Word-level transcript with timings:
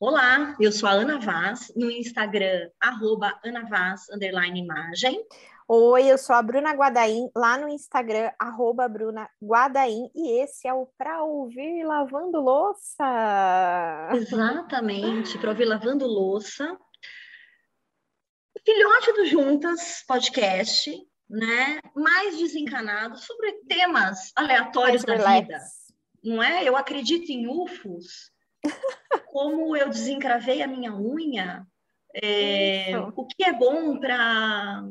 Olá, 0.00 0.54
eu 0.60 0.70
sou 0.70 0.88
a 0.88 0.92
Ana 0.92 1.18
Vaz, 1.18 1.72
no 1.74 1.90
Instagram, 1.90 2.70
arroba 2.80 3.36
Ana 3.44 3.68
Vaz, 3.68 4.08
underline 4.10 4.60
imagem. 4.60 5.26
Oi, 5.66 6.06
eu 6.06 6.16
sou 6.16 6.36
a 6.36 6.40
Bruna 6.40 6.72
Guadaim, 6.72 7.28
lá 7.34 7.58
no 7.58 7.68
Instagram, 7.68 8.30
arroba 8.38 8.86
Bruna 8.86 9.28
Guadaim, 9.42 10.08
e 10.14 10.40
esse 10.40 10.68
é 10.68 10.72
o 10.72 10.86
Pra 10.96 11.24
Ouvir 11.24 11.82
Lavando 11.82 12.40
Louça. 12.40 14.08
Exatamente, 14.14 15.36
Pra 15.36 15.50
Ouvir 15.50 15.64
Lavando 15.64 16.06
Louça. 16.06 16.78
Filhote 18.64 19.12
do 19.14 19.26
Juntas 19.26 20.04
podcast, 20.06 20.96
né? 21.28 21.80
Mais 21.96 22.38
desencanado 22.38 23.18
sobre 23.18 23.52
temas 23.68 24.30
aleatórios 24.36 25.02
da 25.02 25.16
vida. 25.16 25.58
Não 26.22 26.40
é? 26.40 26.62
Eu 26.62 26.76
acredito 26.76 27.32
em 27.32 27.48
UFOs. 27.48 28.37
Como 29.26 29.76
eu 29.76 29.88
desencravei 29.88 30.62
a 30.62 30.66
minha 30.66 30.94
unha. 30.94 31.66
É, 32.14 32.98
o 33.14 33.26
que 33.26 33.44
é 33.44 33.52
bom 33.52 33.98
para 33.98 34.84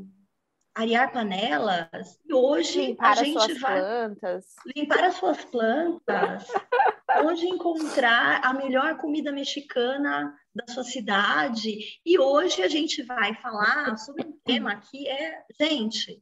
arear 0.77 1.11
panelas. 1.11 2.19
E 2.25 2.33
hoje 2.33 2.87
limpar 2.87 3.17
a 3.17 3.23
gente 3.23 3.53
vai 3.55 3.79
plantas. 3.81 4.45
limpar 4.75 5.03
as 5.05 5.15
suas 5.15 5.43
plantas. 5.45 6.47
Onde 7.25 7.47
encontrar 7.47 8.41
a 8.43 8.53
melhor 8.53 8.97
comida 8.97 9.31
mexicana 9.31 10.35
da 10.53 10.71
sua 10.71 10.83
cidade. 10.83 11.99
E 12.05 12.19
hoje 12.19 12.61
a 12.61 12.67
gente 12.67 13.01
vai 13.01 13.33
falar 13.35 13.97
sobre 13.97 14.25
um 14.25 14.37
tema 14.45 14.75
que 14.75 15.07
é, 15.07 15.43
gente, 15.59 16.21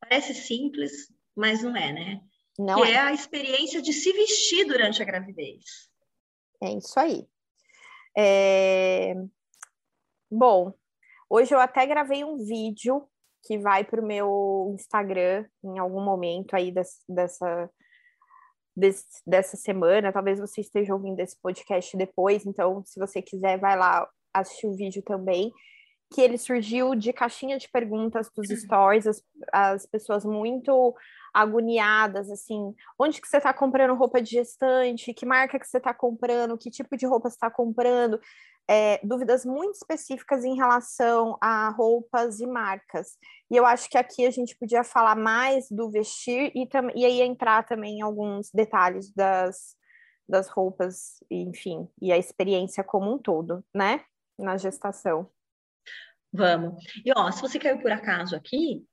parece 0.00 0.34
simples, 0.34 1.12
mas 1.34 1.62
não 1.62 1.76
é, 1.76 1.92
né? 1.92 2.20
Não 2.58 2.82
que 2.82 2.90
é. 2.90 2.92
é 2.92 2.98
a 2.98 3.12
experiência 3.12 3.82
de 3.82 3.92
se 3.92 4.12
vestir 4.12 4.66
durante 4.66 5.02
a 5.02 5.06
gravidez. 5.06 5.89
É 6.62 6.72
isso 6.72 6.98
aí. 6.98 7.26
É... 8.16 9.14
Bom, 10.30 10.72
hoje 11.28 11.54
eu 11.54 11.58
até 11.58 11.86
gravei 11.86 12.24
um 12.24 12.36
vídeo 12.36 13.08
que 13.42 13.58
vai 13.58 13.84
para 13.84 14.00
o 14.00 14.06
meu 14.06 14.72
Instagram 14.74 15.46
em 15.64 15.78
algum 15.78 16.04
momento 16.04 16.54
aí 16.54 16.70
desse, 16.70 17.00
dessa, 17.08 17.70
desse, 18.76 19.06
dessa 19.26 19.56
semana. 19.56 20.12
Talvez 20.12 20.38
você 20.38 20.60
esteja 20.60 20.94
ouvindo 20.94 21.20
esse 21.20 21.36
podcast 21.40 21.96
depois, 21.96 22.44
então, 22.46 22.84
se 22.84 22.98
você 23.00 23.22
quiser, 23.22 23.58
vai 23.58 23.76
lá 23.76 24.08
assistir 24.32 24.66
o 24.66 24.76
vídeo 24.76 25.02
também. 25.02 25.50
Que 26.12 26.20
ele 26.20 26.38
surgiu 26.38 26.94
de 26.94 27.12
caixinha 27.12 27.58
de 27.58 27.68
perguntas 27.68 28.30
dos 28.34 28.48
stories, 28.48 29.06
as, 29.06 29.22
as 29.52 29.86
pessoas 29.86 30.24
muito 30.24 30.94
agoniadas, 31.32 32.30
assim, 32.30 32.74
onde 32.98 33.20
que 33.20 33.28
você 33.28 33.36
está 33.36 33.52
comprando 33.52 33.94
roupa 33.94 34.20
de 34.20 34.30
gestante, 34.30 35.14
que 35.14 35.24
marca 35.24 35.58
que 35.58 35.66
você 35.66 35.78
está 35.78 35.94
comprando, 35.94 36.58
que 36.58 36.70
tipo 36.70 36.96
de 36.96 37.06
roupa 37.06 37.30
você 37.30 37.36
está 37.36 37.50
comprando, 37.50 38.20
é, 38.68 39.00
dúvidas 39.04 39.44
muito 39.44 39.74
específicas 39.74 40.44
em 40.44 40.54
relação 40.54 41.36
a 41.40 41.70
roupas 41.70 42.40
e 42.40 42.46
marcas. 42.46 43.16
E 43.50 43.56
eu 43.56 43.66
acho 43.66 43.88
que 43.88 43.98
aqui 43.98 44.26
a 44.26 44.30
gente 44.30 44.56
podia 44.56 44.84
falar 44.84 45.16
mais 45.16 45.68
do 45.70 45.90
vestir 45.90 46.52
e, 46.54 46.68
e 46.94 47.04
aí 47.04 47.20
entrar 47.20 47.64
também 47.66 47.98
em 47.98 48.02
alguns 48.02 48.50
detalhes 48.52 49.12
das, 49.12 49.74
das 50.28 50.48
roupas, 50.48 51.22
enfim, 51.30 51.88
e 52.00 52.12
a 52.12 52.18
experiência 52.18 52.84
como 52.84 53.12
um 53.12 53.18
todo, 53.18 53.64
né? 53.74 54.04
Na 54.38 54.56
gestação. 54.56 55.28
Vamos. 56.32 56.82
E 57.04 57.10
ó, 57.16 57.30
se 57.30 57.40
você 57.40 57.58
caiu 57.58 57.78
por 57.80 57.90
acaso 57.90 58.36
aqui, 58.36 58.84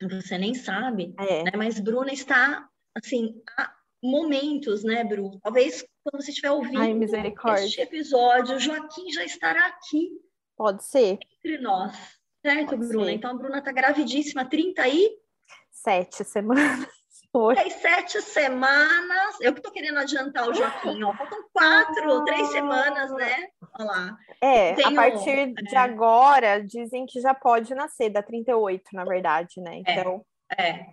você 0.00 0.38
nem 0.38 0.54
sabe, 0.54 1.14
é. 1.18 1.44
né? 1.44 1.52
Mas 1.56 1.78
Bruna 1.78 2.12
está 2.12 2.68
assim, 2.94 3.40
há 3.58 3.74
momentos, 4.02 4.82
né, 4.82 5.04
Bru? 5.04 5.38
Talvez 5.42 5.84
quando 6.02 6.22
você 6.22 6.30
estiver 6.30 6.50
ouvindo 6.50 6.80
Ai, 6.80 7.64
este 7.64 7.80
episódio, 7.80 8.58
Joaquim 8.58 9.10
já 9.12 9.24
estará 9.24 9.66
aqui. 9.66 10.10
Pode 10.56 10.84
ser. 10.84 11.18
Entre 11.38 11.58
nós, 11.58 11.96
certo, 12.44 12.70
Pode 12.70 12.88
Bruna? 12.88 13.06
ser. 13.06 13.12
Então 13.12 13.30
a 13.30 13.34
Bruna 13.34 13.58
está 13.58 13.72
gravidíssima, 13.72 14.44
30 14.44 14.88
e 14.88 15.22
sete 15.70 16.24
semanas. 16.24 16.86
Hoje. 17.34 17.70
sete 17.70 18.20
semanas. 18.20 19.36
Eu 19.40 19.54
que 19.54 19.60
estou 19.60 19.72
querendo 19.72 19.98
adiantar 19.98 20.48
o 20.48 20.54
Joaquim, 20.54 21.02
ó. 21.02 21.14
Faltam 21.14 21.48
quatro, 21.50 22.12
ah. 22.12 22.24
três 22.26 22.48
semanas, 22.48 23.10
né? 23.12 23.48
Olha 23.78 23.84
lá. 23.86 24.18
É, 24.40 24.74
Tenho, 24.74 24.88
a 24.88 24.94
partir 24.94 25.38
é... 25.38 25.46
de 25.46 25.76
agora, 25.76 26.62
dizem 26.62 27.06
que 27.06 27.20
já 27.20 27.32
pode 27.32 27.74
nascer, 27.74 28.10
da 28.10 28.22
38, 28.22 28.84
na 28.92 29.04
verdade, 29.04 29.60
né? 29.62 29.76
Então. 29.76 30.24
É. 30.58 30.68
é. 30.68 30.86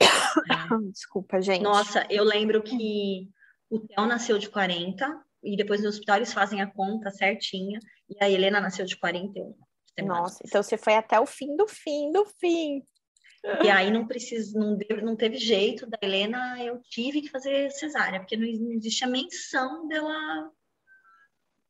Desculpa, 0.90 1.40
gente. 1.42 1.62
Nossa, 1.62 2.06
eu 2.08 2.24
lembro 2.24 2.62
que 2.62 3.28
o 3.68 3.80
Theo 3.80 4.06
nasceu 4.06 4.38
de 4.38 4.48
40 4.48 5.22
e 5.42 5.56
depois 5.56 5.82
no 5.82 5.88
hospital 5.88 6.16
eles 6.16 6.32
fazem 6.32 6.62
a 6.62 6.66
conta 6.66 7.10
certinha 7.10 7.78
e 8.08 8.24
a 8.24 8.30
Helena 8.30 8.60
nasceu 8.60 8.86
de 8.86 8.96
41. 8.96 9.54
Nossa, 10.02 10.42
então 10.44 10.62
você 10.62 10.76
foi 10.76 10.94
até 10.94 11.20
o 11.20 11.26
fim 11.26 11.54
do 11.56 11.68
fim 11.68 12.10
do 12.10 12.24
fim. 12.40 12.82
E 13.62 13.68
aí 13.68 13.90
não 13.90 14.06
precisa, 14.06 14.58
não, 14.58 14.76
deu, 14.76 15.02
não 15.02 15.14
teve 15.14 15.36
jeito 15.36 15.86
da 15.86 15.98
Helena, 16.00 16.62
eu 16.62 16.80
tive 16.88 17.20
que 17.20 17.30
fazer 17.30 17.70
cesárea, 17.70 18.20
porque 18.20 18.36
não, 18.36 18.46
não 18.46 18.72
existe 18.72 19.04
a 19.04 19.08
menção 19.08 19.86
dela 19.86 20.50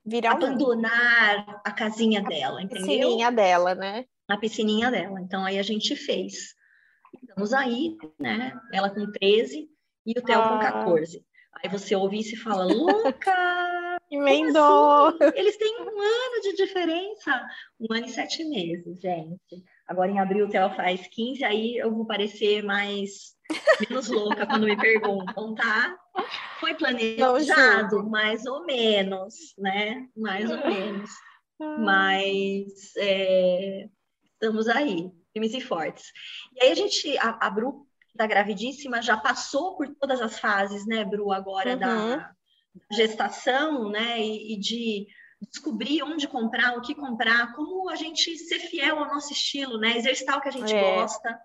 Virar 0.07 0.33
abandonar 0.33 1.49
um... 1.49 1.61
a 1.65 1.73
casinha 1.73 2.21
a 2.21 2.23
dela, 2.23 2.63
entendeu? 2.63 2.85
A 2.85 2.87
piscininha 2.87 3.33
dela, 3.33 3.75
né? 3.75 4.05
A 4.29 4.37
piscininha 4.37 4.91
dela. 4.91 5.21
Então 5.21 5.45
aí 5.45 5.59
a 5.59 5.63
gente 5.63 5.97
fez. 5.97 6.55
Estamos 7.23 7.53
aí, 7.53 7.97
né? 8.21 8.53
Ela 8.73 8.91
com 8.91 9.11
13 9.11 9.69
e 10.07 10.19
o 10.19 10.23
Theo 10.23 10.41
ah. 10.41 10.49
com 10.49 10.59
14. 10.59 11.25
Aí 11.55 11.71
você 11.71 11.97
ouve 11.97 12.21
e 12.21 12.37
fala, 12.37 12.65
louca! 12.71 13.99
Emendou! 14.11 15.07
Assim? 15.07 15.33
Eles 15.35 15.57
têm 15.57 15.81
um 15.81 16.01
ano 16.01 16.41
de 16.43 16.55
diferença. 16.57 17.49
Um 17.81 17.93
ano 17.95 18.07
e 18.07 18.11
sete 18.11 18.45
meses, 18.45 19.01
gente. 19.01 19.65
Agora 19.87 20.11
em 20.11 20.19
abril 20.19 20.47
o 20.47 20.49
Theo 20.49 20.71
faz 20.75 21.07
15, 21.09 21.45
aí 21.45 21.77
eu 21.77 21.95
vou 21.95 22.07
parecer 22.07 22.63
mais 22.63 23.35
menos 23.89 24.09
louca 24.09 24.47
quando 24.47 24.67
me 24.67 24.77
perguntam, 24.77 25.55
tá? 25.55 25.97
Foi 26.59 26.75
planejado, 26.75 28.09
mais 28.09 28.47
ou 28.47 28.65
menos, 28.65 29.35
né? 29.59 30.09
Mais 30.17 30.51
ou 30.51 30.59
menos. 30.59 31.11
Mas 31.79 32.93
é, 32.97 33.89
estamos 34.33 34.69
aí, 34.69 35.11
firmes 35.33 35.55
e 35.55 35.61
fortes. 35.61 36.05
E 36.55 36.63
aí 36.63 36.73
a 36.73 36.75
gente, 36.75 37.17
a, 37.19 37.39
a 37.47 37.51
Bru 37.51 37.87
da 38.15 38.27
gravidíssima 38.27 39.03
já 39.03 39.17
passou 39.17 39.77
por 39.77 39.89
todas 39.97 40.21
as 40.21 40.39
fases, 40.39 40.87
né, 40.87 41.05
Bru, 41.05 41.33
agora 41.33 41.73
uhum. 41.73 41.79
da 41.79 42.31
gestação, 42.93 43.91
né, 43.91 44.21
e, 44.21 44.55
e, 44.55 44.59
de 44.59 45.07
descobrir 45.51 46.03
onde 46.03 46.29
comprar, 46.29 46.77
o 46.77 46.81
que 46.81 46.95
comprar, 46.95 47.55
como 47.55 47.89
a 47.89 47.97
gente 47.97 48.37
ser 48.39 48.59
fiel 48.61 48.99
ao 48.99 49.07
nosso 49.07 49.33
estilo, 49.33 49.79
né, 49.79 49.97
exercitar 49.97 50.39
o 50.39 50.41
que 50.41 50.49
a 50.49 50.53
gente 50.53 50.73
é. 50.73 50.97
gosta, 50.97 51.41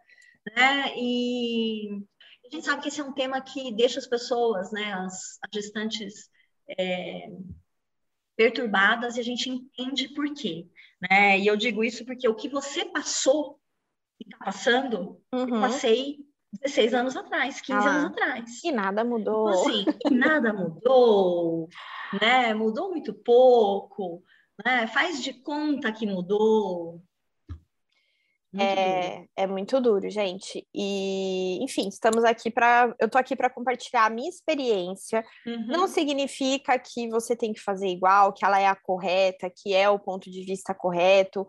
né, 0.56 0.94
e 0.98 2.02
a 2.46 2.56
gente 2.56 2.66
sabe 2.66 2.82
que 2.82 2.88
esse 2.88 3.02
é 3.02 3.04
um 3.04 3.14
tema 3.14 3.42
que 3.42 3.74
deixa 3.74 4.00
as 4.00 4.08
pessoas, 4.08 4.72
né, 4.72 4.94
as, 4.94 5.40
as 5.42 5.50
gestantes 5.54 6.30
é, 6.78 7.30
perturbadas 8.36 9.18
e 9.18 9.20
a 9.20 9.24
gente 9.24 9.50
entende 9.50 10.10
por 10.10 10.34
quê, 10.34 10.68
né, 11.10 11.40
e 11.40 11.48
eu 11.48 11.56
digo 11.56 11.84
isso 11.84 12.06
porque 12.06 12.28
o 12.28 12.36
que 12.36 12.50
você 12.50 12.86
passou 12.86 13.60
e 14.20 14.26
está 14.26 14.38
passando, 14.38 15.22
uhum. 15.34 15.56
eu 15.56 15.62
passei 15.62 16.29
16 16.54 16.94
anos 16.94 17.16
atrás, 17.16 17.62
15 17.62 17.88
ah, 17.88 17.92
anos 17.92 18.12
atrás. 18.12 18.64
E 18.64 18.72
nada 18.72 19.04
mudou. 19.04 19.50
Então, 19.50 19.62
assim, 19.62 19.86
nada 20.12 20.52
mudou, 20.52 21.70
né? 22.20 22.54
Mudou 22.54 22.90
muito 22.90 23.14
pouco, 23.14 24.24
né? 24.66 24.88
Faz 24.88 25.24
de 25.24 25.34
conta 25.34 25.92
que 25.92 26.06
mudou. 26.06 27.02
Muito 28.52 28.66
é, 28.66 29.12
duro. 29.12 29.30
é 29.38 29.48
muito 29.48 29.80
duro, 29.82 30.10
gente. 30.10 30.68
E, 30.74 31.64
enfim, 31.64 31.88
estamos 31.88 32.24
aqui 32.24 32.50
para. 32.50 32.96
Eu 33.00 33.08
tô 33.08 33.20
aqui 33.20 33.36
para 33.36 33.50
compartilhar 33.50 34.06
a 34.06 34.10
minha 34.10 34.28
experiência. 34.28 35.24
Uhum. 35.46 35.68
Não 35.68 35.88
significa 35.88 36.78
que 36.80 37.08
você 37.10 37.36
tem 37.36 37.54
que 37.54 37.62
fazer 37.62 37.88
igual, 37.88 38.34
que 38.34 38.44
ela 38.44 38.60
é 38.60 38.66
a 38.66 38.76
correta, 38.76 39.52
que 39.56 39.76
é 39.76 39.88
o 39.88 40.00
ponto 40.00 40.32
de 40.32 40.44
vista 40.44 40.74
correto. 40.74 41.46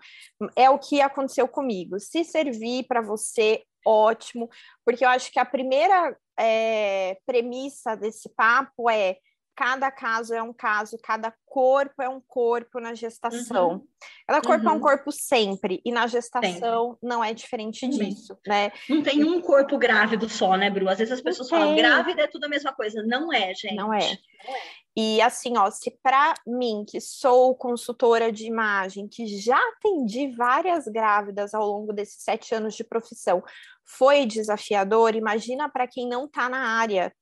É 0.54 0.68
o 0.68 0.78
que 0.78 1.00
aconteceu 1.00 1.48
comigo. 1.48 1.98
Se 1.98 2.22
servir 2.22 2.84
para 2.86 3.00
você, 3.00 3.62
ótimo, 3.86 4.48
porque 4.84 5.04
eu 5.04 5.08
acho 5.08 5.30
que 5.32 5.38
a 5.38 5.44
primeira 5.44 6.16
é, 6.38 7.18
premissa 7.26 7.96
desse 7.96 8.28
papo 8.30 8.88
é 8.88 9.18
cada 9.60 9.90
caso 9.90 10.32
é 10.32 10.42
um 10.42 10.54
caso, 10.54 10.96
cada 11.02 11.34
corpo 11.44 12.00
é 12.00 12.08
um 12.08 12.18
corpo 12.18 12.80
na 12.80 12.94
gestação. 12.94 13.72
Uhum. 13.72 13.86
Cada 14.26 14.40
corpo 14.40 14.64
uhum. 14.64 14.70
é 14.70 14.72
um 14.72 14.76
uhum. 14.76 14.80
corpo 14.80 15.12
sempre, 15.12 15.82
e 15.84 15.92
na 15.92 16.06
gestação 16.06 16.92
sempre. 16.92 16.98
não 17.02 17.22
é 17.22 17.34
diferente 17.34 17.86
disso, 17.86 18.38
né? 18.46 18.72
Não 18.88 19.02
tem 19.02 19.22
um 19.22 19.38
corpo 19.42 19.76
grávido 19.76 20.30
só, 20.30 20.56
né, 20.56 20.70
Bru? 20.70 20.88
Às 20.88 20.96
vezes 20.96 21.12
as 21.12 21.20
pessoas 21.20 21.50
falam, 21.50 21.76
grávida 21.76 22.22
é 22.22 22.26
tudo 22.26 22.44
a 22.44 22.48
mesma 22.48 22.72
coisa. 22.72 23.02
Não 23.02 23.30
é, 23.30 23.52
gente. 23.52 23.74
Não 23.74 23.92
é. 23.92 23.98
Não 23.98 24.54
é. 24.54 24.60
E 24.96 25.20
assim, 25.22 25.56
ó, 25.56 25.70
se 25.70 25.90
para 26.02 26.34
mim, 26.46 26.84
que 26.86 27.00
sou 27.00 27.54
consultora 27.54 28.32
de 28.32 28.46
imagem, 28.46 29.08
que 29.08 29.26
já 29.26 29.58
atendi 29.70 30.28
várias 30.36 30.86
grávidas 30.86 31.54
ao 31.54 31.66
longo 31.66 31.92
desses 31.92 32.22
sete 32.22 32.54
anos 32.54 32.74
de 32.74 32.84
profissão, 32.84 33.42
foi 33.84 34.26
desafiador, 34.26 35.14
imagina 35.14 35.68
para 35.68 35.86
quem 35.86 36.08
não 36.08 36.24
está 36.26 36.48
na 36.48 36.78
área. 36.78 37.12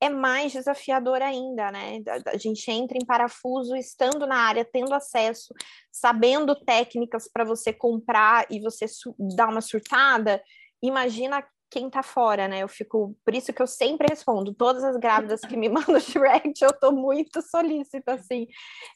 é 0.00 0.08
mais 0.08 0.52
desafiador 0.52 1.20
ainda, 1.20 1.70
né? 1.70 2.00
A 2.26 2.38
gente 2.38 2.70
entra 2.70 2.96
em 2.96 3.04
parafuso 3.04 3.76
estando 3.76 4.26
na 4.26 4.36
área, 4.36 4.64
tendo 4.64 4.94
acesso, 4.94 5.52
sabendo 5.92 6.54
técnicas 6.64 7.28
para 7.30 7.44
você 7.44 7.72
comprar 7.72 8.46
e 8.50 8.60
você 8.60 8.86
dar 9.36 9.48
uma 9.50 9.60
surtada. 9.60 10.42
Imagina 10.82 11.44
quem 11.70 11.88
tá 11.88 12.02
fora, 12.02 12.48
né? 12.48 12.60
Eu 12.60 12.68
fico, 12.68 13.16
por 13.24 13.34
isso 13.34 13.52
que 13.52 13.62
eu 13.62 13.66
sempre 13.66 14.08
respondo, 14.10 14.52
todas 14.52 14.82
as 14.82 14.96
grávidas 14.96 15.40
que 15.40 15.56
me 15.56 15.68
mandam 15.70 15.98
direct, 15.98 16.62
eu 16.62 16.72
tô 16.72 16.90
muito 16.90 17.40
solícita, 17.42 18.14
assim. 18.14 18.46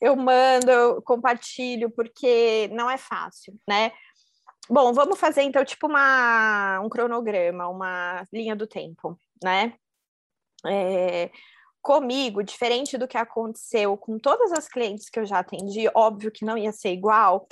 Eu 0.01 0.17
mando, 0.17 0.71
eu 0.71 1.03
compartilho, 1.03 1.91
porque 1.91 2.69
não 2.73 2.91
é 2.91 2.99
fácil, 2.99 3.55
né? 3.69 3.93
Bom, 4.69 4.93
vamos 4.93 5.21
fazer 5.21 5.43
então 5.43 5.65
tipo 5.65 5.87
uma, 5.87 6.81
um 6.81 6.89
cronograma, 6.89 7.69
uma 7.69 8.27
linha 8.33 8.57
do 8.57 8.67
tempo, 8.67 9.19
né? 9.43 9.75
É, 10.67 11.31
comigo, 11.83 12.43
diferente 12.43 12.97
do 12.97 13.07
que 13.07 13.19
aconteceu 13.19 13.97
com 13.97 14.19
todas 14.19 14.53
as 14.53 14.67
clientes 14.67 15.11
que 15.11 15.21
eu 15.21 15.27
já 15.27 15.41
atendi, 15.41 15.89
óbvio 15.95 16.33
que 16.33 16.45
não 16.45 16.57
ia 16.57 16.73
ser 16.73 16.93
igual. 16.93 17.47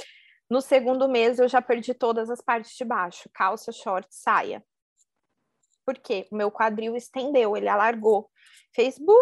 No 0.49 0.63
segundo 0.63 1.09
mês 1.09 1.39
eu 1.39 1.49
já 1.49 1.61
perdi 1.61 1.93
todas 1.93 2.31
as 2.31 2.41
partes 2.41 2.75
de 2.77 2.85
baixo, 2.85 3.29
calça, 3.33 3.71
short, 3.71 4.09
saia. 4.11 4.65
Por 5.85 5.99
quê? 5.99 6.27
O 6.31 6.37
meu 6.37 6.51
quadril 6.51 6.97
estendeu, 6.97 7.57
ele 7.57 7.69
alargou. 7.69 8.31
Fez 8.75 8.99
bu, 8.99 9.15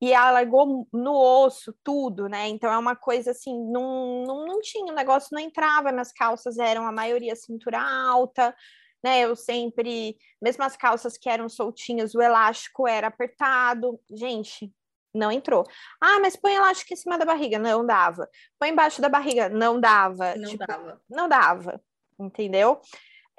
e 0.00 0.14
alargou 0.14 0.86
no 0.92 1.12
osso 1.12 1.74
tudo, 1.82 2.28
né? 2.28 2.48
Então 2.48 2.72
é 2.72 2.78
uma 2.78 2.94
coisa 2.94 3.32
assim, 3.32 3.52
não, 3.70 4.22
não, 4.24 4.46
não 4.46 4.60
tinha, 4.60 4.92
o 4.92 4.96
negócio 4.96 5.30
não 5.32 5.40
entrava, 5.40 5.90
minhas 5.90 6.12
calças 6.12 6.58
eram 6.58 6.86
a 6.86 6.92
maioria 6.92 7.34
cintura 7.34 7.80
alta, 7.80 8.54
né? 9.02 9.20
Eu 9.20 9.34
sempre, 9.34 10.16
mesmo 10.40 10.62
as 10.62 10.76
calças 10.76 11.18
que 11.18 11.28
eram 11.28 11.48
soltinhas, 11.48 12.14
o 12.14 12.22
elástico 12.22 12.86
era 12.86 13.08
apertado. 13.08 13.98
Gente, 14.10 14.72
não 15.12 15.32
entrou. 15.32 15.64
Ah, 16.00 16.20
mas 16.20 16.36
põe 16.36 16.54
elástico 16.54 16.92
em 16.92 16.96
cima 16.96 17.18
da 17.18 17.24
barriga, 17.24 17.58
não 17.58 17.84
dava. 17.84 18.28
Põe 18.58 18.70
embaixo 18.70 19.02
da 19.02 19.08
barriga, 19.08 19.48
não 19.48 19.80
dava. 19.80 20.36
Não 20.36 20.48
tipo, 20.48 20.64
dava. 20.64 21.00
Não 21.08 21.28
dava, 21.28 21.80
entendeu? 22.18 22.80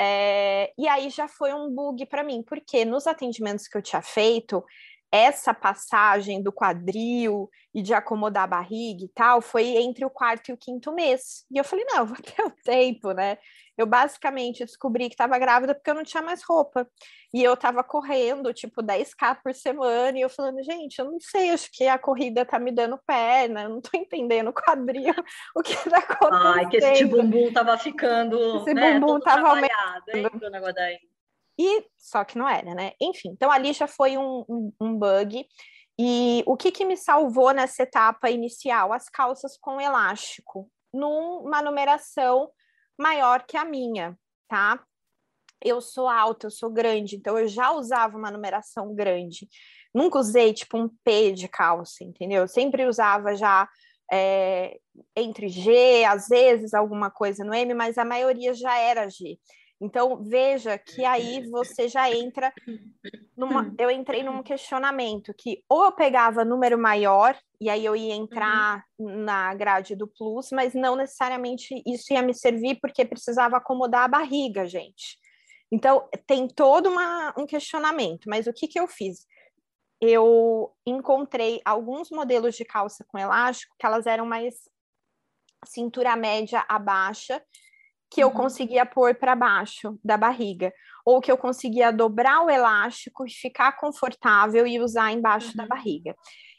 É, 0.01 0.72
e 0.78 0.88
aí 0.88 1.10
já 1.10 1.28
foi 1.28 1.54
um 1.54 1.69
bug 1.74 2.06
para 2.06 2.24
mim, 2.24 2.42
porque 2.42 2.86
nos 2.86 3.06
atendimentos 3.06 3.68
que 3.68 3.78
eu 3.78 3.81
tinha 3.81 4.01
feito, 4.01 4.63
essa 5.12 5.54
passagem 5.54 6.42
do 6.42 6.52
quadril 6.52 7.50
e 7.74 7.82
de 7.82 7.94
acomodar 7.94 8.44
a 8.44 8.48
barriga 8.48 9.04
e 9.04 9.10
tal 9.10 9.42
foi 9.42 9.78
entre 9.78 10.06
o 10.06 10.10
quarto 10.10 10.50
e 10.50 10.54
o 10.54 10.58
quinto 10.58 10.94
mês. 10.94 11.46
E 11.52 11.58
eu 11.58 11.64
falei, 11.64 11.86
não, 11.86 12.06
vou 12.08 12.18
ter 12.18 12.44
o 12.44 12.52
tempo, 12.64 13.12
né? 13.12 13.38
Eu 13.78 13.86
basicamente 13.88 14.66
descobri 14.66 15.08
que 15.08 15.14
estava 15.14 15.38
grávida 15.40 15.74
porque 15.74 15.90
eu 15.90 15.96
não 15.96 16.04
tinha 16.04 16.22
mais 16.22 16.44
roupa. 16.44 16.86
E 17.34 17.42
eu 17.42 17.54
estava 17.54 17.82
correndo, 17.84 18.54
tipo, 18.54 18.84
10k 18.84 19.38
por 19.42 19.54
semana, 19.54 20.18
e 20.18 20.22
eu 20.22 20.30
falando, 20.30 20.62
gente, 20.64 21.00
eu 21.00 21.06
não 21.06 21.20
sei, 21.20 21.52
acho 21.52 21.70
que 21.72 21.88
a 21.88 21.98
corrida 21.98 22.44
tá 22.44 22.60
me 22.60 22.72
dando 22.72 23.00
perna, 23.08 23.64
eu 23.64 23.70
não 23.70 23.82
tô 23.82 23.92
entendendo 23.96 24.50
o 24.50 24.54
quadril, 24.54 25.14
o 25.56 25.62
que 25.62 25.76
tá 25.90 26.00
acontecendo. 26.00 26.58
Ai, 26.58 26.70
que 26.70 26.78
esse 26.78 27.06
bumbum 27.06 27.54
tava 27.54 27.78
ficando. 27.78 28.58
Esse 28.58 28.74
né, 28.74 29.00
bumbum 29.00 29.20
tava 29.22 29.48
aumentando. 29.48 30.80
Hein, 30.80 31.00
e 31.60 31.86
só 31.98 32.24
que 32.24 32.38
não 32.38 32.48
era, 32.48 32.74
né? 32.74 32.94
Enfim, 33.02 33.32
então 33.32 33.52
ali 33.52 33.74
já 33.74 33.86
foi 33.86 34.18
um, 34.18 34.46
um, 34.48 34.74
um 34.80 34.98
bug. 34.98 35.46
E 36.00 36.42
o 36.48 36.56
que, 36.56 36.72
que 36.72 36.86
me 36.86 36.96
salvou 36.96 37.52
nessa 37.52 37.84
etapa 37.84 38.30
inicial? 38.30 38.94
As 38.94 39.10
calças 39.10 39.58
com 39.58 39.82
elástico, 39.82 40.72
numa 40.94 41.62
numeração 41.62 42.50
maior 42.98 43.46
que 43.46 43.58
a 43.58 43.66
minha, 43.66 44.18
tá? 44.48 44.82
Eu 45.62 45.82
sou 45.82 46.08
alta, 46.08 46.48
eu 46.48 46.52
sou 46.52 46.72
grande, 46.72 47.18
então 47.18 47.38
eu 47.38 47.50
já 47.50 47.74
usava 47.74 48.18
uma 48.18 48.32
numeração 48.32 48.96
grande. 48.96 49.50
Nunca 49.94 50.18
usei 50.18 50.54
tipo 50.54 50.78
um 50.78 50.90
P 51.04 51.34
de 51.34 51.50
calça, 51.50 52.06
entendeu? 52.06 52.44
Eu 52.44 52.48
sempre 52.48 52.86
usava 52.86 53.36
já 53.36 53.68
é, 54.10 54.80
entre 55.14 55.50
G, 55.50 56.06
às 56.06 56.30
vezes 56.30 56.74
alguma 56.74 57.12
coisa 57.12 57.44
no 57.44 57.54
M, 57.54 57.74
mas 57.74 57.98
a 57.98 58.06
maioria 58.06 58.54
já 58.54 58.78
era 58.78 59.10
G. 59.10 59.38
Então, 59.81 60.22
veja 60.22 60.78
que 60.78 61.06
aí 61.06 61.48
você 61.50 61.88
já 61.88 62.12
entra 62.12 62.54
numa. 63.36 63.74
Eu 63.80 63.90
entrei 63.90 64.24
num 64.24 64.44
questionamento 64.44 65.34
que 65.34 65.64
ou 65.70 65.86
eu 65.86 65.92
pegava 65.94 66.44
número 66.44 66.78
maior, 66.78 67.38
e 67.62 67.70
aí 67.70 67.86
eu 67.86 67.96
ia 67.96 68.14
entrar 68.14 68.84
uhum. 68.98 69.24
na 69.24 69.54
grade 69.54 69.96
do 69.96 70.06
Plus, 70.06 70.50
mas 70.52 70.74
não 70.74 70.98
necessariamente 70.98 71.81
isso 71.88 72.12
ia 72.12 72.22
me 72.22 72.34
servir, 72.34 72.78
porque 72.81 73.06
precisava 73.06 73.56
acomodar 73.56 74.04
a 74.04 74.10
barriga, 74.10 74.66
gente. 74.66 75.18
Então, 75.72 76.10
tem 76.28 76.48
todo 76.48 76.90
uma, 76.90 77.34
um 77.38 77.46
questionamento, 77.46 78.28
mas 78.28 78.48
o 78.48 78.54
que, 78.54 78.68
que 78.68 78.80
eu 78.80 78.88
fiz? 78.88 79.25
Eu 80.02 80.74
encontrei 80.86 81.62
alguns 81.64 82.10
modelos 82.10 82.56
de 82.56 82.66
calça 82.66 83.06
com 83.08 83.18
elástico 83.18 83.75
que 83.80 83.86
elas 83.86 84.06
eram 84.06 84.25
mais 84.25 84.56
cintura 85.66 86.16
média 86.16 86.66
a 86.68 86.80
baixa 86.80 87.42
que 88.10 88.22
eu 88.22 88.30
uhum. 88.30 88.34
conseguia 88.34 88.86
pôr 88.86 89.16
para 89.16 89.36
baixo 89.36 90.00
da 90.04 90.18
barriga, 90.18 90.74
ou 91.06 91.22
que 91.22 91.32
eu 91.32 91.38
conseguia 91.38 91.92
dobrar 91.92 92.44
o 92.44 92.50
elástico 92.50 93.26
e 93.26 93.30
ficar 93.30 93.74
confortável 93.74 94.66
e 94.66 94.80
usar 94.80 95.12
embaixo 95.12 95.50
uhum. 95.50 95.56
da 95.58 95.68
barriga. 95.68 96.16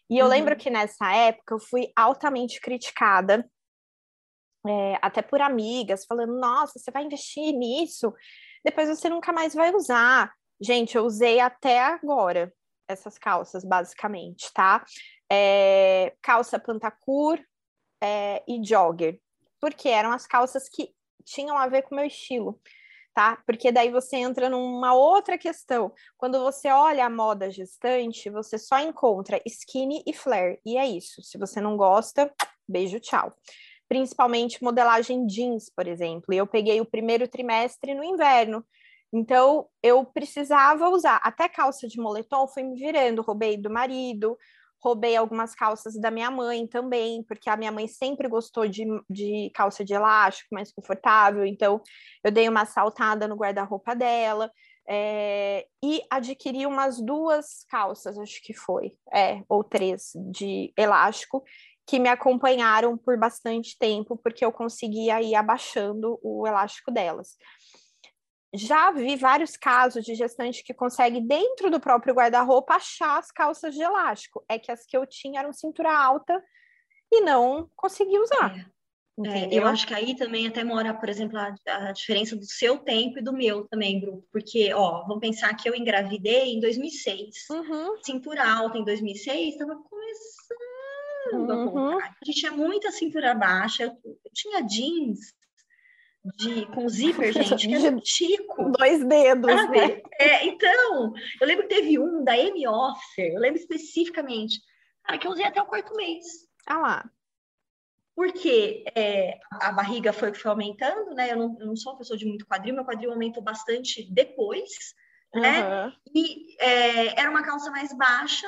E 0.08 0.18
eu 0.18 0.26
uhum. 0.26 0.30
lembro 0.30 0.56
que 0.56 0.70
nessa 0.70 1.12
época 1.12 1.54
eu 1.54 1.60
fui 1.60 1.92
altamente 1.96 2.60
criticada, 2.60 3.48
é, 4.66 4.98
até 5.00 5.22
por 5.22 5.40
amigas, 5.40 6.04
falando: 6.04 6.38
nossa, 6.38 6.78
você 6.78 6.90
vai 6.90 7.04
investir 7.04 7.52
nisso, 7.52 8.12
depois 8.64 8.88
você 8.88 9.08
nunca 9.08 9.32
mais 9.32 9.54
vai 9.54 9.74
usar. 9.74 10.32
Gente, 10.60 10.96
eu 10.96 11.04
usei 11.04 11.40
até 11.40 11.80
agora 11.80 12.52
essas 12.86 13.16
calças, 13.16 13.64
basicamente, 13.64 14.52
tá? 14.52 14.84
É, 15.30 16.14
calça 16.20 16.58
pantacur 16.58 17.40
é, 18.02 18.42
e 18.46 18.62
jogger, 18.62 19.18
porque 19.60 19.88
eram 19.88 20.12
as 20.12 20.26
calças 20.26 20.68
que 20.68 20.92
tinham 21.24 21.56
a 21.56 21.68
ver 21.68 21.82
com 21.82 21.94
o 21.94 21.96
meu 21.96 22.06
estilo, 22.06 22.60
tá? 23.14 23.42
Porque 23.46 23.72
daí 23.72 23.90
você 23.90 24.16
entra 24.16 24.48
numa 24.48 24.94
outra 24.94 25.36
questão. 25.36 25.92
Quando 26.16 26.40
você 26.40 26.68
olha 26.68 27.04
a 27.06 27.10
moda 27.10 27.50
gestante, 27.50 28.30
você 28.30 28.58
só 28.58 28.78
encontra 28.80 29.40
skinny 29.46 30.02
e 30.06 30.12
flare, 30.12 30.60
e 30.64 30.76
é 30.76 30.86
isso. 30.86 31.22
Se 31.22 31.38
você 31.38 31.60
não 31.60 31.76
gosta, 31.76 32.32
beijo, 32.68 33.00
tchau. 33.00 33.32
Principalmente 33.88 34.62
modelagem 34.62 35.26
jeans, 35.26 35.68
por 35.68 35.86
exemplo. 35.86 36.32
Eu 36.32 36.46
peguei 36.46 36.80
o 36.80 36.86
primeiro 36.86 37.26
trimestre 37.26 37.94
no 37.94 38.04
inverno. 38.04 38.64
Então, 39.12 39.66
eu 39.82 40.04
precisava 40.04 40.88
usar. 40.88 41.16
Até 41.16 41.48
calça 41.48 41.88
de 41.88 41.98
moletom 41.98 42.46
fui 42.46 42.62
me 42.62 42.78
virando, 42.78 43.22
roubei 43.22 43.56
do 43.56 43.68
marido, 43.68 44.38
roubei 44.82 45.16
algumas 45.16 45.54
calças 45.54 45.94
da 46.00 46.10
minha 46.10 46.30
mãe 46.30 46.66
também, 46.66 47.22
porque 47.24 47.50
a 47.50 47.56
minha 47.56 47.72
mãe 47.72 47.86
sempre 47.86 48.28
gostou 48.28 48.66
de, 48.66 48.84
de 49.08 49.50
calça 49.54 49.84
de 49.84 49.92
elástico, 49.92 50.54
mais 50.54 50.72
confortável, 50.72 51.44
então 51.44 51.80
eu 52.24 52.30
dei 52.30 52.48
uma 52.48 52.64
saltada 52.64 53.28
no 53.28 53.36
guarda-roupa 53.36 53.94
dela. 53.94 54.50
É, 54.88 55.66
e 55.84 56.02
adquiri 56.10 56.66
umas 56.66 57.00
duas 57.00 57.64
calças, 57.68 58.18
acho 58.18 58.42
que 58.42 58.52
foi, 58.52 58.92
é, 59.14 59.42
ou 59.48 59.62
três, 59.62 60.12
de 60.32 60.72
elástico, 60.76 61.44
que 61.86 61.98
me 61.98 62.08
acompanharam 62.08 62.96
por 62.96 63.18
bastante 63.18 63.76
tempo, 63.78 64.16
porque 64.16 64.44
eu 64.44 64.50
conseguia 64.50 65.20
ir 65.22 65.34
abaixando 65.34 66.18
o 66.22 66.46
elástico 66.46 66.90
delas 66.90 67.36
já 68.52 68.90
vi 68.90 69.16
vários 69.16 69.56
casos 69.56 70.04
de 70.04 70.14
gestante 70.14 70.64
que 70.64 70.74
consegue, 70.74 71.20
dentro 71.20 71.70
do 71.70 71.80
próprio 71.80 72.14
guarda-roupa, 72.14 72.74
achar 72.74 73.18
as 73.18 73.30
calças 73.30 73.74
de 73.74 73.82
elástico. 73.82 74.44
É 74.48 74.58
que 74.58 74.72
as 74.72 74.84
que 74.84 74.96
eu 74.96 75.06
tinha 75.06 75.40
eram 75.40 75.52
cintura 75.52 75.96
alta 75.96 76.42
e 77.12 77.20
não 77.20 77.70
consegui 77.76 78.18
usar. 78.18 78.56
É. 78.56 78.80
É, 79.26 79.48
eu 79.52 79.66
acho 79.66 79.86
que 79.86 79.92
aí 79.92 80.16
também 80.16 80.46
até 80.46 80.64
mora, 80.64 80.94
por 80.94 81.08
exemplo, 81.08 81.36
a, 81.36 81.54
a, 81.66 81.92
diferença 81.92 82.34
do 82.34 82.44
seu 82.44 82.78
tempo 82.78 83.18
e 83.18 83.22
do 83.22 83.34
meu 83.34 83.66
também, 83.68 84.00
Bruno. 84.00 84.24
Porque, 84.32 84.72
ó, 84.72 85.02
vamos 85.02 85.20
pensar 85.20 85.54
que 85.54 85.68
eu 85.68 85.74
engravidei 85.74 86.54
em 86.54 86.60
2006. 86.60 87.50
Uhum. 87.50 88.02
Cintura 88.02 88.50
alta 88.50 88.78
em 88.78 88.84
2006, 88.84 89.52
estava 89.52 89.76
começando 89.76 91.50
uhum. 91.50 91.98
a 91.98 92.04
A 92.04 92.24
gente 92.24 92.40
tinha 92.40 92.52
muita 92.52 92.90
cintura 92.90 93.34
baixa. 93.34 93.82
Eu, 93.82 93.90
eu 94.04 94.32
tinha 94.32 94.62
jeans 94.62 95.34
de, 96.24 96.66
com 96.66 96.88
zíper, 96.88 97.32
gente, 97.32 97.68
que 97.68 97.74
era 97.74 97.96
um 97.96 98.00
tico. 98.00 98.72
Dois 98.78 99.04
dedos, 99.04 99.52
sabe? 99.52 99.80
né? 99.80 100.02
É, 100.18 100.46
então, 100.46 101.12
eu 101.40 101.46
lembro 101.46 101.66
que 101.66 101.74
teve 101.74 101.98
um 101.98 102.22
da 102.24 102.36
M 102.36 102.66
Officer, 102.68 103.32
eu 103.32 103.40
lembro 103.40 103.58
especificamente, 103.58 104.60
cara, 105.02 105.18
que 105.18 105.26
eu 105.26 105.30
usei 105.30 105.44
até 105.44 105.60
o 105.60 105.66
quarto 105.66 105.94
mês. 105.94 106.24
Ah 106.66 106.78
lá. 106.78 107.10
Porque 108.14 108.84
é, 108.94 109.38
a 109.62 109.72
barriga 109.72 110.12
foi, 110.12 110.34
foi 110.34 110.50
aumentando, 110.50 111.14
né? 111.14 111.32
Eu 111.32 111.36
não, 111.36 111.56
eu 111.58 111.66
não 111.66 111.76
sou 111.76 111.92
uma 111.92 111.98
pessoa 111.98 112.18
de 112.18 112.26
muito 112.26 112.46
quadril, 112.46 112.74
meu 112.74 112.84
quadril 112.84 113.10
aumentou 113.10 113.42
bastante 113.42 114.06
depois, 114.12 114.68
né? 115.34 115.86
Uhum. 115.86 115.92
E 116.14 116.62
é, 116.62 117.20
era 117.20 117.30
uma 117.30 117.42
calça 117.42 117.70
mais 117.70 117.96
baixa, 117.96 118.46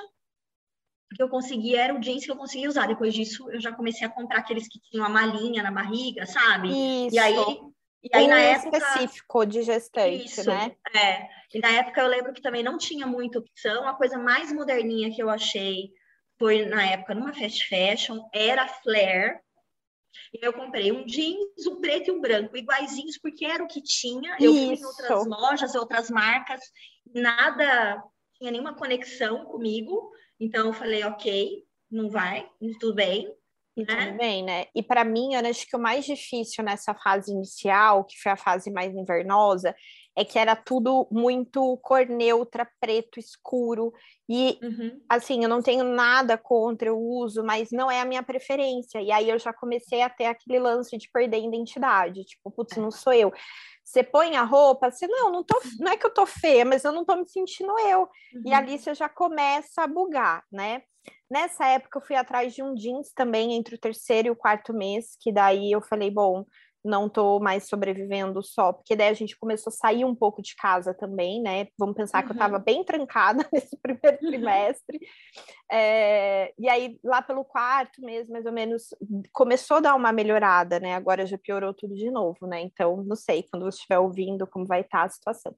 que 1.15 1.23
eu 1.23 1.29
conseguia, 1.29 1.83
era 1.83 1.95
o 1.95 2.01
jeans 2.01 2.25
que 2.25 2.31
eu 2.31 2.37
conseguia 2.37 2.69
usar. 2.69 2.87
Depois 2.87 3.13
disso, 3.15 3.51
eu 3.51 3.61
já 3.61 3.73
comecei 3.73 4.07
a 4.07 4.11
comprar 4.11 4.39
aqueles 4.39 4.69
que 4.69 4.81
tinham 4.81 5.05
a 5.05 5.09
malinha 5.09 5.63
na 5.63 5.71
barriga, 5.71 6.27
sabe? 6.27 6.69
Isso. 6.69 7.15
E 7.15 7.19
aí 7.19 7.35
E 8.05 8.11
aí, 8.13 8.25
um 8.25 8.29
na 8.29 8.41
época 8.41 8.79
específico 8.79 9.47
de 9.47 9.63
gestante, 9.63 10.25
isso, 10.25 10.49
né? 10.49 10.75
É. 10.95 11.29
E 11.55 11.61
na 11.61 11.69
época 11.69 12.01
eu 12.01 12.09
lembro 12.09 12.33
que 12.33 12.43
também 12.43 12.63
não 12.63 12.77
tinha 12.77 13.07
muita 13.07 13.39
opção. 13.39 13.87
A 13.87 13.95
coisa 13.95 14.19
mais 14.19 14.53
moderninha 14.53 15.15
que 15.15 15.23
eu 15.23 15.31
achei 15.31 15.91
foi 16.39 16.65
na 16.67 16.85
época 16.85 17.15
numa 17.15 17.33
fast 17.33 17.69
fashion, 17.69 18.21
era 18.33 18.67
flare. 18.67 19.39
E 20.35 20.45
eu 20.45 20.53
comprei 20.53 20.91
um 20.91 21.05
jeans, 21.07 21.67
um 21.69 21.81
preto 21.81 22.09
e 22.09 22.11
um 22.11 22.21
branco, 22.21 22.57
iguaizinhos, 22.57 23.19
porque 23.19 23.45
era 23.45 23.63
o 23.63 23.69
que 23.69 23.81
tinha. 23.83 24.37
Eu 24.41 24.53
fui 24.53 24.75
em 24.75 24.85
outras 24.85 25.27
lojas, 25.27 25.75
outras 25.75 26.11
marcas, 26.11 26.61
nada 27.15 28.03
tinha 28.37 28.51
nenhuma 28.51 28.75
conexão 28.75 29.45
comigo. 29.45 30.11
Então 30.43 30.67
eu 30.67 30.73
falei, 30.73 31.05
ok, 31.05 31.63
não 31.89 32.11
vai, 32.11 32.51
tudo 32.81 32.97
bem. 32.97 33.33
Né? 33.77 33.85
tudo 33.87 34.19
bem, 34.19 34.43
né? 34.43 34.67
E 34.75 34.83
para 34.83 35.05
mim, 35.05 35.35
eu 35.35 35.49
acho 35.49 35.67
que 35.69 35.77
o 35.77 35.79
mais 35.79 36.05
difícil 36.05 36.65
nessa 36.65 36.93
fase 36.95 37.31
inicial, 37.31 38.05
que 38.05 38.21
foi 38.21 38.33
a 38.33 38.37
fase 38.37 38.69
mais 38.69 38.93
invernosa, 38.93 39.73
é 40.17 40.25
que 40.25 40.39
era 40.39 40.55
tudo 40.55 41.09
muito 41.11 41.77
cor 41.79 42.07
neutra, 42.07 42.69
preto, 42.81 43.19
escuro. 43.19 43.93
E, 44.29 44.59
uhum. 44.63 45.01
assim, 45.09 45.43
eu 45.43 45.49
não 45.49 45.63
tenho 45.63 45.85
nada 45.85 46.37
contra 46.37 46.93
o 46.93 46.99
uso, 46.99 47.43
mas 47.43 47.71
não 47.73 47.91
é 47.91 48.01
a 48.01 48.05
minha 48.05 48.23
preferência. 48.23 49.01
E 49.01 49.11
aí 49.11 49.31
eu 49.31 49.39
já 49.39 49.53
comecei 49.53 50.03
a 50.03 50.11
ter 50.11 50.27
aquele 50.27 50.59
lance 50.59 50.97
de 50.99 51.09
perder 51.11 51.39
a 51.39 51.47
identidade. 51.47 52.25
Tipo, 52.25 52.51
putz, 52.51 52.77
não 52.77 52.91
sou 52.91 53.13
eu. 53.13 53.33
Você 53.83 54.03
põe 54.03 54.37
a 54.37 54.45
roupa, 54.45 54.91
você, 54.91 55.07
não, 55.07 55.31
não, 55.31 55.43
tô, 55.43 55.61
não 55.81 55.93
é 55.93 55.97
que 55.97 56.07
eu 56.07 56.13
tô 56.13 56.25
feia, 56.25 56.65
mas 56.65 56.85
eu 56.85 56.93
não 56.93 57.05
tô 57.05 57.17
me 57.17 57.29
sentindo 57.29 57.77
eu. 57.81 58.03
Uhum. 58.03 58.43
E 58.47 58.53
ali 58.53 58.79
você 58.79 58.95
já 58.95 59.09
começa 59.09 59.83
a 59.83 59.87
bugar, 59.87 60.45
né? 60.53 60.83
Nessa 61.31 61.67
época 61.67 61.99
eu 61.99 62.03
fui 62.03 62.15
atrás 62.15 62.55
de 62.55 62.63
um 62.63 62.75
jeans 62.75 63.13
também 63.13 63.55
entre 63.55 63.75
o 63.75 63.79
terceiro 63.79 64.29
e 64.29 64.31
o 64.31 64.37
quarto 64.37 64.73
mês, 64.73 65.17
que 65.19 65.33
daí 65.33 65.73
eu 65.73 65.81
falei, 65.81 66.11
bom, 66.11 66.45
não 66.85 67.07
estou 67.07 67.41
mais 67.41 67.69
sobrevivendo 67.69 68.43
só, 68.43 68.73
porque 68.73 68.97
daí 68.97 69.09
a 69.09 69.15
gente 69.15 69.39
começou 69.39 69.71
a 69.71 69.75
sair 69.75 70.05
um 70.05 70.15
pouco 70.15 70.43
de 70.43 70.55
casa 70.57 70.93
também, 70.93 71.41
né? 71.41 71.69
Vamos 71.79 71.95
pensar 71.95 72.19
uhum. 72.19 72.25
que 72.25 72.33
eu 72.33 72.35
estava 72.35 72.57
uhum. 72.57 72.63
bem 72.63 72.85
trancada 72.85 73.47
nesse 73.53 73.77
primeiro 73.77 74.19
uhum. 74.21 74.31
trimestre. 74.31 75.01
É, 75.71 76.53
e 76.59 76.69
aí, 76.69 76.99
lá 77.05 77.23
pelo 77.23 77.45
quarto 77.45 78.03
mês, 78.03 78.29
mais 78.29 78.45
ou 78.47 78.53
menos, 78.53 78.89
começou 79.33 79.77
a 79.77 79.81
dar 79.81 79.95
uma 79.95 80.13
melhorada, 80.13 80.81
né? 80.81 80.95
Agora 80.95 81.25
já 81.25 81.39
piorou 81.39 81.73
tudo 81.73 81.95
de 81.95 82.11
novo, 82.11 82.47
né? 82.47 82.61
Então, 82.61 83.03
não 83.05 83.17
sei, 83.17 83.45
quando 83.51 83.65
você 83.65 83.77
estiver 83.77 83.99
ouvindo, 83.99 84.47
como 84.47 84.67
vai 84.67 84.81
estar 84.81 85.01
tá 85.01 85.05
a 85.05 85.09
situação. 85.09 85.55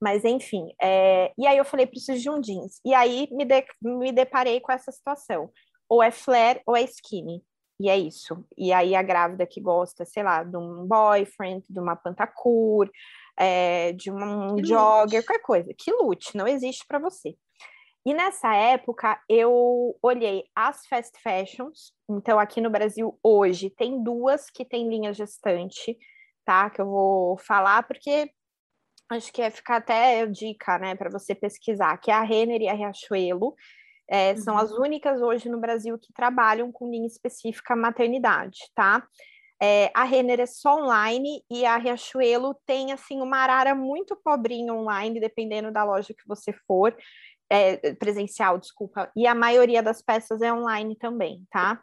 Mas, 0.00 0.24
enfim, 0.24 0.74
é... 0.80 1.32
e 1.38 1.46
aí 1.46 1.56
eu 1.56 1.64
falei, 1.64 1.86
preciso 1.86 2.20
de 2.20 2.30
um 2.30 2.40
jeans. 2.40 2.80
E 2.84 2.94
aí 2.94 3.28
me, 3.30 3.44
de... 3.44 3.64
me 3.82 4.12
deparei 4.12 4.60
com 4.60 4.72
essa 4.72 4.90
situação. 4.90 5.50
Ou 5.88 6.02
é 6.02 6.10
flare 6.10 6.60
ou 6.66 6.76
é 6.76 6.82
skinny. 6.82 7.42
E 7.78 7.88
é 7.90 7.96
isso. 7.96 8.44
E 8.56 8.72
aí 8.72 8.94
a 8.94 9.02
grávida 9.02 9.46
que 9.46 9.60
gosta, 9.60 10.04
sei 10.04 10.22
lá, 10.22 10.42
de 10.42 10.56
um 10.56 10.86
boyfriend, 10.86 11.64
de 11.68 11.78
uma 11.78 11.94
pantacur, 11.94 12.90
é, 13.36 13.92
de 13.92 14.10
um 14.10 14.56
que 14.56 14.64
jogger, 14.64 15.20
lute. 15.20 15.26
qualquer 15.26 15.42
coisa, 15.42 15.74
que 15.76 15.92
lute, 15.92 16.36
não 16.36 16.48
existe 16.48 16.84
para 16.86 16.98
você. 16.98 17.36
E 18.04 18.14
nessa 18.14 18.54
época 18.54 19.20
eu 19.28 19.98
olhei 20.00 20.44
as 20.54 20.86
fast 20.86 21.20
fashions. 21.20 21.92
Então 22.08 22.38
aqui 22.38 22.60
no 22.60 22.70
Brasil 22.70 23.18
hoje 23.22 23.68
tem 23.68 24.02
duas 24.02 24.48
que 24.48 24.64
tem 24.64 24.88
linha 24.88 25.12
gestante, 25.12 25.98
tá? 26.44 26.70
Que 26.70 26.80
eu 26.80 26.86
vou 26.86 27.36
falar 27.36 27.82
porque 27.82 28.30
acho 29.10 29.32
que 29.32 29.42
é 29.42 29.50
ficar 29.50 29.76
até 29.76 30.24
dica, 30.26 30.78
né, 30.78 30.94
para 30.94 31.10
você 31.10 31.34
pesquisar, 31.34 31.96
que 31.98 32.10
é 32.10 32.14
a 32.14 32.22
Renner 32.22 32.62
e 32.62 32.68
a 32.68 32.72
Riachuelo. 32.74 33.54
É, 34.08 34.32
uhum. 34.32 34.36
São 34.38 34.58
as 34.58 34.72
únicas 34.72 35.20
hoje 35.20 35.48
no 35.48 35.58
Brasil 35.58 35.98
que 35.98 36.12
trabalham 36.12 36.70
com 36.70 36.90
linha 36.90 37.06
específica 37.06 37.74
maternidade, 37.74 38.58
tá? 38.74 39.06
É, 39.60 39.90
a 39.94 40.04
Renner 40.04 40.40
é 40.40 40.46
só 40.46 40.82
online 40.82 41.42
e 41.50 41.64
a 41.64 41.76
Riachuelo 41.78 42.54
tem 42.66 42.92
assim 42.92 43.22
uma 43.22 43.38
arara 43.38 43.74
muito 43.74 44.14
pobrinha 44.14 44.72
online, 44.72 45.18
dependendo 45.18 45.72
da 45.72 45.82
loja 45.82 46.14
que 46.14 46.26
você 46.26 46.52
for, 46.66 46.94
é, 47.50 47.94
presencial, 47.94 48.58
desculpa. 48.58 49.10
E 49.16 49.26
a 49.26 49.34
maioria 49.34 49.82
das 49.82 50.02
peças 50.02 50.42
é 50.42 50.52
online 50.52 50.94
também, 50.96 51.42
tá? 51.50 51.80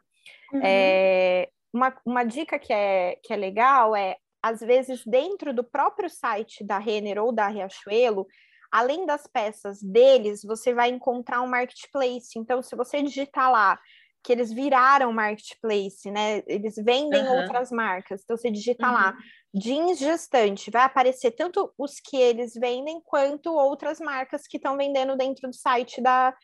Uhum. 0.53 0.61
É, 0.63 1.49
uma, 1.73 1.95
uma 2.05 2.23
dica 2.23 2.59
que 2.59 2.71
é, 2.71 3.17
que 3.23 3.33
é 3.33 3.35
legal 3.35 3.95
é, 3.95 4.17
às 4.43 4.59
vezes, 4.59 5.03
dentro 5.05 5.53
do 5.53 5.63
próprio 5.63 6.09
site 6.09 6.63
da 6.63 6.77
Renner 6.77 7.17
ou 7.17 7.31
da 7.31 7.47
Riachuelo, 7.47 8.27
além 8.73 9.05
das 9.05 9.27
peças 9.27 9.83
deles, 9.83 10.41
você 10.43 10.73
vai 10.73 10.89
encontrar 10.89 11.43
um 11.43 11.47
marketplace. 11.47 12.31
Então, 12.35 12.59
se 12.63 12.75
você 12.75 13.03
digitar 13.03 13.51
lá 13.51 13.79
que 14.23 14.31
eles 14.31 14.51
viraram 14.51 15.13
marketplace, 15.13 16.09
né? 16.09 16.41
Eles 16.47 16.75
vendem 16.77 17.21
uhum. 17.23 17.41
outras 17.41 17.69
marcas. 17.69 18.21
Então, 18.23 18.35
você 18.35 18.49
digita 18.49 18.87
uhum. 18.87 18.93
lá 18.93 19.15
jeans 19.53 19.99
gestante, 19.99 20.71
vai 20.71 20.81
aparecer 20.81 21.31
tanto 21.31 21.71
os 21.77 21.99
que 21.99 22.17
eles 22.17 22.53
vendem 22.55 22.99
quanto 23.05 23.53
outras 23.53 23.99
marcas 23.99 24.47
que 24.47 24.57
estão 24.57 24.75
vendendo 24.75 25.15
dentro 25.15 25.47
do 25.47 25.53
site 25.53 26.01
da, 26.01 26.35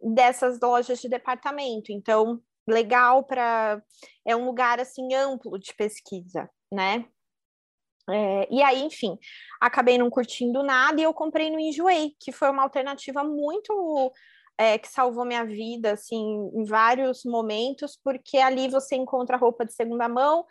dessas 0.00 0.58
lojas 0.58 1.00
de 1.02 1.08
departamento. 1.10 1.92
Então, 1.92 2.40
legal 2.66 3.24
para 3.24 3.82
é 4.26 4.34
um 4.34 4.46
lugar 4.46 4.80
assim 4.80 5.12
amplo 5.12 5.58
de 5.58 5.74
pesquisa, 5.74 6.48
né? 6.72 7.04
É, 8.10 8.48
e 8.50 8.62
aí, 8.62 8.82
enfim, 8.82 9.18
acabei 9.60 9.98
não 9.98 10.08
curtindo 10.10 10.62
nada 10.62 11.00
e 11.00 11.04
eu 11.04 11.12
comprei 11.12 11.50
no 11.50 11.58
Enjoei, 11.58 12.14
que 12.18 12.32
foi 12.32 12.50
uma 12.50 12.62
alternativa 12.62 13.22
muito 13.22 14.12
é, 14.56 14.78
que 14.78 14.88
salvou 14.88 15.24
minha 15.24 15.44
vida, 15.44 15.92
assim, 15.92 16.50
em 16.54 16.64
vários 16.64 17.24
momentos, 17.24 17.98
porque 18.02 18.38
ali 18.38 18.68
você 18.68 18.96
encontra 18.96 19.36
roupa 19.36 19.64
de 19.64 19.72
segunda 19.72 20.08
mão 20.08 20.44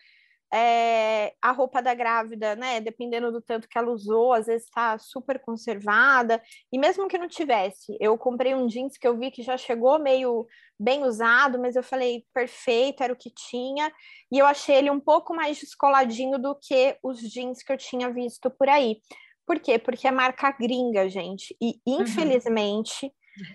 é, 0.53 1.33
a 1.41 1.51
roupa 1.51 1.81
da 1.81 1.93
grávida, 1.93 2.55
né? 2.55 2.79
Dependendo 2.79 3.31
do 3.31 3.41
tanto 3.41 3.67
que 3.67 3.77
ela 3.77 3.91
usou, 3.91 4.33
às 4.33 4.45
vezes 4.45 4.65
está 4.65 4.97
super 4.97 5.39
conservada. 5.39 6.41
E 6.71 6.79
mesmo 6.79 7.07
que 7.07 7.17
não 7.17 7.27
tivesse, 7.27 7.97
eu 7.99 8.17
comprei 8.17 8.55
um 8.55 8.67
jeans 8.67 8.97
que 8.97 9.07
eu 9.07 9.17
vi 9.17 9.31
que 9.31 9.43
já 9.43 9.57
chegou 9.57 9.99
meio 9.99 10.47
bem 10.79 11.03
usado, 11.03 11.59
mas 11.59 11.75
eu 11.75 11.83
falei, 11.83 12.25
perfeito, 12.33 13.03
era 13.03 13.11
o 13.11 13.17
que 13.17 13.31
tinha. 13.31 13.91
E 14.31 14.37
eu 14.39 14.45
achei 14.45 14.75
ele 14.75 14.91
um 14.91 14.99
pouco 14.99 15.33
mais 15.35 15.59
descoladinho 15.59 16.37
do 16.37 16.55
que 16.55 16.97
os 17.03 17.19
jeans 17.19 17.61
que 17.61 17.71
eu 17.71 17.77
tinha 17.77 18.11
visto 18.11 18.49
por 18.49 18.69
aí. 18.69 18.97
Por 19.45 19.59
quê? 19.59 19.79
Porque 19.79 20.07
é 20.07 20.11
marca 20.11 20.51
gringa, 20.51 21.09
gente. 21.09 21.55
E 21.61 21.79
uhum. 21.87 22.01
infelizmente. 22.01 23.05
Uhum 23.05 23.11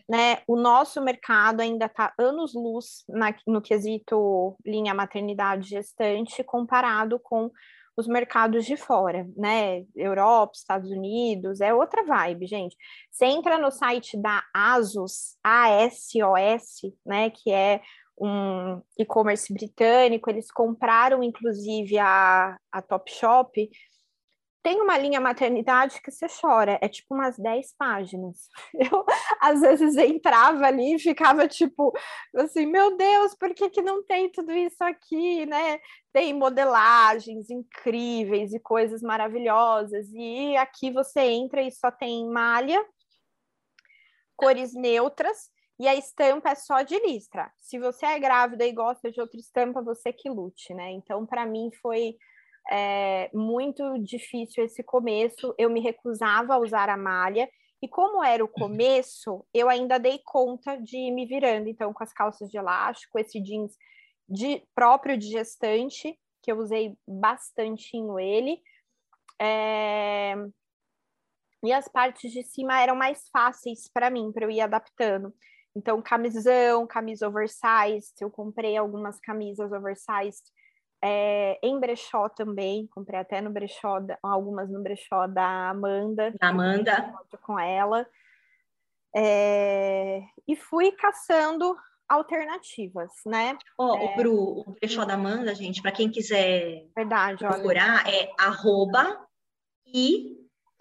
né? 0.08 0.38
O 0.46 0.56
nosso 0.56 1.00
mercado 1.00 1.60
ainda 1.60 1.86
está 1.86 2.12
anos-luz 2.18 3.04
no 3.46 3.62
quesito 3.62 4.56
linha 4.64 4.94
maternidade 4.94 5.68
gestante 5.68 6.42
comparado 6.44 7.18
com 7.18 7.50
os 7.96 8.06
mercados 8.06 8.64
de 8.64 8.76
fora, 8.76 9.28
né? 9.36 9.84
Europa, 9.94 10.52
Estados 10.54 10.90
Unidos, 10.90 11.60
é 11.60 11.74
outra 11.74 12.04
vibe, 12.04 12.46
gente. 12.46 12.76
Você 13.10 13.26
entra 13.26 13.58
no 13.58 13.70
site 13.70 14.16
da 14.16 14.42
ASOS, 14.54 15.36
ASOS, 15.44 16.92
né? 17.04 17.30
Que 17.30 17.52
é 17.52 17.80
um 18.18 18.80
e-commerce 18.98 19.52
britânico, 19.52 20.30
eles 20.30 20.50
compraram 20.50 21.22
inclusive 21.22 21.98
a, 21.98 22.56
a 22.70 22.82
Topshop 22.82 23.68
tem 24.62 24.80
uma 24.80 24.96
linha 24.96 25.20
maternidade 25.20 26.00
que 26.00 26.10
você 26.10 26.26
chora, 26.28 26.78
é 26.80 26.88
tipo 26.88 27.14
umas 27.14 27.36
10 27.36 27.74
páginas. 27.76 28.48
Eu, 28.72 29.04
às 29.40 29.60
vezes, 29.60 29.96
entrava 29.96 30.66
ali 30.66 30.94
e 30.94 30.98
ficava 30.98 31.48
tipo 31.48 31.92
assim, 32.36 32.66
meu 32.66 32.96
Deus, 32.96 33.34
por 33.34 33.52
que, 33.54 33.68
que 33.68 33.82
não 33.82 34.04
tem 34.04 34.30
tudo 34.30 34.52
isso 34.52 34.82
aqui, 34.84 35.44
né? 35.46 35.80
Tem 36.12 36.32
modelagens 36.32 37.50
incríveis 37.50 38.52
e 38.52 38.60
coisas 38.60 39.02
maravilhosas, 39.02 40.06
e 40.12 40.56
aqui 40.56 40.90
você 40.90 41.20
entra 41.20 41.60
e 41.60 41.72
só 41.72 41.90
tem 41.90 42.28
malha, 42.28 42.84
cores 44.36 44.72
neutras, 44.74 45.50
e 45.78 45.88
a 45.88 45.94
estampa 45.96 46.50
é 46.50 46.54
só 46.54 46.82
de 46.82 46.96
listra. 47.00 47.50
Se 47.58 47.78
você 47.78 48.06
é 48.06 48.18
grávida 48.20 48.64
e 48.64 48.72
gosta 48.72 49.10
de 49.10 49.20
outra 49.20 49.40
estampa, 49.40 49.82
você 49.82 50.12
que 50.12 50.30
lute, 50.30 50.72
né? 50.72 50.92
Então, 50.92 51.26
para 51.26 51.44
mim, 51.44 51.70
foi 51.80 52.16
é, 52.70 53.30
muito 53.32 53.98
difícil 53.98 54.64
esse 54.64 54.82
começo, 54.82 55.54
eu 55.58 55.70
me 55.70 55.80
recusava 55.80 56.54
a 56.54 56.58
usar 56.58 56.88
a 56.88 56.96
malha, 56.96 57.48
e 57.80 57.88
como 57.88 58.22
era 58.22 58.44
o 58.44 58.48
começo, 58.48 59.44
eu 59.52 59.68
ainda 59.68 59.98
dei 59.98 60.20
conta 60.24 60.76
de 60.76 60.96
ir 60.96 61.10
me 61.10 61.26
virando, 61.26 61.68
então 61.68 61.92
com 61.92 62.04
as 62.04 62.12
calças 62.12 62.48
de 62.48 62.56
elástico, 62.56 63.18
esse 63.18 63.40
jeans 63.40 63.76
de, 64.28 64.62
próprio 64.74 65.18
de 65.18 65.28
gestante, 65.28 66.16
que 66.42 66.52
eu 66.52 66.58
usei 66.58 66.96
bastantinho 67.06 68.20
ele, 68.20 68.60
é... 69.40 70.34
e 71.64 71.72
as 71.72 71.88
partes 71.88 72.30
de 72.30 72.44
cima 72.44 72.80
eram 72.80 72.94
mais 72.94 73.28
fáceis 73.30 73.88
para 73.92 74.10
mim, 74.10 74.30
para 74.32 74.44
eu 74.44 74.50
ir 74.50 74.60
adaptando. 74.60 75.34
Então, 75.74 76.02
camisão, 76.02 76.86
camisa 76.86 77.26
oversized, 77.26 78.14
eu 78.20 78.30
comprei 78.30 78.76
algumas 78.76 79.18
camisas 79.18 79.72
oversized 79.72 80.44
é, 81.02 81.58
em 81.62 81.80
brechó 81.80 82.28
também, 82.28 82.86
comprei 82.86 83.18
até 83.18 83.40
no 83.40 83.50
brechó, 83.50 83.98
algumas 84.22 84.70
no 84.70 84.82
brechó 84.82 85.26
da 85.26 85.70
Amanda. 85.70 86.32
Amanda. 86.40 87.12
Com 87.42 87.58
ela. 87.58 88.06
É, 89.14 90.22
e 90.46 90.54
fui 90.54 90.92
caçando 90.92 91.76
alternativas, 92.08 93.10
né? 93.26 93.58
Ó, 93.76 93.92
oh, 93.92 93.96
é... 93.96 94.04
o 94.04 94.16
Bru, 94.16 94.60
o 94.60 94.70
brechó 94.72 95.04
da 95.04 95.14
Amanda, 95.14 95.54
gente, 95.54 95.82
para 95.82 95.92
quem 95.92 96.10
quiser 96.10 96.86
Verdade, 96.94 97.38
procurar, 97.38 98.04
olha. 98.06 98.14
é 98.14 98.32
arroba 98.38 99.26
e 99.86 100.36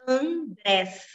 Andrés, 0.08 1.06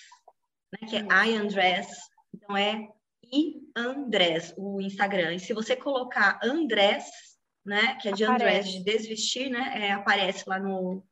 né? 0.72 0.88
Que 0.88 0.96
é 0.96 1.00
I 1.00 1.36
Andrés. 1.36 1.88
Então 2.34 2.56
é 2.56 2.88
e 3.32 3.70
Andrés, 3.76 4.54
o 4.56 4.80
Instagram. 4.80 5.34
E 5.34 5.40
se 5.40 5.52
você 5.52 5.74
colocar 5.74 6.38
Andrés, 6.42 7.04
né? 7.66 7.96
Que 7.96 8.08
é 8.08 8.12
de. 8.12 8.24
Andrés 8.24 8.68
de 8.68 8.82
desvestir, 8.82 9.50
né? 9.50 9.88
É, 9.88 9.92
aparece 9.92 10.44
lá 10.48 10.58
no, 10.58 11.04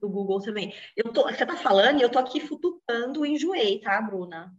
no 0.00 0.08
Google 0.08 0.40
também. 0.40 0.74
Eu 0.96 1.12
tô, 1.12 1.24
você 1.24 1.44
tá 1.44 1.56
falando 1.56 1.98
e 1.98 2.02
eu 2.02 2.10
tô 2.10 2.18
aqui 2.18 2.40
futucando 2.40 3.20
o 3.20 3.26
enjoei, 3.26 3.80
tá, 3.80 4.00
Bruna? 4.00 4.54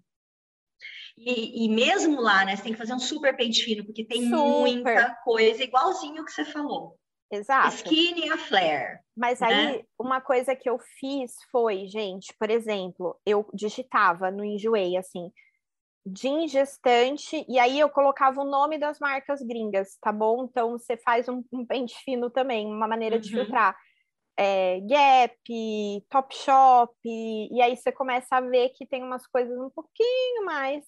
E, 1.18 1.65
e, 1.65 1.70
mesmo 1.70 2.20
lá, 2.20 2.44
né, 2.44 2.56
você 2.56 2.63
tem 2.63 2.72
que 2.74 2.77
fazer 2.77 2.94
um 2.94 3.00
super 3.00 3.36
pente 3.38 3.63
fino, 3.63 3.86
porque 3.86 4.03
tem 4.03 4.24
super. 4.24 4.36
muita 4.36 5.15
coisa, 5.24 5.63
igualzinho 5.63 6.25
que 6.25 6.32
você 6.32 6.44
falou. 6.44 6.98
Exato. 7.32 7.75
Skinny 7.75 8.30
a 8.30 8.38
flare. 8.38 9.00
Mas 9.15 9.39
né? 9.39 9.48
aí, 9.48 9.86
uma 9.98 10.22
coisa 10.22 10.56
que 10.56 10.70
eu 10.70 10.80
fiz 11.00 11.36
foi, 11.51 11.88
gente, 11.88 12.34
por 12.39 12.50
exemplo, 12.50 13.20
eu 13.25 13.48
digitava 13.53 14.32
no 14.32 14.44
Enjoei, 14.44 14.98
assim, 14.98 15.32
jeans 16.06 16.52
gestante, 16.52 17.46
e 17.48 17.58
aí 17.58 17.80
eu 17.80 17.90
colocava 17.90 18.42
o 18.42 18.50
nome 18.50 18.78
das 18.78 19.00
marcas 19.00 19.42
gringas, 19.42 19.98
tá 20.02 20.12
bom? 20.12 20.46
Então, 20.46 20.72
você 20.72 20.98
faz 20.98 21.30
um, 21.30 21.44
um 21.52 21.66
pente 21.66 21.96
fino 22.04 22.30
também, 22.30 22.68
uma 22.68 22.88
maneira 22.88 23.16
uhum. 23.16 23.22
de 23.22 23.30
filtrar. 23.30 23.78
É, 24.38 24.80
Gap, 24.82 26.06
Topshop, 26.10 26.94
e 27.06 27.62
aí 27.62 27.78
você 27.78 27.92
começa 27.92 28.38
a 28.38 28.42
ver 28.42 28.70
que 28.70 28.86
tem 28.86 29.04
umas 29.04 29.28
coisas 29.28 29.58
um 29.60 29.70
pouquinho 29.70 30.44
mais 30.44 30.84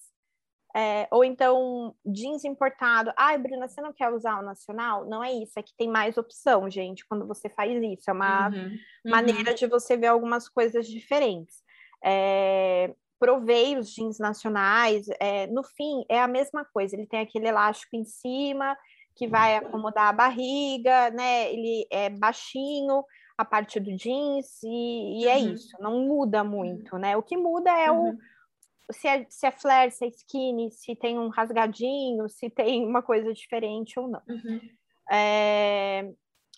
é, 0.76 1.08
ou 1.10 1.24
então 1.24 1.96
jeans 2.06 2.44
importado. 2.44 3.14
Ai, 3.16 3.38
Bruna, 3.38 3.66
você 3.66 3.80
não 3.80 3.94
quer 3.94 4.12
usar 4.12 4.38
o 4.40 4.46
nacional? 4.46 5.06
Não 5.06 5.24
é 5.24 5.32
isso, 5.32 5.58
é 5.58 5.64
que 5.64 5.74
tem 5.78 5.88
mais 5.88 6.18
opção, 6.18 6.70
gente, 6.70 7.08
quando 7.08 7.26
você 7.26 7.48
faz 7.50 7.82
isso. 7.82 8.10
É 8.10 8.14
uma 8.14 8.50
uhum, 8.50 8.66
uhum. 8.66 8.78
maneira 9.06 9.54
de 9.54 9.66
você 9.68 9.96
ver 9.96 10.08
algumas 10.08 10.50
coisas 10.50 10.86
diferentes. 10.86 11.64
É, 12.04 12.94
provei 13.20 13.78
os 13.78 13.90
jeans 13.90 14.20
nacionais, 14.20 15.06
é, 15.20 15.48
no 15.48 15.64
fim, 15.64 16.06
é 16.10 16.20
a 16.20 16.28
mesma 16.28 16.66
coisa. 16.66 16.96
Ele 16.96 17.08
tem 17.08 17.22
aquele 17.22 17.48
elástico 17.48 17.96
em 17.96 18.06
cima 18.06 18.78
que 19.16 19.28
vai 19.28 19.56
acomodar 19.56 20.08
a 20.08 20.14
barriga, 20.14 21.10
né? 21.12 21.52
Ele 21.52 21.88
é 21.90 22.10
baixinho, 22.10 23.04
a 23.38 23.46
parte 23.46 23.80
do 23.80 23.96
jeans, 23.96 24.62
e, 24.64 25.22
e 25.22 25.28
é 25.28 25.38
uhum. 25.38 25.54
isso, 25.54 25.78
não 25.80 26.02
muda 26.02 26.44
muito, 26.44 26.98
né? 26.98 27.16
O 27.16 27.24
que 27.24 27.38
muda 27.38 27.72
é 27.72 27.90
o 27.90 28.10
uhum 28.10 28.18
se 28.92 29.08
é, 29.08 29.26
se 29.30 29.48
é 29.48 29.52
flare, 29.52 29.92
se 29.92 30.06
é 30.06 30.08
skinny, 30.10 30.72
se 30.72 30.96
tem 30.96 31.18
um 31.18 31.30
rasgadinho, 31.30 32.28
se 32.30 32.50
tem 32.50 32.86
uma 32.86 33.02
coisa 33.02 33.34
diferente 33.34 34.00
ou 34.00 34.08
não. 34.08 34.22
Uhum. 34.28 34.62
É... 35.12 36.12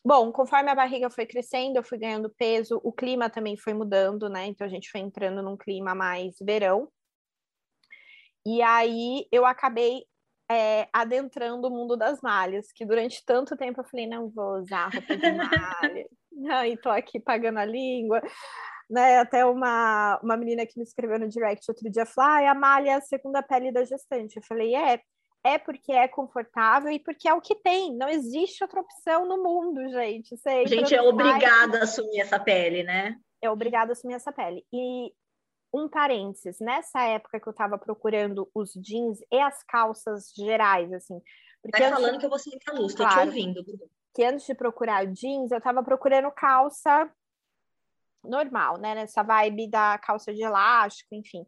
Bom, 0.08 0.32
conforme 0.32 0.72
a 0.72 0.76
barriga 0.76 1.10
foi 1.10 1.26
crescendo, 1.26 1.76
eu 1.76 1.84
fui 1.84 1.98
ganhando 1.98 2.30
peso, 2.30 2.80
o 2.82 2.94
clima 2.94 3.30
também 3.30 3.58
foi 3.58 3.74
mudando, 3.74 4.30
né? 4.30 4.46
Então 4.46 4.66
a 4.66 4.70
gente 4.70 4.90
foi 4.90 5.02
entrando 5.02 5.44
num 5.44 5.58
clima 5.58 5.94
mais 5.94 6.38
verão. 6.40 6.88
E 8.46 8.62
aí 8.62 9.28
eu 9.30 9.46
acabei 9.46 10.06
é, 10.50 10.88
adentrando 10.94 11.68
o 11.68 11.70
mundo 11.70 11.98
das 11.98 12.22
malhas, 12.22 12.72
que 12.72 12.86
durante 12.86 13.22
tanto 13.26 13.58
tempo 13.58 13.82
eu 13.82 13.84
falei, 13.84 14.08
não 14.08 14.30
vou 14.30 14.60
usar 14.60 14.88
roupa 14.94 15.18
de 15.18 15.30
malha. 15.34 16.08
Aí 16.62 16.78
tô 16.78 16.90
aqui 16.90 17.20
pagando 17.20 17.58
a 17.58 17.66
língua 17.66 18.22
né? 18.90 19.20
Até 19.20 19.46
uma, 19.46 20.20
uma 20.24 20.38
menina 20.38 20.66
que 20.66 20.78
me 20.78 20.84
escreveu 20.84 21.20
no 21.20 21.28
direct 21.28 21.66
outro 21.70 21.90
dia 21.90 22.06
falou: 22.06 22.32
ah, 22.32 22.52
a 22.52 22.56
malha 22.56 22.92
é 22.92 22.94
a 22.94 23.02
segunda 23.02 23.44
pele 23.44 23.72
da 23.72 23.84
gestante. 23.84 24.38
Eu 24.38 24.44
falei: 24.44 24.74
é, 24.76 25.02
é 25.44 25.58
porque 25.58 25.92
é 25.92 26.08
confortável 26.08 26.92
e 26.92 27.00
porque 27.00 27.28
é 27.28 27.34
o 27.34 27.42
que 27.42 27.56
tem. 27.56 27.96
Não 27.96 28.10
existe 28.10 28.64
outra 28.64 28.82
opção 28.82 29.26
no 29.26 29.42
mundo, 29.42 29.90
gente. 29.90 30.36
Você 30.36 30.50
a 30.50 30.66
gente 30.66 30.94
é 30.94 31.02
obrigada 31.02 31.80
a 31.80 31.84
assumir 31.84 32.20
essa 32.20 32.40
pele, 32.40 32.84
né? 32.84 33.16
É 33.42 33.50
obrigada 33.50 33.92
a 33.92 33.94
assumir 33.94 34.16
essa 34.16 34.32
pele. 34.32 34.66
E 34.74 35.14
um 35.74 35.88
parênteses, 35.88 36.60
nessa 36.60 37.04
época 37.04 37.40
que 37.40 37.48
eu 37.48 37.52
estava 37.52 37.78
procurando 37.78 38.50
os 38.54 38.74
jeans 38.74 39.20
e 39.32 39.40
as 39.40 39.64
calças 39.64 40.32
gerais, 40.36 40.92
assim. 40.92 41.22
Porque 41.62 41.82
Vai 41.82 41.92
falando 41.92 42.14
de... 42.14 42.20
que 42.20 42.26
eu 42.26 42.30
vou 42.30 42.40
sentar 42.40 42.76
a 42.76 42.80
luz, 42.80 42.94
tô 42.94 43.04
claro, 43.04 43.22
te 43.22 43.28
ouvindo. 43.28 43.64
Que 44.14 44.24
antes 44.24 44.46
de 44.46 44.56
procurar 44.56 45.06
jeans, 45.06 45.52
eu 45.52 45.58
estava 45.58 45.84
procurando 45.84 46.32
calça 46.32 47.10
normal, 48.24 48.78
né? 48.78 48.96
Nessa 48.96 49.24
vibe 49.24 49.70
da 49.70 49.98
calça 50.00 50.34
de 50.34 50.42
elástico, 50.42 51.14
enfim. 51.14 51.46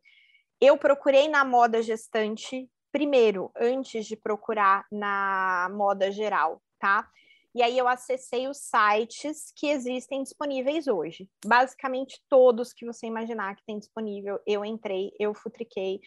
Eu 0.61 0.77
procurei 0.77 1.27
na 1.27 1.43
moda 1.43 1.81
gestante 1.81 2.69
primeiro, 2.91 3.51
antes 3.55 4.05
de 4.05 4.15
procurar 4.15 4.85
na 4.91 5.69
moda 5.71 6.11
geral, 6.11 6.61
tá? 6.79 7.09
E 7.53 7.63
aí 7.63 7.77
eu 7.77 7.87
acessei 7.87 8.47
os 8.47 8.57
sites 8.57 9.51
que 9.55 9.67
existem 9.67 10.21
disponíveis 10.21 10.87
hoje. 10.87 11.27
Basicamente 11.43 12.21
todos 12.29 12.73
que 12.73 12.85
você 12.85 13.07
imaginar 13.07 13.55
que 13.55 13.65
tem 13.65 13.79
disponível, 13.79 14.39
eu 14.45 14.63
entrei, 14.63 15.11
eu 15.19 15.33
futriquei, 15.33 15.99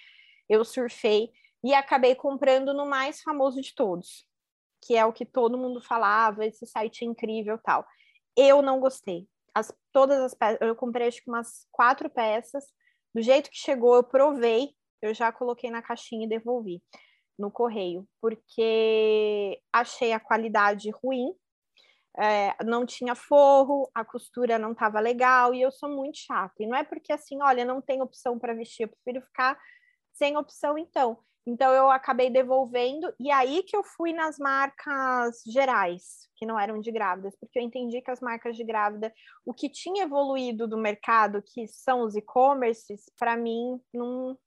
eu 0.49 0.65
surfei 0.65 1.31
e 1.65 1.75
acabei 1.75 2.15
comprando 2.15 2.73
no 2.73 2.87
mais 2.87 3.23
famoso 3.23 3.61
de 3.61 3.75
todos, 3.75 4.27
que 4.81 4.97
é 4.97 5.05
o 5.05 5.13
que 5.13 5.25
todo 5.25 5.59
mundo 5.59 5.81
falava, 5.81 6.45
esse 6.47 6.67
site 6.67 7.05
é 7.05 7.07
incrível, 7.07 7.59
tal. 7.59 7.87
Eu 8.37 8.63
não 8.63 8.81
gostei 8.81 9.29
as, 9.55 9.73
todas 9.93 10.21
as 10.21 10.35
peças, 10.35 10.61
eu 10.61 10.75
comprei 10.75 11.09
acho 11.09 11.23
que 11.23 11.31
umas 11.31 11.67
quatro 11.71 12.09
peças, 12.09 12.65
do 13.15 13.21
jeito 13.21 13.51
que 13.51 13.57
chegou, 13.57 13.97
eu 13.97 14.05
provei, 14.05 14.75
eu 15.03 15.13
já 15.13 15.33
coloquei 15.33 15.71
na 15.71 15.83
caixinha 15.83 16.25
e 16.25 16.29
devolvi 16.29 16.83
no 17.39 17.51
correio, 17.51 18.07
porque 18.21 19.61
achei 19.73 20.13
a 20.13 20.21
qualidade 20.21 20.91
ruim, 20.91 21.35
é, 22.19 22.55
não 22.65 22.85
tinha 22.85 23.15
forro, 23.15 23.91
a 23.95 24.05
costura 24.05 24.59
não 24.59 24.73
estava 24.73 25.01
legal, 25.01 25.55
e 25.55 25.63
eu 25.63 25.73
sou 25.73 25.89
muito 25.89 26.19
chata. 26.19 26.55
E 26.61 26.67
não 26.67 26.77
é 26.77 26.85
porque 26.85 27.13
assim, 27.13 27.43
olha, 27.43 27.65
não 27.65 27.81
tem 27.81 28.03
opção 28.03 28.39
para 28.39 28.55
vestir, 28.55 28.85
eu 28.85 28.89
prefiro 28.89 29.25
ficar 29.27 29.59
sem 30.13 30.37
opção 30.37 30.79
então. 30.79 31.19
Então 31.45 31.73
eu 31.73 31.91
acabei 31.91 32.31
devolvendo 32.31 33.13
e 33.19 33.29
aí 33.31 33.65
que 33.65 33.77
eu 33.77 33.83
fui 33.83 34.13
nas 34.13 34.39
marcas 34.39 35.43
gerais, 35.45 36.29
que 36.37 36.47
não 36.47 36.59
eram 36.59 36.81
de 36.81 36.93
grávidas, 36.93 37.35
porque 37.41 37.59
eu 37.59 37.63
entendi 37.63 38.01
que 38.01 38.11
as 38.11 38.21
marcas 38.21 38.57
de 38.57 38.63
grávida, 38.65 39.13
o 39.45 39.53
que 39.53 39.69
tinha 39.69 40.05
evoluído 40.05 40.69
do 40.69 40.79
mercado, 40.79 41.43
que 41.43 41.67
são 41.67 42.03
os 42.03 42.15
e-commerces, 42.15 43.11
para 43.19 43.37
mim 43.37 43.81
não 43.93 44.39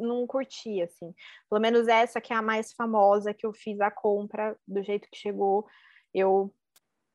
não 0.00 0.26
curti 0.26 0.82
assim. 0.82 1.14
Pelo 1.48 1.60
menos 1.60 1.88
essa 1.88 2.20
que 2.20 2.32
é 2.32 2.36
a 2.36 2.42
mais 2.42 2.72
famosa 2.72 3.34
que 3.34 3.46
eu 3.46 3.52
fiz 3.52 3.80
a 3.80 3.90
compra 3.90 4.56
do 4.66 4.82
jeito 4.82 5.08
que 5.10 5.18
chegou, 5.18 5.66
eu 6.14 6.52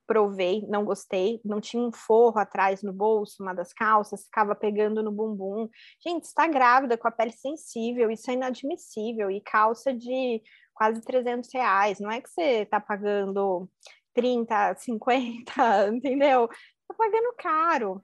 provei, 0.07 0.65
não 0.67 0.85
gostei, 0.85 1.41
não 1.43 1.59
tinha 1.59 1.81
um 1.81 1.91
forro 1.91 2.39
atrás 2.39 2.83
no 2.83 2.93
bolso, 2.93 3.41
uma 3.41 3.53
das 3.53 3.73
calças, 3.73 4.25
ficava 4.25 4.55
pegando 4.55 5.01
no 5.03 5.11
bumbum. 5.11 5.67
Gente, 6.03 6.25
está 6.25 6.47
grávida 6.47 6.97
com 6.97 7.07
a 7.07 7.11
pele 7.11 7.31
sensível, 7.31 8.11
isso 8.11 8.29
é 8.29 8.35
inadmissível. 8.35 9.31
E 9.31 9.41
calça 9.41 9.93
de 9.93 10.41
quase 10.73 11.01
300 11.01 11.49
reais, 11.53 11.99
não 11.99 12.11
é 12.11 12.21
que 12.21 12.29
você 12.29 12.61
está 12.63 12.79
pagando 12.79 13.69
30, 14.13 14.75
50, 14.75 15.53
entendeu? 15.89 16.45
Está 16.45 16.93
pagando 16.97 17.33
caro. 17.37 18.03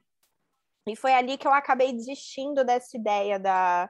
E 0.88 0.96
foi 0.96 1.13
ali 1.13 1.38
que 1.38 1.48
eu 1.48 1.54
acabei 1.54 1.94
desistindo 1.94 2.65
dessa 2.65 2.98
ideia 2.98 3.39
da, 3.39 3.89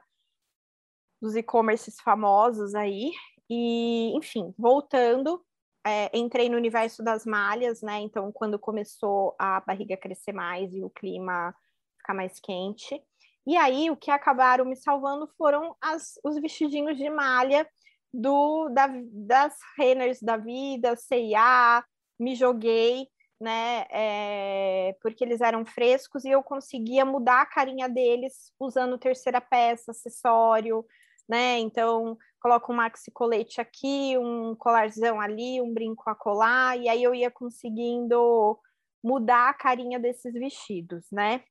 dos 1.22 1.36
e-commerces 1.36 2.00
famosos 2.00 2.74
aí. 2.74 3.12
E, 3.48 4.12
enfim, 4.16 4.52
voltando, 4.58 5.40
é, 5.86 6.10
entrei 6.16 6.48
no 6.48 6.56
universo 6.56 7.02
das 7.02 7.24
malhas, 7.24 7.80
né? 7.80 8.00
Então, 8.00 8.32
quando 8.32 8.58
começou 8.58 9.36
a 9.38 9.60
barriga 9.60 9.96
crescer 9.96 10.32
mais 10.32 10.74
e 10.74 10.82
o 10.82 10.90
clima 10.90 11.54
ficar 11.98 12.14
mais 12.14 12.40
quente. 12.40 13.00
E 13.46 13.56
aí, 13.56 13.88
o 13.90 13.96
que 13.96 14.10
acabaram 14.10 14.64
me 14.64 14.76
salvando 14.76 15.28
foram 15.38 15.76
as, 15.80 16.18
os 16.24 16.40
vestidinhos 16.40 16.96
de 16.96 17.08
malha 17.08 17.68
do, 18.12 18.68
da, 18.68 18.88
das 19.12 19.56
Renners 19.76 20.20
da 20.20 20.36
vida, 20.36 20.96
C&A, 20.96 21.84
me 22.18 22.34
joguei, 22.34 23.08
né? 23.40 23.86
É, 23.90 24.96
porque 25.02 25.24
eles 25.24 25.40
eram 25.40 25.64
frescos 25.64 26.24
e 26.24 26.30
eu 26.30 26.42
conseguia 26.42 27.04
mudar 27.04 27.42
a 27.42 27.46
carinha 27.46 27.88
deles 27.88 28.52
usando 28.58 28.98
terceira 28.98 29.40
peça, 29.40 29.90
acessório, 29.90 30.84
né? 31.28 31.58
Então, 31.58 32.16
coloco 32.40 32.72
um 32.72 32.76
maxi 32.76 33.10
colete 33.10 33.60
aqui, 33.60 34.16
um 34.18 34.54
colarzão 34.56 35.20
ali, 35.20 35.60
um 35.60 35.72
brinco 35.72 36.08
a 36.10 36.14
colar, 36.14 36.78
e 36.78 36.88
aí 36.88 37.02
eu 37.02 37.14
ia 37.14 37.30
conseguindo 37.30 38.58
mudar 39.02 39.48
a 39.48 39.54
carinha 39.54 39.98
desses 39.98 40.32
vestidos, 40.34 41.06
né? 41.10 41.42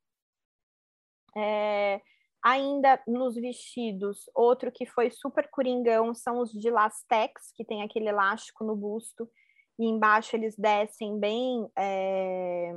É, 1.36 2.02
ainda 2.44 3.02
nos 3.08 3.36
vestidos, 3.36 4.30
outro 4.36 4.72
que 4.72 4.86
foi 4.86 5.10
super 5.10 5.50
coringão 5.50 6.14
são 6.14 6.40
os 6.40 6.52
de 6.52 6.70
lastex, 6.70 7.52
que 7.56 7.64
tem 7.64 7.84
aquele 7.84 8.10
elástico 8.10 8.64
no 8.64 8.76
busto, 8.76 9.30
e 9.80 9.86
embaixo 9.86 10.36
eles 10.36 10.56
descem 10.58 11.18
bem 11.18 11.70
é, 11.78 12.74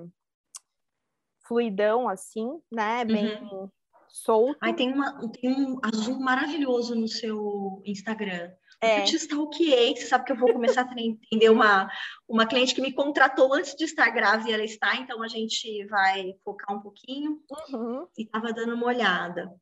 fluidão, 1.46 2.08
assim, 2.08 2.48
né? 2.70 3.04
Bem 3.04 3.42
uhum 3.42 3.68
solto. 4.14 4.56
Aí 4.60 4.72
tem, 4.72 4.92
uma, 4.92 5.28
tem 5.28 5.50
um 5.50 5.80
azul 5.82 6.20
maravilhoso 6.20 6.94
no 6.94 7.08
seu 7.08 7.82
Instagram. 7.84 8.52
É. 8.80 9.00
Eu 9.00 9.04
te 9.04 9.16
stalkeei, 9.16 9.96
você 9.96 10.06
sabe 10.06 10.24
que 10.24 10.32
eu 10.32 10.36
vou 10.36 10.52
começar 10.52 10.82
a 10.82 11.00
entender 11.00 11.50
uma, 11.50 11.90
uma 12.28 12.46
cliente 12.46 12.74
que 12.74 12.80
me 12.80 12.92
contratou 12.92 13.52
antes 13.52 13.74
de 13.74 13.84
estar 13.84 14.08
grávida 14.10 14.50
e 14.50 14.52
ela 14.52 14.64
está, 14.64 14.94
então 14.96 15.22
a 15.22 15.28
gente 15.28 15.84
vai 15.86 16.34
focar 16.44 16.76
um 16.76 16.80
pouquinho. 16.80 17.40
Uhum. 17.72 18.06
E 18.16 18.22
estava 18.22 18.52
dando 18.52 18.74
uma 18.74 18.86
olhada. 18.86 19.52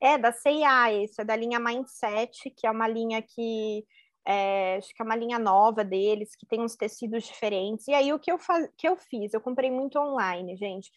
É, 0.00 0.16
da 0.16 0.30
CIA, 0.30 0.92
esse 1.02 1.20
é 1.20 1.24
da 1.24 1.34
linha 1.34 1.58
Mindset, 1.58 2.50
que 2.50 2.66
é 2.66 2.70
uma 2.70 2.86
linha 2.86 3.20
que 3.20 3.84
é, 4.24 4.76
acho 4.76 4.94
que 4.94 5.02
é 5.02 5.04
uma 5.04 5.16
linha 5.16 5.38
nova 5.38 5.82
deles, 5.82 6.36
que 6.36 6.46
tem 6.46 6.60
uns 6.60 6.76
tecidos 6.76 7.24
diferentes. 7.24 7.88
E 7.88 7.94
aí 7.94 8.12
o 8.12 8.18
que 8.18 8.30
eu, 8.30 8.38
que 8.76 8.86
eu 8.86 8.96
fiz? 8.96 9.34
Eu 9.34 9.40
comprei 9.40 9.70
muito 9.70 9.98
online, 9.98 10.56
gente. 10.56 10.90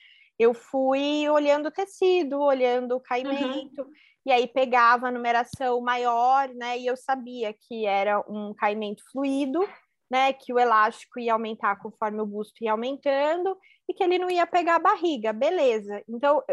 Eu 0.43 0.53
fui 0.53 1.29
olhando 1.29 1.67
o 1.67 1.71
tecido, 1.71 2.41
olhando 2.41 2.97
o 2.97 2.99
caimento, 2.99 3.81
uhum. 3.81 3.91
e 4.25 4.31
aí 4.31 4.45
pegava 4.45 5.07
a 5.07 5.11
numeração 5.11 5.79
maior, 5.79 6.49
né? 6.49 6.77
E 6.77 6.85
eu 6.85 6.97
sabia 6.97 7.53
que 7.53 7.85
era 7.85 8.19
um 8.29 8.53
caimento 8.53 9.03
fluido, 9.11 9.65
né? 10.11 10.33
Que 10.33 10.53
o 10.53 10.59
elástico 10.59 11.17
ia 11.19 11.31
aumentar 11.31 11.77
conforme 11.77 12.19
o 12.19 12.25
busto 12.25 12.61
ia 12.61 12.73
aumentando, 12.73 13.57
e 13.87 13.93
que 13.93 14.03
ele 14.03 14.19
não 14.19 14.29
ia 14.29 14.45
pegar 14.45 14.75
a 14.75 14.79
barriga, 14.79 15.31
beleza. 15.31 16.03
Então, 16.09 16.43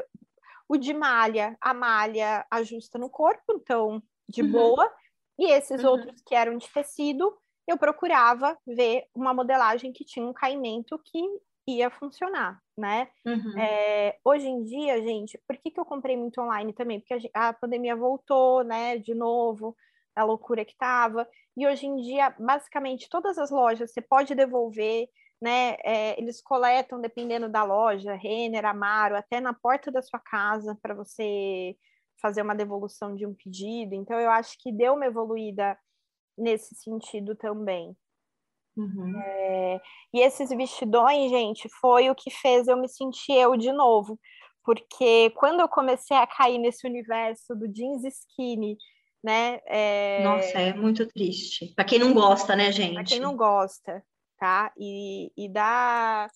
o 0.69 0.77
de 0.77 0.95
malha, 0.95 1.57
a 1.61 1.75
malha 1.75 2.47
ajusta 2.49 2.97
no 2.97 3.11
corpo, 3.11 3.55
então, 3.55 4.01
de 4.29 4.43
uhum. 4.43 4.53
boa. 4.53 4.93
E 5.37 5.51
esses 5.51 5.83
uhum. 5.83 5.91
outros 5.91 6.23
que 6.25 6.35
eram 6.35 6.57
de 6.57 6.69
tecido, 6.69 7.37
eu 7.67 7.77
procurava 7.77 8.57
ver 8.65 9.07
uma 9.13 9.35
modelagem 9.35 9.93
que 9.93 10.05
tinha 10.05 10.25
um 10.25 10.33
caimento 10.33 10.97
que 11.05 11.19
ia 11.79 11.91
funcionar, 11.91 12.61
né? 12.77 13.09
Uhum. 13.25 13.59
É, 13.59 14.19
hoje 14.25 14.47
em 14.47 14.63
dia, 14.63 15.03
gente, 15.03 15.39
por 15.47 15.57
que, 15.57 15.71
que 15.71 15.81
eu 15.81 15.85
comprei 15.85 16.17
muito 16.17 16.41
online 16.41 16.73
também? 16.73 17.01
Porque 17.01 17.31
a, 17.35 17.49
a 17.49 17.53
pandemia 17.53 17.97
voltou, 17.97 18.63
né, 18.65 18.99
de 18.99 19.15
novo, 19.15 19.77
a 20.15 20.25
loucura 20.25 20.65
que 20.65 20.77
tava. 20.77 21.29
E 21.57 21.67
hoje 21.67 21.87
em 21.87 21.97
dia, 21.97 22.35
basicamente, 22.39 23.09
todas 23.09 23.39
as 23.39 23.51
lojas 23.51 23.93
você 23.93 24.01
pode 24.01 24.35
devolver, 24.35 25.09
né? 25.41 25.77
É, 25.85 26.21
eles 26.21 26.41
coletam, 26.43 27.01
dependendo 27.01 27.49
da 27.49 27.65
loja, 27.65 28.15
Renner, 28.15 28.65
Amaro, 28.65 29.17
até 29.17 29.41
na 29.41 29.55
porta 29.55 29.91
da 29.91 30.03
sua 30.03 30.19
casa 30.19 30.77
para 30.83 30.95
você 30.95 31.77
fazer 32.21 32.43
uma 32.43 32.55
devolução 32.55 33.15
de 33.15 33.27
um 33.27 33.35
pedido. 33.35 33.95
Então, 33.95 34.19
eu 34.21 34.31
acho 34.31 34.57
que 34.59 34.71
deu 34.71 34.95
uma 34.95 35.07
evoluída 35.07 35.79
nesse 36.37 36.75
sentido 36.75 37.35
também. 37.35 37.97
Uhum. 38.77 39.21
É, 39.21 39.81
e 40.15 40.21
esses 40.21 40.51
vestidões, 40.51 41.31
gente, 41.31 41.69
foi 41.81 42.09
o 42.09 42.15
que 42.15 42.31
fez 42.31 42.69
eu 42.69 42.77
me 42.77 42.89
sentir 42.89 43.33
eu 43.33 43.57
de 43.57 43.73
novo. 43.73 44.19
Porque 44.65 45.31
quando 45.31 45.61
eu 45.61 45.69
comecei 45.69 46.17
a 46.17 46.27
cair 46.27 46.59
nesse 46.59 46.87
universo 46.87 47.55
do 47.55 47.67
jeans 47.67 48.05
skinny, 48.05 48.77
né? 49.23 49.61
É... 49.67 50.23
Nossa, 50.23 50.59
é 50.59 50.73
muito 50.73 51.07
triste. 51.07 51.73
Para 51.75 51.85
quem 51.85 51.99
não 51.99 52.13
gosta, 52.13 52.55
né, 52.57 52.71
gente? 52.73 52.95
Para 52.95 53.05
quem 53.05 53.21
não 53.21 53.37
gosta, 53.37 54.03
tá? 54.39 54.73
E, 54.79 55.33
e 55.37 55.49
da 55.49 56.29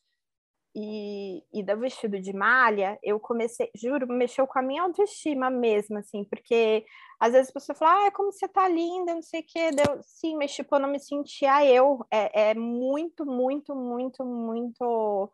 e, 0.75 1.45
e 1.53 1.63
do 1.63 1.79
vestido 1.79 2.21
de 2.21 2.33
malha, 2.33 2.99
eu 3.03 3.21
comecei, 3.21 3.71
juro, 3.77 4.09
mexeu 4.09 4.47
com 4.47 4.59
a 4.59 4.63
minha 4.63 4.83
autoestima 4.83 5.49
mesmo, 5.49 5.99
assim, 5.99 6.25
porque 6.25 6.85
às 7.21 7.33
vezes 7.33 7.51
a 7.51 7.53
pessoa 7.53 7.77
fala, 7.77 8.09
ah, 8.09 8.11
como 8.11 8.33
você 8.33 8.49
tá 8.49 8.69
linda, 8.69 9.15
não 9.15 9.23
sei 9.23 9.41
o 9.41 9.47
quê, 9.47 9.71
deu, 9.71 10.03
sim, 10.03 10.37
mas 10.37 10.53
tipo, 10.53 10.75
eu 10.75 10.81
não 10.81 10.89
me 10.89 10.99
sentia 10.99 11.65
eu, 11.65 12.05
é, 12.11 12.51
é 12.51 12.55
muito, 12.55 13.25
muito, 13.25 13.75
muito, 13.77 14.25
muito, 14.25 15.33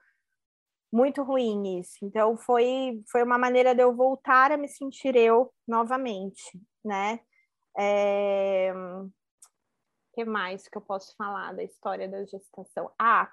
muito 0.92 1.22
ruim 1.22 1.80
isso, 1.80 1.96
então 2.02 2.36
foi, 2.36 3.02
foi 3.10 3.22
uma 3.22 3.38
maneira 3.38 3.74
de 3.74 3.82
eu 3.82 3.94
voltar 3.96 4.52
a 4.52 4.58
me 4.58 4.68
sentir 4.68 5.16
eu 5.16 5.50
novamente, 5.66 6.60
né, 6.84 7.18
é... 7.78 8.72
o 8.74 9.10
que 10.12 10.24
mais 10.24 10.68
que 10.68 10.76
eu 10.76 10.82
posso 10.82 11.14
falar 11.16 11.54
da 11.54 11.62
história 11.62 12.06
da 12.06 12.24
gestação? 12.26 12.90
Ah, 12.98 13.32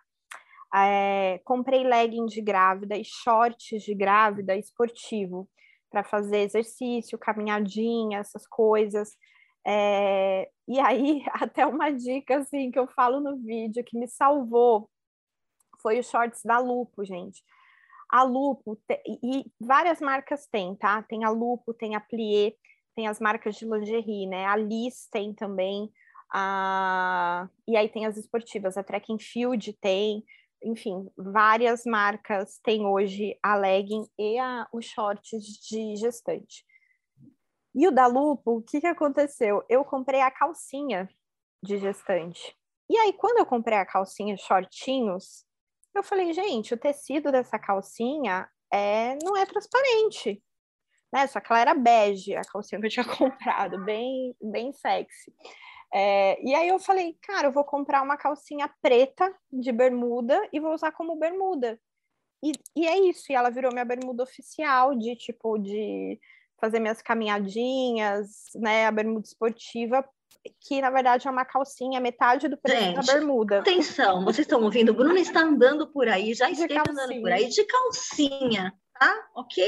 é, 0.75 1.39
comprei 1.43 1.83
legging 1.83 2.25
de 2.25 2.41
grávida 2.41 2.97
e 2.97 3.03
shorts 3.03 3.83
de 3.83 3.93
grávida 3.93 4.55
esportivo 4.55 5.49
para 5.89 6.03
fazer 6.03 6.39
exercício, 6.39 7.17
caminhadinha, 7.17 8.19
essas 8.19 8.45
coisas. 8.47 9.15
É, 9.65 10.49
e 10.67 10.79
aí, 10.79 11.23
até 11.33 11.65
uma 11.65 11.91
dica 11.91 12.37
assim 12.37 12.71
que 12.71 12.79
eu 12.79 12.87
falo 12.87 13.19
no 13.19 13.37
vídeo 13.37 13.83
que 13.83 13.97
me 13.97 14.07
salvou 14.07 14.89
foi 15.81 15.99
os 15.99 16.09
shorts 16.09 16.41
da 16.43 16.59
Lupo, 16.59 17.05
gente. 17.05 17.43
A 18.09 18.23
Lupo, 18.23 18.79
e 19.05 19.45
várias 19.59 19.99
marcas 19.99 20.47
têm, 20.47 20.75
tá? 20.75 21.03
Tem 21.03 21.25
a 21.25 21.29
Lupo, 21.29 21.73
tem 21.73 21.95
a 21.95 21.99
Plié, 21.99 22.53
tem 22.95 23.07
as 23.07 23.19
marcas 23.19 23.55
de 23.55 23.65
lingerie, 23.65 24.25
né? 24.25 24.45
A 24.45 24.55
Liz 24.55 25.07
tem 25.11 25.33
também, 25.33 25.91
a... 26.33 27.47
e 27.67 27.75
aí 27.75 27.89
tem 27.89 28.05
as 28.05 28.17
esportivas, 28.17 28.77
a 28.77 28.83
Track 28.83 29.11
and 29.11 29.19
Field 29.19 29.73
tem, 29.73 30.23
enfim, 30.63 31.09
várias 31.17 31.83
marcas 31.85 32.59
têm 32.63 32.85
hoje 32.85 33.37
a 33.41 33.55
legging 33.55 34.07
e 34.17 34.37
a, 34.37 34.67
os 34.71 34.85
shorts 34.85 35.41
de 35.69 35.95
gestante. 35.95 36.65
E 37.75 37.87
o 37.87 37.91
da 37.91 38.07
Lupo, 38.07 38.57
o 38.57 38.61
que, 38.61 38.81
que 38.81 38.87
aconteceu? 38.87 39.63
Eu 39.69 39.85
comprei 39.85 40.21
a 40.21 40.31
calcinha 40.31 41.07
de 41.61 41.77
gestante. 41.77 42.55
E 42.89 42.97
aí, 42.97 43.13
quando 43.13 43.37
eu 43.37 43.45
comprei 43.45 43.77
a 43.77 43.85
calcinha 43.85 44.35
shortinhos, 44.37 45.45
eu 45.93 46.03
falei, 46.03 46.31
gente, 46.33 46.73
o 46.73 46.77
tecido 46.77 47.31
dessa 47.31 47.59
calcinha 47.59 48.49
é, 48.71 49.17
não 49.23 49.35
é 49.35 49.45
transparente. 49.45 50.41
Né? 51.13 51.27
Só 51.27 51.39
que 51.39 51.51
ela 51.51 51.61
era 51.61 51.73
bege, 51.73 52.35
a 52.35 52.41
calcinha 52.41 52.79
que 52.79 52.87
eu 52.87 52.91
tinha 52.91 53.05
comprado, 53.17 53.83
bem, 53.83 54.35
bem 54.41 54.73
sexy. 54.73 55.33
É, 55.93 56.41
e 56.43 56.53
aí 56.53 56.67
eu 56.67 56.79
falei, 56.79 57.17
cara, 57.21 57.47
eu 57.47 57.51
vou 57.51 57.63
comprar 57.63 58.01
uma 58.01 58.17
calcinha 58.17 58.69
preta 58.81 59.33
de 59.51 59.71
bermuda 59.71 60.39
e 60.51 60.59
vou 60.59 60.73
usar 60.73 60.91
como 60.91 61.15
bermuda. 61.15 61.79
E, 62.43 62.51
e 62.75 62.85
é 62.85 62.99
isso, 62.99 63.31
e 63.31 63.35
ela 63.35 63.49
virou 63.49 63.71
minha 63.71 63.85
bermuda 63.85 64.23
oficial 64.23 64.95
de 64.95 65.15
tipo 65.15 65.57
de 65.57 66.19
fazer 66.59 66.79
minhas 66.79 67.01
caminhadinhas, 67.01 68.49
né? 68.55 68.85
A 68.85 68.91
bermuda 68.91 69.25
esportiva, 69.25 70.07
que 70.61 70.81
na 70.81 70.89
verdade 70.89 71.27
é 71.27 71.31
uma 71.31 71.45
calcinha, 71.45 71.99
metade 71.99 72.47
do 72.47 72.57
preço 72.57 72.93
da 72.93 73.13
bermuda. 73.13 73.59
Atenção, 73.59 74.23
vocês 74.23 74.45
estão 74.45 74.61
ouvindo? 74.63 74.89
O 74.89 74.95
Bruno 74.95 75.17
está 75.17 75.41
andando 75.41 75.87
por 75.87 76.07
aí, 76.07 76.33
já 76.33 76.49
esteve 76.49 76.77
andando 76.77 77.21
por 77.21 77.31
aí 77.31 77.47
de 77.47 77.63
calcinha, 77.63 78.73
tá? 78.99 79.29
Ok? 79.35 79.63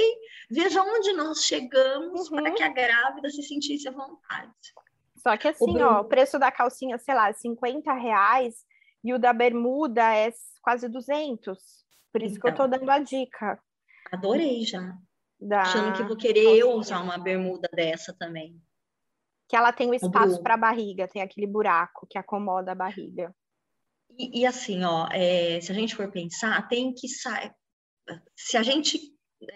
Veja 0.50 0.84
onde 0.84 1.14
nós 1.14 1.44
chegamos 1.44 2.30
uhum. 2.30 2.38
para 2.38 2.52
que 2.52 2.64
a 2.64 2.70
grávida 2.70 3.30
se 3.30 3.42
sentisse 3.44 3.88
à 3.88 3.92
vontade. 3.92 4.54
Só 5.22 5.36
que 5.38 5.48
assim, 5.48 5.82
o 5.82 5.86
ó, 5.86 6.02
o 6.02 6.06
preço 6.06 6.40
da 6.40 6.52
calcinha, 6.52 6.98
sei 6.98 7.14
lá, 7.14 7.32
50 7.32 7.94
reais 7.94 8.56
e 9.04 9.14
o 9.14 9.20
da 9.20 9.34
bermuda 9.34 10.16
é 10.16 10.32
quase 10.62 10.88
200. 10.88 11.58
Por 12.12 12.24
isso 12.24 12.38
então, 12.38 12.42
que 12.42 12.48
eu 12.48 12.56
tô 12.56 12.66
então. 12.66 12.80
dando 12.80 12.90
a 12.90 13.00
dica. 13.00 13.60
Adorei 14.12 14.64
já. 14.64 14.94
Da... 15.40 15.62
Achando 15.62 15.96
que 15.96 16.04
vou 16.04 16.18
querer 16.18 16.44
calcinha. 16.44 16.62
eu 16.62 16.72
usar 16.72 17.02
uma 17.02 17.18
bermuda 17.18 17.70
dessa 17.74 18.14
também. 18.14 18.62
Que 19.48 19.56
ela 19.56 19.72
tem 19.72 19.90
o 19.90 19.94
espaço 19.94 20.42
para 20.44 20.54
a 20.54 20.58
barriga, 20.58 21.08
tem 21.08 21.22
aquele 21.22 21.48
buraco 21.48 22.06
que 22.10 22.18
acomoda 22.18 22.72
a 22.72 22.76
barriga. 22.76 23.34
E, 24.18 24.42
e 24.42 24.46
assim, 24.46 24.84
ó, 24.84 25.08
é, 25.12 25.60
se 25.60 25.72
a 25.72 25.76
gente 25.76 25.96
for 25.96 26.12
pensar, 26.12 26.68
tem 26.68 26.94
que 26.94 27.08
sair. 27.08 27.52
Se 28.36 28.58
a 28.58 28.64
gente 28.64 29.00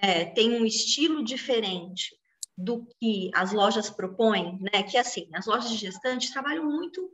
é, 0.01 0.25
tem 0.25 0.51
um 0.51 0.65
estilo 0.65 1.23
diferente 1.23 2.15
do 2.57 2.85
que 2.99 3.31
as 3.33 3.51
lojas 3.51 3.89
propõem, 3.89 4.59
né? 4.59 4.83
Que 4.83 4.97
assim, 4.97 5.27
as 5.33 5.45
lojas 5.45 5.69
de 5.69 5.77
gestantes 5.77 6.31
trabalham 6.31 6.65
muito 6.65 7.09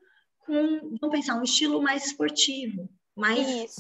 com, 0.45 0.97
vamos 0.99 1.15
pensar, 1.15 1.35
um 1.35 1.43
estilo 1.43 1.81
mais 1.81 2.07
esportivo, 2.07 2.89
mais 3.15 3.75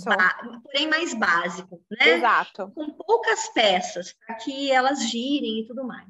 porém 0.63 0.87
mais 0.87 1.13
básico, 1.13 1.81
né? 1.89 2.17
Exato. 2.17 2.71
Com 2.75 2.91
poucas 2.91 3.49
peças 3.49 4.13
para 4.25 4.35
que 4.35 4.71
elas 4.71 5.09
girem 5.09 5.61
e 5.61 5.65
tudo 5.65 5.83
mais. 5.83 6.07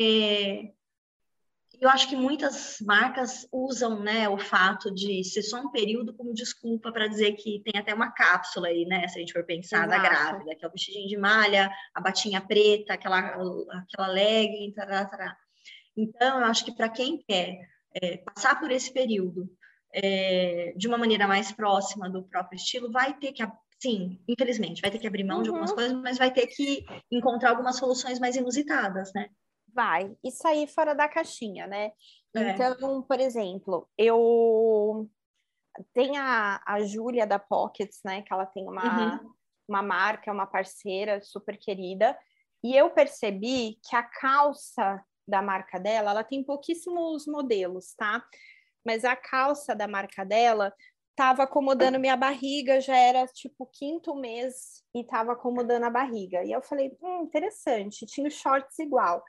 É, 0.00 0.72
eu 1.80 1.88
acho 1.88 2.08
que 2.08 2.16
muitas 2.16 2.78
marcas 2.80 3.46
usam 3.52 4.00
né, 4.00 4.28
o 4.28 4.38
fato 4.38 4.92
de 4.92 5.22
ser 5.24 5.42
só 5.42 5.60
um 5.60 5.70
período 5.70 6.14
como 6.14 6.34
desculpa 6.34 6.92
para 6.92 7.06
dizer 7.06 7.32
que 7.32 7.62
tem 7.64 7.80
até 7.80 7.94
uma 7.94 8.10
cápsula 8.10 8.68
aí, 8.68 8.84
né? 8.84 9.06
Se 9.08 9.18
a 9.18 9.20
gente 9.20 9.32
for 9.32 9.44
pensar 9.44 9.86
Exato. 9.86 9.90
da 9.90 9.98
grávida, 9.98 10.56
que 10.56 10.64
é 10.64 10.68
o 10.68 10.72
vestidinho 10.72 11.08
de 11.08 11.16
malha, 11.16 11.70
a 11.94 12.00
batinha 12.00 12.40
preta, 12.40 12.94
aquela, 12.94 13.18
aquela 13.18 14.08
legging, 14.08 14.72
tará, 14.72 15.04
tará. 15.04 15.36
Então, 15.96 16.40
eu 16.40 16.46
acho 16.46 16.64
que 16.64 16.72
para 16.72 16.88
quem 16.88 17.22
quer 17.26 17.58
é, 18.00 18.18
passar 18.18 18.58
por 18.58 18.70
esse 18.70 18.92
período 18.92 19.48
é, 19.94 20.72
de 20.76 20.88
uma 20.88 20.98
maneira 20.98 21.26
mais 21.26 21.52
próxima 21.52 22.10
do 22.10 22.22
próprio 22.24 22.56
estilo, 22.56 22.90
vai 22.90 23.14
ter 23.14 23.32
que 23.32 23.42
sim, 23.80 24.20
infelizmente, 24.26 24.82
vai 24.82 24.90
ter 24.90 24.98
que 24.98 25.06
abrir 25.06 25.24
mão 25.24 25.38
uhum. 25.38 25.42
de 25.44 25.48
algumas 25.50 25.70
uhum. 25.70 25.76
coisas, 25.76 26.02
mas 26.02 26.18
vai 26.18 26.32
ter 26.32 26.48
que 26.48 26.84
encontrar 27.10 27.50
algumas 27.50 27.76
soluções 27.76 28.18
mais 28.18 28.34
inusitadas, 28.34 29.12
né? 29.14 29.28
Vai 29.74 30.16
e 30.24 30.30
sair 30.30 30.66
fora 30.66 30.94
da 30.94 31.08
caixinha, 31.08 31.66
né? 31.66 31.92
É. 32.34 32.50
Então, 32.50 33.02
por 33.02 33.20
exemplo, 33.20 33.88
eu 33.96 35.08
tem 35.92 36.16
a, 36.18 36.60
a 36.66 36.80
Júlia 36.80 37.26
da 37.26 37.38
Pockets, 37.38 38.00
né? 38.04 38.22
Que 38.22 38.32
ela 38.32 38.46
tem 38.46 38.68
uma, 38.68 39.20
uhum. 39.22 39.34
uma 39.68 39.82
marca, 39.82 40.32
uma 40.32 40.46
parceira 40.46 41.20
super 41.20 41.56
querida, 41.56 42.18
e 42.62 42.76
eu 42.76 42.90
percebi 42.90 43.78
que 43.88 43.94
a 43.94 44.02
calça 44.02 45.02
da 45.26 45.42
marca 45.42 45.78
dela, 45.78 46.10
ela 46.10 46.24
tem 46.24 46.42
pouquíssimos 46.42 47.26
modelos, 47.26 47.94
tá? 47.94 48.24
mas 48.88 49.04
a 49.04 49.14
calça 49.14 49.74
da 49.74 49.86
marca 49.86 50.24
dela 50.24 50.72
estava 51.10 51.42
acomodando 51.42 51.98
minha 51.98 52.16
barriga, 52.16 52.80
já 52.80 52.96
era 52.96 53.26
tipo 53.26 53.66
quinto 53.66 54.14
mês 54.14 54.82
e 54.94 55.00
estava 55.00 55.32
acomodando 55.32 55.84
a 55.84 55.90
barriga. 55.90 56.42
E 56.42 56.52
eu 56.52 56.62
falei, 56.62 56.96
hum, 57.02 57.24
interessante, 57.24 58.06
tinha 58.06 58.26
os 58.26 58.34
shorts 58.34 58.78
igual. 58.78 59.22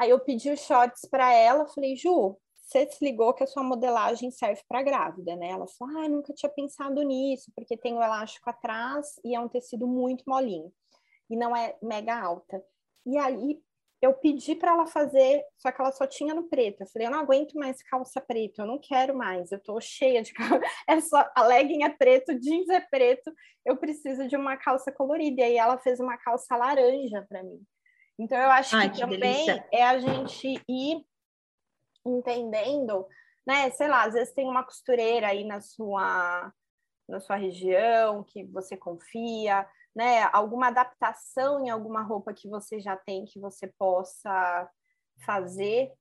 Aí 0.00 0.08
eu 0.08 0.18
pedi 0.18 0.50
os 0.50 0.60
shorts 0.60 1.06
para 1.10 1.30
ela, 1.30 1.66
falei, 1.66 1.94
Ju, 1.94 2.34
você 2.56 2.90
se 2.90 3.04
ligou 3.04 3.34
que 3.34 3.44
a 3.44 3.46
sua 3.46 3.62
modelagem 3.62 4.30
serve 4.30 4.62
para 4.66 4.82
grávida, 4.82 5.36
né? 5.36 5.50
Ela 5.50 5.66
falou, 5.66 5.98
ah, 5.98 6.08
nunca 6.08 6.32
tinha 6.32 6.50
pensado 6.50 7.02
nisso, 7.02 7.52
porque 7.54 7.76
tem 7.76 7.92
o 7.92 8.02
elástico 8.02 8.48
atrás 8.48 9.20
e 9.22 9.34
é 9.34 9.40
um 9.40 9.46
tecido 9.46 9.86
muito 9.86 10.24
molinho 10.26 10.72
e 11.28 11.36
não 11.36 11.54
é 11.54 11.76
mega 11.82 12.18
alta. 12.18 12.64
E 13.04 13.18
aí 13.18 13.60
eu 14.00 14.14
pedi 14.14 14.54
para 14.54 14.72
ela 14.72 14.86
fazer, 14.86 15.44
só 15.58 15.70
que 15.70 15.78
ela 15.78 15.92
só 15.92 16.06
tinha 16.06 16.34
no 16.34 16.48
preto. 16.48 16.80
Eu 16.80 16.86
falei, 16.86 17.06
eu 17.06 17.12
não 17.12 17.20
aguento 17.20 17.52
mais 17.58 17.82
calça 17.82 18.22
preta, 18.22 18.62
eu 18.62 18.66
não 18.66 18.78
quero 18.78 19.14
mais, 19.14 19.52
eu 19.52 19.60
tô 19.60 19.78
cheia 19.82 20.22
de 20.22 20.32
calça. 20.32 20.60
É 20.88 20.98
só, 21.02 21.30
a 21.36 21.42
legging 21.42 21.84
é 21.84 21.90
preto, 21.90 22.38
jeans 22.40 22.70
é 22.70 22.80
preto, 22.80 23.30
eu 23.66 23.76
preciso 23.76 24.26
de 24.26 24.34
uma 24.36 24.56
calça 24.56 24.90
colorida. 24.90 25.42
E 25.42 25.44
aí 25.44 25.56
ela 25.58 25.76
fez 25.76 26.00
uma 26.00 26.16
calça 26.16 26.56
laranja 26.56 27.26
para 27.28 27.42
mim. 27.42 27.62
Então 28.20 28.36
eu 28.36 28.50
acho 28.50 28.76
Ai, 28.76 28.90
que, 28.90 28.96
que, 28.96 29.00
também 29.00 29.18
delícia. 29.18 29.68
é 29.72 29.82
a 29.82 29.98
gente 29.98 30.62
ir 30.68 31.06
entendendo, 32.04 33.06
né? 33.46 33.70
Sei 33.70 33.88
lá, 33.88 34.04
às 34.04 34.12
vezes 34.12 34.34
tem 34.34 34.46
uma 34.46 34.62
costureira 34.62 35.28
aí 35.28 35.44
na 35.44 35.60
sua 35.60 36.52
na 37.08 37.18
sua 37.18 37.34
região 37.34 38.22
que 38.22 38.44
você 38.44 38.76
confia, 38.76 39.66
né, 39.96 40.22
alguma 40.32 40.68
adaptação 40.68 41.58
em 41.58 41.68
alguma 41.68 42.02
roupa 42.02 42.32
que 42.32 42.48
você 42.48 42.78
já 42.78 42.96
tem 42.96 43.24
que 43.24 43.40
você 43.40 43.66
possa 43.66 44.70
fazer, 45.26 45.92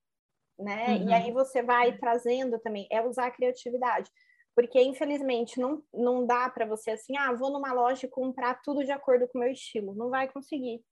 né? 0.59 0.89
Uhum. 0.89 1.09
E 1.09 1.13
aí 1.13 1.31
você 1.31 1.63
vai 1.63 1.97
trazendo 1.97 2.59
também, 2.59 2.87
é 2.91 3.01
usar 3.01 3.27
a 3.27 3.31
criatividade. 3.31 4.11
Porque, 4.55 4.81
infelizmente, 4.81 5.59
não, 5.59 5.81
não 5.93 6.27
dá 6.27 6.49
para 6.49 6.65
você 6.65 6.91
assim, 6.91 7.17
ah, 7.17 7.33
vou 7.33 7.49
numa 7.49 7.73
loja 7.73 8.05
e 8.05 8.09
comprar 8.09 8.61
tudo 8.61 8.83
de 8.83 8.91
acordo 8.91 9.27
com 9.27 9.37
o 9.37 9.41
meu 9.41 9.51
estilo. 9.51 9.95
Não 9.95 10.09
vai 10.09 10.29
conseguir. 10.29 10.83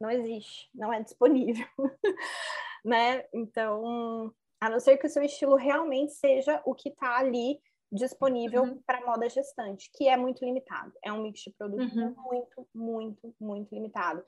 Não 0.00 0.10
existe, 0.10 0.68
não 0.74 0.92
é 0.92 1.02
disponível. 1.02 1.66
né? 2.84 3.24
Então, 3.32 4.32
a 4.60 4.70
não 4.70 4.80
ser 4.80 4.96
que 4.96 5.06
o 5.06 5.10
seu 5.10 5.22
estilo 5.22 5.56
realmente 5.56 6.12
seja 6.12 6.62
o 6.64 6.74
que 6.74 6.88
está 6.88 7.18
ali 7.18 7.60
disponível 7.90 8.62
uhum. 8.62 8.82
para 8.86 9.04
moda 9.04 9.28
gestante, 9.28 9.90
que 9.94 10.08
é 10.08 10.16
muito 10.16 10.44
limitado. 10.44 10.92
É 11.02 11.12
um 11.12 11.22
mix 11.22 11.40
de 11.40 11.52
produto 11.52 11.96
uhum. 11.96 12.14
muito, 12.18 12.68
muito, 12.74 13.34
muito 13.40 13.74
limitado. 13.74 14.22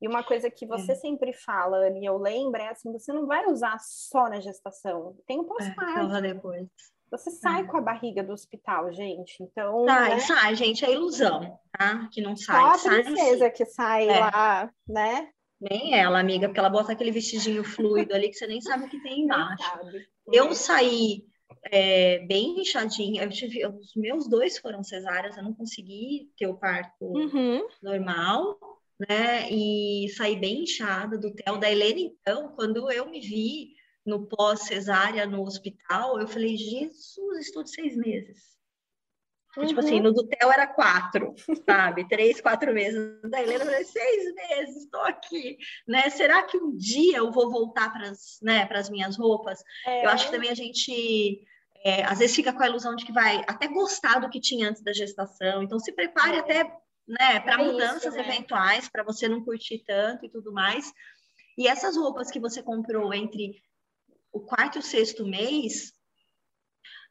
E 0.00 0.06
uma 0.06 0.22
coisa 0.22 0.50
que 0.50 0.66
você 0.66 0.92
é. 0.92 0.96
sempre 0.96 1.32
fala, 1.32 1.88
e 1.88 2.04
eu 2.04 2.18
lembro, 2.18 2.60
é 2.60 2.68
assim, 2.68 2.92
você 2.92 3.12
não 3.12 3.26
vai 3.26 3.46
usar 3.46 3.78
só 3.80 4.28
na 4.28 4.40
gestação. 4.40 5.16
Tem 5.26 5.38
um 5.40 5.44
é, 5.44 5.46
pós-parto. 5.46 6.14
É, 6.16 6.20
depois. 6.20 6.68
Você 7.10 7.30
sai 7.30 7.62
é. 7.62 7.64
com 7.64 7.76
a 7.76 7.80
barriga 7.80 8.22
do 8.22 8.32
hospital, 8.32 8.92
gente. 8.92 9.42
Então. 9.42 9.84
Sai, 9.86 10.10
né? 10.10 10.20
sai, 10.20 10.56
gente. 10.56 10.84
É 10.84 10.92
ilusão, 10.92 11.58
tá? 11.72 12.08
Que 12.12 12.20
não 12.20 12.36
sai. 12.36 12.78
Só 12.78 12.88
a 12.88 13.02
princesa 13.02 13.50
que 13.50 13.64
sai 13.64 14.08
é. 14.08 14.18
lá, 14.18 14.70
né? 14.88 15.28
Nem 15.60 15.98
ela, 15.98 16.20
amiga, 16.20 16.48
porque 16.48 16.60
ela 16.60 16.68
bota 16.68 16.92
aquele 16.92 17.10
vestidinho 17.10 17.64
fluido 17.64 18.14
ali 18.14 18.28
que 18.28 18.34
você 18.34 18.46
nem 18.46 18.60
sabe 18.60 18.84
o 18.84 18.88
que 18.88 19.02
tem 19.02 19.22
embaixo. 19.22 19.64
Eu 20.30 20.54
saí 20.54 21.24
é, 21.70 22.18
bem 22.26 22.60
inchadinha. 22.60 23.22
Eu 23.22 23.30
tive, 23.30 23.66
os 23.66 23.94
meus 23.96 24.28
dois 24.28 24.58
foram 24.58 24.82
cesáreas, 24.82 25.36
eu 25.36 25.42
não 25.42 25.54
consegui 25.54 26.30
ter 26.36 26.46
o 26.46 26.58
parto 26.58 26.92
uhum. 27.00 27.66
normal, 27.82 28.58
né? 29.08 29.50
E 29.50 30.08
saí 30.16 30.36
bem 30.36 30.64
inchada 30.64 31.16
do 31.16 31.34
tel 31.34 31.56
da 31.56 31.70
Helena. 31.70 32.00
Então, 32.00 32.48
quando 32.54 32.90
eu 32.90 33.08
me 33.08 33.20
vi 33.20 33.74
no 34.06 34.26
pós-cesárea 34.26 35.26
no 35.26 35.42
hospital, 35.42 36.20
eu 36.20 36.28
falei, 36.28 36.56
Jesus, 36.56 37.46
estou 37.46 37.62
de 37.62 37.70
seis 37.70 37.96
meses. 37.96 38.56
Uhum. 39.56 39.66
Tipo 39.66 39.80
assim, 39.80 39.96
uhum. 39.96 40.02
no 40.02 40.12
do 40.12 40.26
Theo 40.26 40.50
era 40.50 40.66
quatro, 40.66 41.34
sabe? 41.68 42.06
Três, 42.08 42.40
quatro 42.40 42.72
meses. 42.72 43.20
Da 43.22 43.42
Helena, 43.42 43.64
eu 43.64 43.66
falei, 43.66 43.84
seis 43.84 44.34
meses, 44.34 44.84
estou 44.84 45.00
aqui, 45.00 45.56
né? 45.88 46.10
Será 46.10 46.42
que 46.42 46.58
um 46.58 46.76
dia 46.76 47.18
eu 47.18 47.32
vou 47.32 47.50
voltar 47.50 47.92
para 47.92 48.10
as 48.10 48.38
né, 48.42 48.68
minhas 48.90 49.16
roupas? 49.16 49.62
É. 49.86 50.04
Eu 50.04 50.10
acho 50.10 50.26
que 50.26 50.32
também 50.32 50.50
a 50.50 50.54
gente 50.54 51.44
é, 51.84 52.04
às 52.04 52.18
vezes 52.18 52.36
fica 52.36 52.52
com 52.52 52.62
a 52.62 52.68
ilusão 52.68 52.94
de 52.94 53.04
que 53.04 53.12
vai 53.12 53.42
até 53.46 53.66
gostar 53.68 54.18
do 54.18 54.28
que 54.28 54.40
tinha 54.40 54.68
antes 54.68 54.82
da 54.82 54.92
gestação, 54.92 55.62
então 55.62 55.78
se 55.78 55.92
prepare 55.92 56.36
é. 56.36 56.40
até 56.40 56.64
né, 57.06 57.40
para 57.40 57.62
é 57.62 57.64
mudanças 57.64 58.06
isso, 58.06 58.16
né? 58.16 58.28
eventuais, 58.28 58.88
para 58.88 59.04
você 59.04 59.28
não 59.28 59.44
curtir 59.44 59.84
tanto 59.86 60.26
e 60.26 60.28
tudo 60.28 60.52
mais. 60.52 60.92
E 61.56 61.66
essas 61.66 61.96
roupas 61.96 62.30
que 62.30 62.40
você 62.40 62.62
comprou 62.62 63.14
entre 63.14 63.62
o 64.36 64.40
quarto 64.40 64.76
e 64.76 64.78
o 64.80 64.82
sexto 64.82 65.26
mês, 65.26 65.94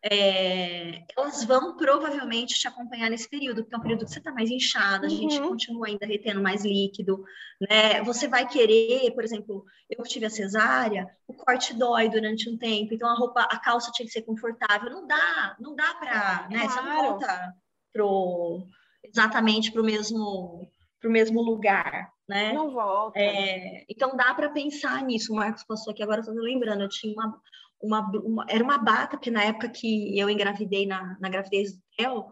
é, 0.04 1.04
elas 1.18 1.44
vão 1.44 1.76
provavelmente 1.76 2.54
te 2.54 2.68
acompanhar 2.68 3.10
nesse 3.10 3.28
período, 3.28 3.64
porque 3.64 3.74
é 3.74 3.78
um 3.80 3.82
período 3.82 4.06
que 4.06 4.12
você 4.12 4.20
está 4.20 4.32
mais 4.32 4.52
inchada, 4.52 5.08
a 5.08 5.10
gente 5.10 5.40
uhum. 5.40 5.50
continua 5.50 5.88
ainda 5.88 6.06
retendo 6.06 6.44
mais 6.44 6.64
líquido, 6.64 7.24
né? 7.60 8.04
Você 8.04 8.28
vai 8.28 8.48
querer, 8.48 9.12
por 9.16 9.24
exemplo, 9.24 9.66
eu 9.90 10.04
tive 10.04 10.28
a 10.28 10.30
cesárea, 10.30 11.08
o 11.28 11.34
corte 11.34 11.74
dói 11.74 12.08
durante 12.08 12.48
um 12.48 12.56
tempo, 12.56 12.94
então 12.94 13.10
a 13.10 13.16
roupa, 13.16 13.42
a 13.42 13.58
calça 13.58 13.92
tinha 13.92 14.06
que 14.06 14.14
ser 14.14 14.22
confortável, 14.22 14.92
não 14.92 15.08
dá, 15.08 15.56
não 15.60 15.76
dá 15.76 15.96
para, 15.96 16.48
né? 16.50 16.68
Claro. 16.68 16.70
Você 16.70 16.82
não 16.82 16.96
volta 17.02 17.54
pro, 17.92 18.68
exatamente 19.04 19.72
para 19.72 19.82
o 19.82 19.86
mesmo, 19.86 20.70
pro 21.02 21.10
mesmo 21.10 21.42
lugar, 21.42 22.12
né? 22.28 22.54
Não 22.54 22.72
volta. 22.72 23.20
É, 23.20 23.86
então 23.90 24.16
dá 24.16 24.34
para 24.34 24.50
pensar 24.50 25.04
nisso. 25.04 25.34
O 25.34 25.36
Marcos 25.36 25.64
passou 25.64 25.92
aqui 25.92 26.04
agora, 26.04 26.22
estou 26.22 26.36
lembrando, 26.36 26.82
eu 26.82 26.90
tinha 26.90 27.14
uma, 27.14 27.42
uma, 27.82 28.12
uma, 28.24 28.46
era 28.50 28.64
uma 28.64 28.78
bata, 28.78 29.18
porque 29.18 29.32
na 29.32 29.44
época 29.44 29.70
que 29.70 30.18
eu 30.18 30.30
engravidei, 30.30 30.86
na, 30.86 31.18
na 31.20 31.30
gravidez 31.30 31.74
do 31.74 31.82
Theo, 31.98 32.26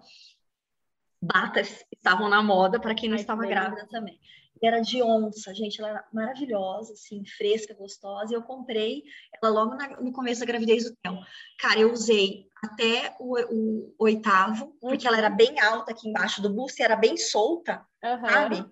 batas 1.21 1.85
estavam 1.93 2.27
na 2.27 2.41
moda 2.41 2.79
para 2.79 2.95
quem 2.95 3.09
não 3.09 3.15
estava 3.15 3.45
grávida 3.45 3.87
também. 3.89 4.19
E 4.61 4.67
era 4.67 4.79
de 4.79 5.01
onça, 5.03 5.53
gente, 5.53 5.79
ela 5.81 5.89
era 5.89 6.07
maravilhosa, 6.13 6.93
assim, 6.93 7.23
fresca, 7.25 7.73
gostosa. 7.73 8.31
E 8.31 8.35
eu 8.35 8.41
comprei 8.41 9.03
ela 9.41 9.51
logo 9.51 9.75
na, 9.75 9.89
no 9.99 10.13
começo 10.13 10.39
da 10.39 10.45
gravidez 10.45 10.85
do 10.85 10.95
Theo. 11.03 11.17
Cara, 11.59 11.79
eu 11.81 11.91
usei 11.91 12.47
até 12.63 13.13
o, 13.19 13.37
o, 13.39 13.95
oitavo, 13.99 14.65
uhum. 14.65 14.77
porque 14.79 15.05
ela 15.05 15.17
era 15.17 15.29
bem 15.29 15.59
alta 15.59 15.91
aqui 15.91 16.07
embaixo 16.07 16.41
do 16.41 16.49
busto 16.49 16.81
e 16.81 16.85
era 16.85 16.95
bem 16.95 17.17
solta, 17.17 17.85
uhum. 18.01 18.19
sabe? 18.21 18.65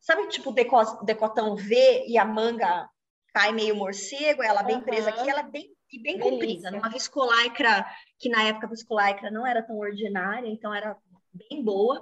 Sabe, 0.00 0.28
tipo, 0.28 0.52
decotão 1.04 1.54
V 1.54 2.04
e 2.06 2.16
a 2.16 2.24
manga 2.24 2.88
cai 3.32 3.52
meio 3.52 3.76
morcego, 3.76 4.42
ela 4.42 4.62
bem 4.62 4.76
uhum. 4.76 4.82
presa 4.82 5.10
aqui, 5.10 5.28
ela 5.28 5.40
é 5.40 5.44
bem 5.44 5.70
e 5.92 5.98
bem 6.00 6.18
Delícia. 6.18 6.30
comprida, 6.30 6.70
numa 6.70 6.88
viscolaicra, 6.88 7.84
que 8.18 8.28
na 8.28 8.44
época 8.44 8.66
a 8.66 8.70
viscolaicra 8.70 9.30
não 9.30 9.46
era 9.46 9.62
tão 9.62 9.76
ordinária, 9.78 10.48
então 10.48 10.72
era 10.72 10.96
bem 11.32 11.62
boa. 11.62 12.00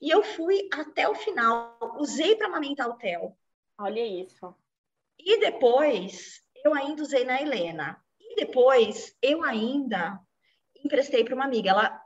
E 0.00 0.08
eu 0.08 0.22
fui 0.22 0.68
até 0.72 1.08
o 1.08 1.14
final, 1.14 1.76
usei 1.98 2.36
para 2.36 2.46
amamentar 2.46 2.88
o 2.88 2.94
Theo. 2.94 3.36
Olha 3.78 4.04
isso. 4.04 4.54
E 5.18 5.38
depois 5.40 6.42
eu 6.64 6.72
ainda 6.72 7.02
usei 7.02 7.24
na 7.24 7.40
Helena. 7.40 8.02
E 8.18 8.36
depois 8.36 9.14
eu 9.20 9.42
ainda 9.42 10.18
emprestei 10.84 11.24
para 11.24 11.34
uma 11.34 11.44
amiga. 11.44 11.70
Ela 11.70 12.02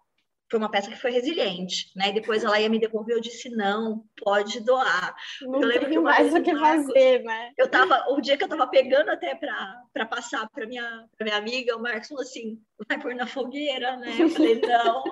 foi 0.50 0.59
uma 0.59 0.70
peça 0.70 0.90
que 0.90 1.00
foi 1.00 1.11
resiliente, 1.11 1.90
né? 1.96 2.09
E 2.11 2.12
depois 2.12 2.44
ela 2.44 2.61
ia 2.61 2.68
me 2.68 2.78
devolver, 2.78 3.16
eu 3.16 3.20
disse 3.20 3.48
não, 3.50 4.04
pode 4.22 4.61
doar. 4.61 5.14
Não 5.42 5.61
eu 5.61 5.68
lembro 5.68 5.88
que 5.88 5.98
mais 5.98 6.35
o 6.35 6.42
que 6.42 6.52
Marcos, 6.52 6.87
fazer, 6.87 7.22
né? 7.22 7.52
Eu 7.57 7.68
tava, 7.68 8.04
o 8.11 8.20
dia 8.20 8.37
que 8.37 8.44
eu 8.44 8.48
tava 8.48 8.66
pegando 8.66 9.11
até 9.11 9.35
para 9.35 10.07
passar 10.07 10.48
para 10.50 10.66
minha 10.66 11.07
pra 11.16 11.24
minha 11.24 11.37
amiga, 11.37 11.76
o 11.76 11.83
Marcos 11.83 12.09
falou 12.09 12.22
assim, 12.22 12.61
vai 12.88 13.00
pôr 13.00 13.14
na 13.14 13.26
fogueira, 13.26 13.96
né? 13.96 14.16
Eu 14.18 14.28
falei 14.28 14.61
não, 14.62 15.02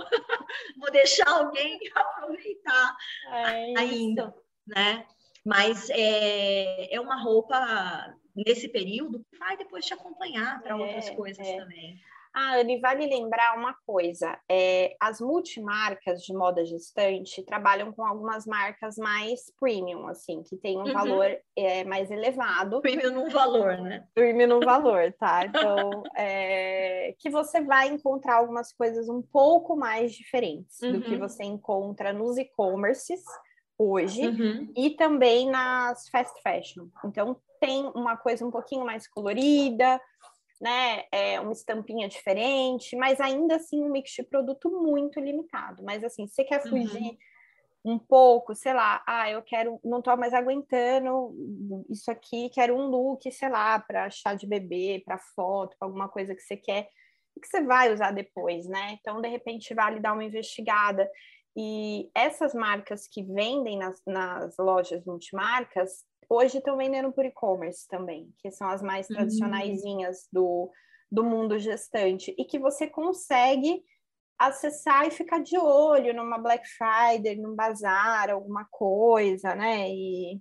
vou 0.79 0.91
deixar 0.93 1.29
alguém 1.29 1.79
aproveitar 1.95 2.97
é 3.33 3.79
ainda, 3.79 4.35
né? 4.67 5.07
Mas 5.45 5.91
é, 5.91 6.95
é 6.95 7.01
uma 7.01 7.21
roupa 7.21 8.15
nesse 8.35 8.69
período 8.69 9.25
que 9.31 9.39
vai 9.39 9.57
depois 9.57 9.85
te 9.85 9.93
acompanhar 9.93 10.61
para 10.63 10.73
é, 10.73 10.75
outras 10.75 11.11
coisas 11.11 11.47
é. 11.47 11.57
também. 11.59 12.01
Ah, 12.35 12.57
Anne, 12.61 12.81
vale 12.81 13.07
lembrar 13.07 13.57
uma 13.57 13.75
coisa: 13.87 14.39
é, 14.51 14.97
as 15.01 15.21
multimarcas 15.21 16.23
de 16.23 16.33
moda 16.33 16.65
gestante 16.65 17.45
trabalham 17.45 17.93
com 17.93 18.05
algumas 18.05 18.47
marcas 18.47 18.97
mais 18.97 19.53
premium, 19.61 20.07
assim, 20.07 20.43
que 20.43 20.57
tem 20.57 20.79
um 20.79 20.85
uhum. 20.85 20.93
valor 20.93 21.37
é, 21.57 21.85
mais 21.85 22.11
elevado. 22.11 22.81
Premium 22.81 23.13
no 23.13 23.31
valor, 23.31 23.77
né? 23.79 24.07
Premium 24.15 24.49
no 24.49 24.61
valor, 24.61 25.13
tá? 25.19 25.45
Então, 25.45 26.03
é, 26.17 27.15
que 27.19 27.29
você 27.29 27.61
vai 27.61 27.89
encontrar 27.89 28.37
algumas 28.37 28.73
coisas 28.73 29.09
um 29.09 29.21
pouco 29.21 29.77
mais 29.77 30.13
diferentes 30.13 30.81
uhum. 30.81 30.93
do 30.93 31.03
que 31.03 31.13
uhum. 31.13 31.19
você 31.19 31.45
encontra 31.45 32.13
nos 32.13 32.39
e-commerces 32.39 33.23
hoje 33.79 34.27
uhum. 34.27 34.73
e 34.77 34.91
também 34.91 35.51
nas 35.51 36.09
fast 36.09 36.41
fashion. 36.43 36.87
Então, 37.05 37.37
tem 37.61 37.85
uma 37.95 38.17
coisa 38.17 38.47
um 38.47 38.51
pouquinho 38.51 38.85
mais 38.85 39.07
colorida 39.07 40.01
né, 40.63 41.03
é, 41.11 41.41
uma 41.41 41.53
estampinha 41.53 42.09
diferente, 42.09 42.95
mas 42.95 43.21
ainda 43.21 43.57
assim 43.57 43.83
um 43.83 43.91
mix 43.91 44.13
de 44.13 44.23
produto 44.23 44.71
muito 44.71 45.19
limitado. 45.19 45.83
Mas 45.83 46.05
assim, 46.05 46.29
você 46.29 46.45
quer 46.45 46.63
fugir 46.63 47.19
uhum. 47.85 47.95
um 47.95 47.99
pouco, 47.99 48.55
sei 48.55 48.73
lá, 48.73 49.03
ah, 49.05 49.29
eu 49.29 49.43
quero, 49.43 49.81
não 49.85 50.01
tô 50.01 50.17
mais 50.17 50.33
aguentando 50.33 51.35
isso 51.91 52.13
aqui, 52.13 52.49
quero 52.51 52.77
um 52.77 52.87
look, 52.87 53.29
sei 53.33 53.49
lá, 53.49 53.81
para 53.81 54.09
chá 54.09 54.35
de 54.35 54.47
bebê, 54.47 55.03
para 55.05 55.19
foto, 55.19 55.77
para 55.77 55.89
alguma 55.89 56.09
coisa 56.09 56.33
que 56.33 56.43
você 56.43 56.57
quer 56.57 56.89
que 57.41 57.49
você 57.49 57.63
vai 57.63 57.93
usar 57.93 58.13
depois, 58.13 58.67
né? 58.67 58.99
Então, 59.01 59.21
de 59.21 59.29
repente, 59.29 59.75
vale 59.75 60.01
dar 60.01 60.13
uma 60.13 60.25
investigada. 60.25 61.11
E 61.57 62.11
essas 62.15 62.55
marcas 62.55 63.09
que 63.09 63.23
vendem 63.23 63.79
nas, 63.79 64.01
nas 64.07 64.57
lojas 64.59 65.05
multimarcas, 65.05 66.05
hoje 66.33 66.59
estão 66.59 66.77
vendendo 66.77 67.13
por 67.13 67.25
e-commerce 67.25 67.87
também, 67.89 68.33
que 68.39 68.51
são 68.51 68.69
as 68.69 68.83
mais 68.83 69.09
uhum. 69.09 69.17
tradicionaisinhas 69.17 70.29
do, 70.33 70.71
do 71.11 71.25
mundo 71.25 71.59
gestante, 71.59 72.35
e 72.39 72.45
que 72.45 72.59
você 72.59 72.87
consegue 72.87 73.83
acessar 74.39 75.07
e 75.07 75.11
ficar 75.11 75.41
de 75.41 75.57
olho 75.59 76.15
numa 76.15 76.39
Black 76.39 76.67
Friday, 76.69 77.37
num 77.37 77.55
bazar, 77.55 78.31
alguma 78.31 78.67
coisa, 78.71 79.55
né? 79.55 79.89
E, 79.91 80.41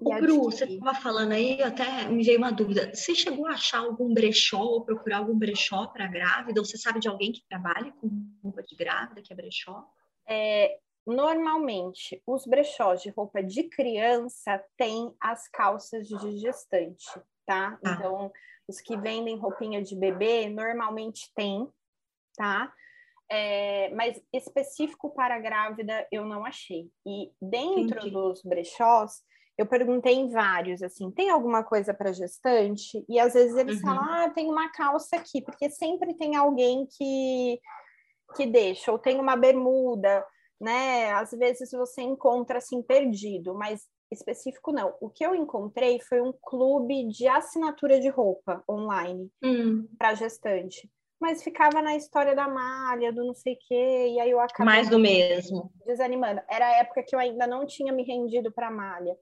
o 0.00 0.14
Bru, 0.14 0.44
você 0.44 0.64
estava 0.64 0.94
falando 0.94 1.32
aí, 1.32 1.62
até 1.62 2.08
me 2.08 2.24
veio 2.24 2.38
uma 2.38 2.52
dúvida. 2.52 2.90
Você 2.94 3.14
chegou 3.14 3.46
a 3.46 3.52
achar 3.52 3.80
algum 3.80 4.12
brechó 4.14 4.62
ou 4.62 4.84
procurar 4.84 5.18
algum 5.18 5.38
brechó 5.38 5.86
para 5.88 6.06
grávida? 6.06 6.60
Ou 6.60 6.64
você 6.64 6.78
sabe 6.78 7.00
de 7.00 7.08
alguém 7.08 7.32
que 7.32 7.46
trabalhe 7.48 7.92
com 8.00 8.08
roupa 8.42 8.62
de 8.62 8.74
grávida, 8.76 9.20
que 9.22 9.32
é 9.32 9.36
brechó? 9.36 9.84
É, 10.26 10.78
normalmente, 11.08 12.22
os 12.26 12.46
brechós 12.46 13.02
de 13.02 13.08
roupa 13.10 13.42
de 13.42 13.64
criança 13.64 14.62
têm 14.76 15.14
as 15.20 15.48
calças 15.48 16.06
de 16.06 16.38
gestante, 16.38 17.06
tá? 17.46 17.78
Ah. 17.84 17.92
Então, 17.92 18.32
os 18.68 18.80
que 18.80 18.96
vendem 18.96 19.38
roupinha 19.38 19.82
de 19.82 19.96
bebê 19.96 20.48
normalmente 20.50 21.32
tem, 21.34 21.66
tá? 22.36 22.70
É, 23.30 23.90
mas 23.94 24.22
específico 24.32 25.10
para 25.10 25.38
grávida 25.38 26.06
eu 26.12 26.24
não 26.24 26.44
achei. 26.44 26.90
E 27.06 27.30
dentro 27.40 27.98
Entendi. 27.98 28.10
dos 28.10 28.42
brechós, 28.42 29.22
eu 29.56 29.66
perguntei 29.66 30.14
em 30.14 30.28
vários, 30.28 30.82
assim, 30.82 31.10
tem 31.10 31.30
alguma 31.30 31.64
coisa 31.64 31.92
para 31.94 32.12
gestante? 32.12 33.04
E 33.08 33.18
às 33.18 33.32
vezes 33.32 33.56
eles 33.56 33.76
uhum. 33.76 33.82
falam, 33.82 34.04
ah, 34.04 34.30
tem 34.30 34.48
uma 34.50 34.70
calça 34.70 35.16
aqui, 35.16 35.42
porque 35.42 35.70
sempre 35.70 36.14
tem 36.14 36.36
alguém 36.36 36.86
que, 36.86 37.60
que 38.36 38.46
deixa, 38.46 38.92
ou 38.92 38.98
tem 38.98 39.18
uma 39.18 39.36
bermuda, 39.36 40.24
né? 40.60 41.12
Às 41.12 41.30
vezes 41.30 41.70
você 41.70 42.02
encontra 42.02 42.58
assim 42.58 42.82
perdido, 42.82 43.54
mas 43.54 43.86
específico 44.10 44.72
não. 44.72 44.94
O 45.00 45.08
que 45.08 45.24
eu 45.24 45.34
encontrei 45.34 46.00
foi 46.00 46.20
um 46.20 46.32
clube 46.32 47.06
de 47.08 47.26
assinatura 47.28 48.00
de 48.00 48.08
roupa 48.08 48.62
online 48.68 49.30
hum. 49.42 49.86
para 49.98 50.14
gestante. 50.14 50.90
Mas 51.20 51.42
ficava 51.42 51.82
na 51.82 51.96
história 51.96 52.34
da 52.34 52.46
malha, 52.46 53.12
do 53.12 53.24
não 53.24 53.34
sei 53.34 53.54
o 53.54 53.58
quê, 53.66 54.08
e 54.14 54.20
aí 54.20 54.30
eu 54.30 54.38
acabei. 54.38 54.66
Mais 54.66 54.88
do 54.88 54.98
mesmo. 54.98 55.72
Desanimando. 55.84 56.40
Era 56.48 56.66
a 56.66 56.76
época 56.78 57.02
que 57.02 57.14
eu 57.14 57.18
ainda 57.18 57.46
não 57.46 57.66
tinha 57.66 57.92
me 57.92 58.04
rendido 58.04 58.52
para 58.52 58.70
malha. 58.70 59.16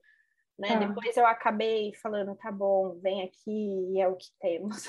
Né? 0.59 0.69
Ah. 0.71 0.75
Depois 0.75 1.17
eu 1.17 1.25
acabei 1.25 1.93
falando, 1.95 2.35
tá 2.35 2.51
bom, 2.51 2.99
vem 3.01 3.23
aqui 3.23 3.91
e 3.91 3.99
é 3.99 4.07
o 4.07 4.15
que 4.15 4.27
temos. 4.39 4.87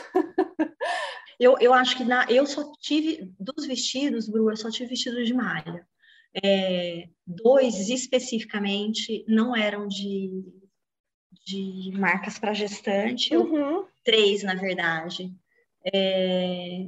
eu, 1.40 1.56
eu 1.60 1.72
acho 1.72 1.96
que 1.96 2.04
na, 2.04 2.26
eu 2.30 2.46
só 2.46 2.72
tive, 2.78 3.32
dos 3.38 3.66
vestidos, 3.66 4.28
Bru, 4.28 4.50
eu 4.50 4.56
só 4.56 4.70
tive 4.70 4.90
vestidos 4.90 5.26
de 5.26 5.34
malha. 5.34 5.86
É, 6.34 7.08
dois 7.26 7.88
especificamente 7.88 9.24
não 9.26 9.56
eram 9.56 9.88
de, 9.88 10.44
de 11.46 11.90
marcas 11.94 12.38
para 12.38 12.54
gestante, 12.54 13.36
uhum. 13.36 13.86
três, 14.04 14.42
na 14.42 14.54
verdade. 14.54 15.32
É, 15.92 16.86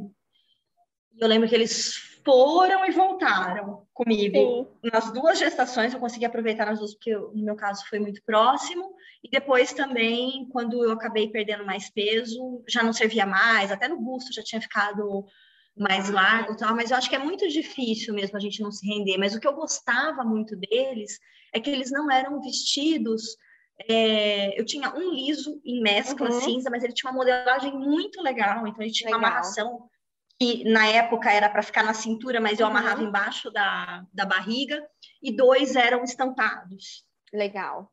eu 1.18 1.29
lembro 1.29 1.48
que 1.48 1.55
eles 1.55 2.11
foram 2.24 2.85
e 2.85 2.90
voltaram 2.90 3.87
comigo. 3.92 4.37
Sim. 4.37 4.90
Nas 4.90 5.12
duas 5.12 5.38
gestações, 5.38 5.92
eu 5.92 6.00
consegui 6.00 6.24
aproveitar 6.24 6.66
nas 6.66 6.79
duas, 6.79 6.94
porque 6.94 7.14
no 7.14 7.44
meu 7.44 7.57
caso 7.57 7.85
foi 7.88 7.98
muito 7.98 8.22
próximo. 8.24 8.94
E 9.22 9.29
depois 9.29 9.72
também, 9.72 10.48
quando 10.50 10.83
eu 10.85 10.92
acabei 10.92 11.29
perdendo 11.29 11.64
mais 11.64 11.90
peso, 11.90 12.62
já 12.68 12.83
não 12.83 12.92
servia 12.92 13.26
mais, 13.26 13.70
até 13.70 13.88
no 13.88 14.00
busto 14.00 14.33
já 14.33 14.42
tinha 14.42 14.61
ficado 14.61 15.26
mais 15.81 16.11
largo 16.11 16.55
tal, 16.57 16.77
mas 16.77 16.90
eu 16.90 16.99
acho 16.99 17.09
que 17.09 17.16
é 17.16 17.19
muito 17.19 17.49
difícil 17.49 18.12
mesmo 18.12 18.37
a 18.37 18.40
gente 18.40 18.61
não 18.62 18.71
se 18.71 18.87
render. 18.87 19.16
Mas 19.16 19.35
o 19.35 19.40
que 19.40 19.49
eu 19.49 19.55
gostava 19.55 20.23
muito 20.23 20.55
deles 20.55 21.19
é 21.55 21.59
que 21.59 21.71
eles 21.71 21.90
não 21.90 22.11
eram 22.11 22.40
vestidos. 22.43 23.23
É, 23.88 24.61
eu 24.61 24.64
tinha 24.66 24.95
um 24.95 25.11
liso 25.11 25.59
em 25.64 25.81
mescla 25.81 26.31
uhum. 26.31 26.40
cinza, 26.43 26.69
mas 26.69 26.85
ele 26.85 26.93
tinha 26.93 27.11
uma 27.11 27.16
modelagem 27.16 27.73
muito 27.73 28.21
legal, 28.21 28.66
então 28.66 28.83
ele 28.83 28.93
tinha 28.93 29.09
legal. 29.09 29.21
uma 29.21 29.29
amarração 29.29 29.88
que 30.38 30.64
na 30.64 30.87
época 30.87 31.31
era 31.31 31.49
para 31.49 31.62
ficar 31.62 31.83
na 31.83 31.95
cintura, 31.95 32.40
mas 32.40 32.61
eu 32.61 32.66
uhum. 32.66 32.73
amarrava 32.73 33.03
embaixo 33.03 33.51
da, 33.51 34.05
da 34.12 34.27
barriga, 34.27 34.87
e 35.23 35.35
dois 35.35 35.77
eram 35.77 36.05
estampados. 36.05 37.07
Legal. 37.33 37.90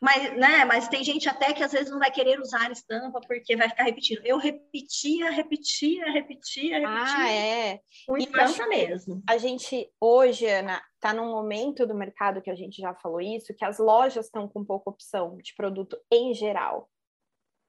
Mas, 0.00 0.34
né, 0.34 0.64
mas 0.64 0.88
tem 0.88 1.04
gente 1.04 1.28
até 1.28 1.52
que 1.52 1.62
às 1.62 1.72
vezes 1.72 1.90
não 1.90 1.98
vai 1.98 2.10
querer 2.10 2.40
usar 2.40 2.72
estampa 2.72 3.20
porque 3.20 3.54
vai 3.54 3.68
ficar 3.68 3.84
repetindo. 3.84 4.22
Eu 4.24 4.38
repetia, 4.38 5.30
repetia, 5.30 6.10
repetia, 6.10 6.80
repetia. 6.80 6.88
Ah, 6.88 7.30
é. 7.30 7.80
Com 8.06 8.16
estampa 8.16 8.66
mesmo. 8.66 9.22
A 9.28 9.36
gente, 9.36 9.92
hoje, 10.00 10.46
Ana, 10.46 10.80
está 10.94 11.12
num 11.12 11.30
momento 11.30 11.86
do 11.86 11.94
mercado 11.94 12.40
que 12.40 12.50
a 12.50 12.54
gente 12.54 12.80
já 12.80 12.94
falou 12.94 13.20
isso, 13.20 13.54
que 13.54 13.64
as 13.64 13.78
lojas 13.78 14.24
estão 14.24 14.48
com 14.48 14.64
pouca 14.64 14.88
opção 14.88 15.36
de 15.36 15.54
produto 15.54 15.98
em 16.10 16.32
geral. 16.32 16.88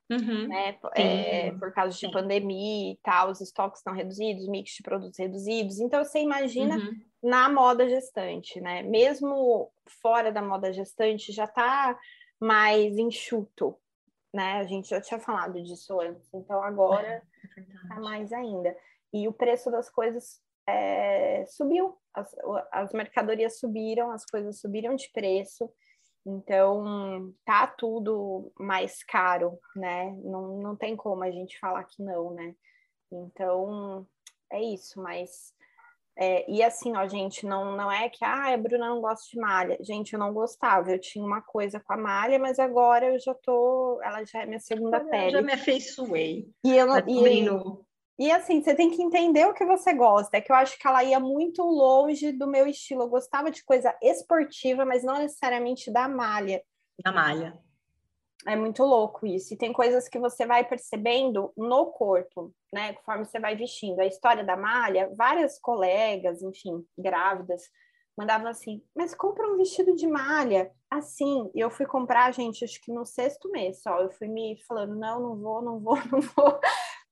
Uhum. 0.09 0.47
Né? 0.47 0.77
É, 0.95 1.51
por 1.51 1.73
causa 1.73 1.93
de 1.93 2.05
Sim. 2.05 2.11
pandemia 2.11 2.93
e 2.93 2.99
tal, 3.01 3.29
os 3.31 3.39
estoques 3.39 3.79
estão 3.79 3.93
reduzidos, 3.93 4.47
mix 4.47 4.71
de 4.71 4.83
produtos 4.83 5.17
reduzidos. 5.17 5.79
Então, 5.79 6.03
você 6.03 6.19
imagina 6.19 6.75
uhum. 6.75 6.91
na 7.23 7.49
moda 7.49 7.87
gestante, 7.87 8.59
né? 8.59 8.83
Mesmo 8.83 9.71
fora 10.01 10.31
da 10.31 10.41
moda 10.41 10.73
gestante, 10.73 11.31
já 11.31 11.45
está 11.45 11.97
mais 12.41 12.97
enxuto, 12.97 13.77
né? 14.33 14.53
A 14.53 14.63
gente 14.63 14.89
já 14.89 14.99
tinha 14.99 15.19
falado 15.19 15.61
disso 15.61 16.01
antes. 16.01 16.33
Então, 16.33 16.63
agora 16.63 17.07
é, 17.07 17.95
é 17.95 17.99
mais 17.99 18.33
ainda. 18.33 18.75
E 19.13 19.27
o 19.27 19.33
preço 19.33 19.69
das 19.69 19.89
coisas 19.89 20.41
é, 20.67 21.45
subiu. 21.47 21.97
As, 22.13 22.35
as 22.71 22.93
mercadorias 22.93 23.59
subiram, 23.59 24.11
as 24.11 24.25
coisas 24.25 24.59
subiram 24.59 24.95
de 24.95 25.09
preço. 25.11 25.71
Então, 26.25 27.33
tá 27.45 27.67
tudo 27.67 28.51
mais 28.59 29.03
caro, 29.03 29.59
né? 29.75 30.11
Não, 30.23 30.57
não 30.57 30.75
tem 30.75 30.95
como 30.95 31.23
a 31.23 31.31
gente 31.31 31.59
falar 31.59 31.83
que 31.83 32.01
não, 32.01 32.31
né? 32.31 32.55
Então, 33.11 34.07
é 34.51 34.61
isso, 34.61 35.01
mas. 35.01 35.53
É, 36.17 36.49
e 36.51 36.61
assim, 36.61 36.95
ó, 36.95 37.07
gente, 37.07 37.45
não, 37.45 37.75
não 37.75 37.91
é 37.91 38.09
que, 38.09 38.23
ah, 38.23 38.53
a 38.53 38.57
Bruna 38.57 38.89
não 38.89 39.01
gosta 39.01 39.25
de 39.29 39.39
malha. 39.39 39.77
Gente, 39.81 40.13
eu 40.13 40.19
não 40.19 40.33
gostava, 40.33 40.91
eu 40.91 40.99
tinha 40.99 41.25
uma 41.25 41.41
coisa 41.41 41.79
com 41.79 41.93
a 41.93 41.97
malha, 41.97 42.37
mas 42.37 42.59
agora 42.59 43.13
eu 43.13 43.19
já 43.19 43.33
tô, 43.33 43.99
ela 44.03 44.23
já 44.25 44.41
é 44.41 44.45
minha 44.45 44.59
segunda 44.59 44.97
eu 44.97 45.09
pele. 45.09 45.31
já 45.31 45.41
me 45.41 45.53
afeiçoei. 45.53 46.49
E 46.63 46.75
eu 46.75 46.85
não, 46.85 46.95
tá 46.95 47.05
e, 47.07 47.49
e 48.19 48.31
assim, 48.31 48.61
você 48.61 48.75
tem 48.75 48.91
que 48.91 49.01
entender 49.01 49.47
o 49.47 49.53
que 49.53 49.65
você 49.65 49.93
gosta. 49.93 50.37
É 50.37 50.41
que 50.41 50.51
eu 50.51 50.55
acho 50.55 50.77
que 50.77 50.87
ela 50.87 51.03
ia 51.03 51.19
muito 51.19 51.63
longe 51.63 52.31
do 52.31 52.45
meu 52.45 52.67
estilo. 52.67 53.01
Eu 53.01 53.09
gostava 53.09 53.49
de 53.49 53.63
coisa 53.63 53.95
esportiva, 53.99 54.85
mas 54.85 55.03
não 55.03 55.17
necessariamente 55.17 55.91
da 55.91 56.07
malha. 56.07 56.61
Da 57.03 57.11
malha. 57.11 57.57
É 58.47 58.55
muito 58.55 58.83
louco 58.83 59.25
isso. 59.25 59.53
E 59.53 59.57
tem 59.57 59.71
coisas 59.71 60.07
que 60.07 60.19
você 60.19 60.45
vai 60.45 60.63
percebendo 60.63 61.53
no 61.55 61.87
corpo, 61.87 62.51
né? 62.73 62.93
Conforme 62.93 63.25
você 63.25 63.39
vai 63.39 63.55
vestindo. 63.55 63.99
A 63.99 64.05
história 64.05 64.43
da 64.43 64.57
malha, 64.57 65.11
várias 65.15 65.59
colegas, 65.59 66.41
enfim, 66.41 66.83
grávidas, 66.97 67.69
mandavam 68.17 68.47
assim: 68.47 68.81
mas 68.95 69.13
compra 69.13 69.47
um 69.47 69.57
vestido 69.57 69.95
de 69.95 70.07
malha. 70.07 70.71
Assim, 70.89 71.49
e 71.53 71.59
eu 71.59 71.69
fui 71.69 71.85
comprar, 71.85 72.33
gente, 72.33 72.65
acho 72.65 72.81
que 72.81 72.91
no 72.91 73.05
sexto 73.05 73.49
mês 73.51 73.81
só. 73.81 74.01
Eu 74.01 74.09
fui 74.11 74.27
me 74.27 74.57
falando: 74.67 74.95
não, 74.95 75.19
não 75.19 75.35
vou, 75.37 75.61
não 75.61 75.79
vou, 75.79 75.97
não 76.11 76.21
vou 76.21 76.59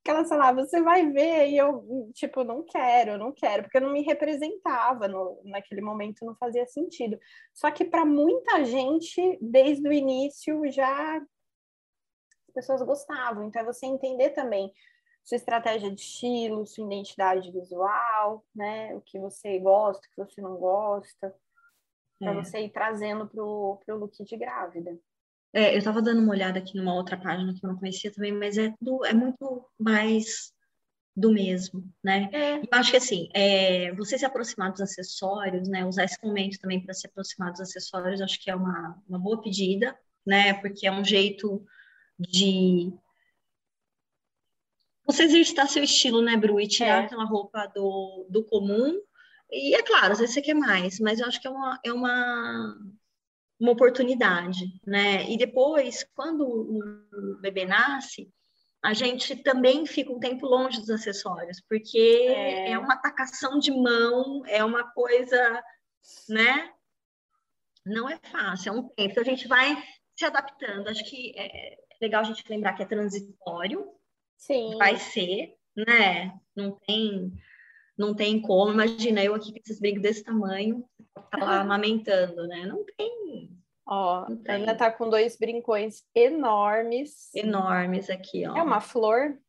que 0.04 0.10
ela 0.10 0.26
falava, 0.26 0.66
você 0.66 0.82
vai 0.82 1.12
ver, 1.12 1.50
e 1.50 1.58
eu, 1.58 2.10
tipo, 2.14 2.44
não 2.44 2.64
quero, 2.64 3.18
não 3.18 3.32
quero, 3.32 3.64
porque 3.64 3.78
eu 3.78 3.82
não 3.82 3.92
me 3.92 4.02
representava 4.02 5.08
no, 5.08 5.42
naquele 5.46 5.82
momento, 5.82 6.26
não 6.26 6.36
fazia 6.36 6.66
sentido. 6.68 7.20
Só 7.54 7.70
que 7.70 7.84
para 7.84 8.06
muita 8.06 8.64
gente, 8.64 9.38
desde 9.42 9.88
o 9.88 9.94
início, 9.94 10.72
já 10.72 11.18
as 11.18 12.54
pessoas 12.54 12.82
gostavam. 12.82 13.46
Então, 13.46 13.62
é 13.62 13.66
você 13.66 13.86
entender 13.86 14.30
também 14.32 14.72
sua 15.24 15.36
estratégia 15.36 15.94
de 15.94 16.02
estilo, 16.02 16.66
sua 16.66 16.86
identidade 16.86 17.52
visual, 17.52 18.44
né? 18.56 18.96
O 18.96 19.02
que 19.02 19.20
você 19.20 19.60
gosta, 19.60 20.06
o 20.08 20.10
que 20.10 20.32
você 20.32 20.42
não 20.42 20.58
gosta, 20.58 21.36
para 22.20 22.32
é. 22.32 22.36
você 22.36 22.60
ir 22.62 22.72
trazendo 22.72 23.28
para 23.28 23.44
o 23.44 23.80
look 23.90 24.24
de 24.24 24.38
grávida. 24.38 24.98
É, 25.54 25.74
eu 25.74 25.80
estava 25.80 26.02
dando 26.02 26.22
uma 26.22 26.32
olhada 26.32 26.60
aqui 26.60 26.78
numa 26.78 26.94
outra 26.94 27.18
página 27.18 27.54
que 27.54 27.66
eu 27.66 27.70
não 27.70 27.78
conhecia 27.78 28.12
também, 28.12 28.32
mas 28.32 28.58
é, 28.58 28.72
tudo, 28.80 29.06
é 29.06 29.14
muito 29.14 29.68
mais 29.80 30.54
do 31.16 31.32
mesmo, 31.32 31.84
né? 32.04 32.30
É. 32.32 32.58
Eu 32.60 32.68
acho 32.72 32.92
que 32.92 32.98
assim, 32.98 33.30
é, 33.34 33.92
você 33.94 34.18
se 34.18 34.26
aproximar 34.26 34.72
dos 34.72 34.82
acessórios, 34.82 35.68
né? 35.68 35.86
Usar 35.86 36.06
esse 36.06 36.18
momento 36.24 36.60
também 36.60 36.82
para 36.82 36.94
se 36.94 37.08
aproximar 37.08 37.52
dos 37.52 37.62
acessórios, 37.62 38.22
acho 38.22 38.40
que 38.40 38.50
é 38.50 38.56
uma, 38.56 39.02
uma 39.08 39.20
boa 39.20 39.42
pedida, 39.42 39.98
né? 40.26 40.54
Porque 40.54 40.88
é 40.88 40.92
um 40.92 41.04
jeito 41.04 41.66
de 42.18 42.94
você 45.06 45.24
exercitar 45.24 45.68
seu 45.68 45.84
estilo, 45.84 46.22
né, 46.22 46.38
Bru? 46.38 46.60
E 46.60 46.68
tirar 46.68 47.04
é. 47.04 47.06
aquela 47.06 47.26
roupa 47.26 47.66
do, 47.68 48.28
do 48.30 48.44
comum. 48.46 48.96
E 49.52 49.76
é 49.76 49.82
claro, 49.82 50.14
às 50.14 50.20
vezes 50.20 50.36
você 50.36 50.42
quer 50.42 50.54
mais, 50.54 51.00
mas 51.00 51.20
eu 51.20 51.26
acho 51.28 51.42
que 51.42 51.48
é 51.48 51.50
uma, 51.50 51.80
é 51.84 51.92
uma 51.92 52.78
uma 53.60 53.72
oportunidade, 53.72 54.66
né? 54.86 55.30
E 55.30 55.38
depois, 55.38 56.04
quando 56.16 56.48
o 56.48 57.40
bebê 57.42 57.66
nasce, 57.66 58.32
a 58.82 58.94
gente 58.94 59.36
também 59.36 59.86
fica 59.86 60.12
um 60.12 60.20
tempo 60.20 60.46
longe 60.46 60.80
dos 60.80 60.90
acessórios, 60.90 61.62
porque 61.68 61.98
é, 62.30 62.72
é 62.72 62.80
uma 62.80 62.94
atacação 62.94 63.60
de 63.60 63.72
mão, 63.72 64.44
é 64.46 64.64
uma 64.64 64.90
coisa, 64.92 65.62
né? 66.30 66.72
Não 67.86 68.10
é 68.10 68.18
fácil, 68.32 68.70
é 68.70 68.72
um 68.72 68.84
tempo. 68.90 69.12
Então 69.12 69.24
a 69.24 69.26
gente 69.26 69.48
vai 69.48 69.76
se 70.16 70.24
adaptando. 70.26 70.88
Acho 70.88 71.04
que 71.04 71.34
é 71.38 71.78
legal 72.02 72.22
a 72.22 72.26
gente 72.26 72.44
lembrar 72.50 72.74
que 72.74 72.84
é 72.84 72.86
transitório. 72.86 73.86
Sim. 74.38 74.78
Vai 74.78 74.98
ser, 74.98 75.56
né? 75.76 76.34
Não 76.56 76.72
tem, 76.88 77.34
não 77.98 78.16
tem 78.16 78.42
como. 78.42 78.72
Imagina 78.72 79.24
eu 79.24 79.36
aqui 79.36 79.52
com 79.52 79.60
esses 79.60 79.80
brincos 79.80 80.02
desse 80.02 80.24
tamanho, 80.24 80.86
tá 81.20 81.38
lá 81.38 81.60
amamentando, 81.62 82.48
né? 82.48 82.66
Não 82.66 82.84
tem. 82.98 83.50
Ó, 83.88 84.26
a 84.48 84.54
Ana 84.54 84.76
tá 84.76 84.92
com 84.92 85.10
dois 85.10 85.38
brincões 85.38 86.04
enormes. 86.14 87.34
Enormes 87.34 88.10
aqui, 88.10 88.48
ó. 88.48 88.56
É 88.56 88.62
uma 88.62 88.80
flor? 88.80 89.40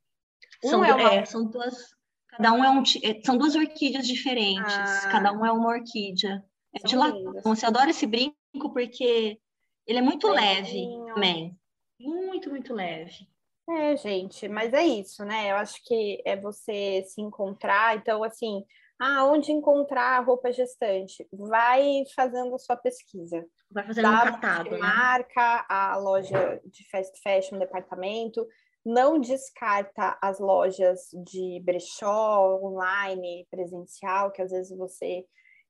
São, 0.64 0.80
um 0.80 0.84
é, 0.84 0.94
uma... 0.94 1.14
é, 1.14 1.24
são 1.24 1.44
duas. 1.44 1.94
Cada 2.28 2.52
um 2.52 2.64
é 2.64 2.70
um. 2.70 2.82
É, 3.02 3.20
são 3.24 3.36
duas 3.36 3.54
orquídeas 3.54 4.06
diferentes. 4.06 4.74
Ah. 4.74 5.08
Cada 5.10 5.32
um 5.32 5.44
é 5.44 5.52
uma 5.52 5.68
orquídea. 5.68 6.42
É 6.74 6.86
de 6.86 6.96
lá. 6.96 7.12
Você 7.44 7.66
adora 7.66 7.90
esse 7.90 8.06
brinco 8.06 8.34
porque 8.72 9.38
ele 9.86 9.98
é 9.98 10.02
muito 10.02 10.28
leve 10.28 10.86
também. 11.12 11.56
Muito, 11.98 12.48
muito 12.48 12.72
leve. 12.72 13.28
É, 13.68 13.96
gente, 13.96 14.48
mas 14.48 14.72
é 14.72 14.84
isso, 14.84 15.24
né? 15.24 15.50
Eu 15.50 15.56
acho 15.56 15.84
que 15.84 16.20
é 16.24 16.34
você 16.34 17.04
se 17.06 17.20
encontrar. 17.20 17.96
Então, 17.96 18.24
assim, 18.24 18.64
ah, 19.00 19.24
onde 19.24 19.50
encontrar 19.50 20.22
roupa 20.24 20.52
gestante? 20.52 21.26
Vai 21.32 22.04
fazendo 22.14 22.54
a 22.54 22.58
sua 22.58 22.76
pesquisa. 22.76 23.46
Vai 23.70 23.86
fazendo 23.86 24.02
Dá 24.02 24.10
um 24.10 24.32
catado, 24.32 24.70
né? 24.72 24.78
Marca 24.78 25.64
a 25.68 25.96
loja 25.96 26.60
de 26.66 26.86
fast 26.90 27.18
fashion, 27.22 27.58
departamento. 27.58 28.46
Não 28.84 29.18
descarta 29.18 30.18
as 30.20 30.38
lojas 30.38 31.08
de 31.24 31.62
brechó, 31.64 32.60
online, 32.62 33.46
presencial, 33.50 34.30
que 34.30 34.42
às 34.42 34.50
vezes 34.50 34.76
você 34.76 35.24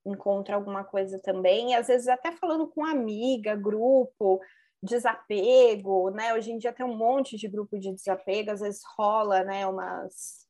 encontra 0.04 0.56
alguma 0.56 0.82
coisa 0.82 1.20
também. 1.22 1.70
E 1.70 1.74
às 1.74 1.86
vezes 1.86 2.08
até 2.08 2.32
falando 2.32 2.66
com 2.66 2.84
amiga, 2.84 3.54
grupo, 3.54 4.40
desapego, 4.82 6.10
né? 6.10 6.34
Hoje 6.34 6.50
em 6.50 6.58
dia 6.58 6.72
tem 6.72 6.84
um 6.84 6.96
monte 6.96 7.36
de 7.36 7.46
grupo 7.46 7.78
de 7.78 7.92
desapego, 7.92 8.50
às 8.50 8.60
vezes 8.60 8.80
rola, 8.96 9.44
né, 9.44 9.66
umas 9.68 10.49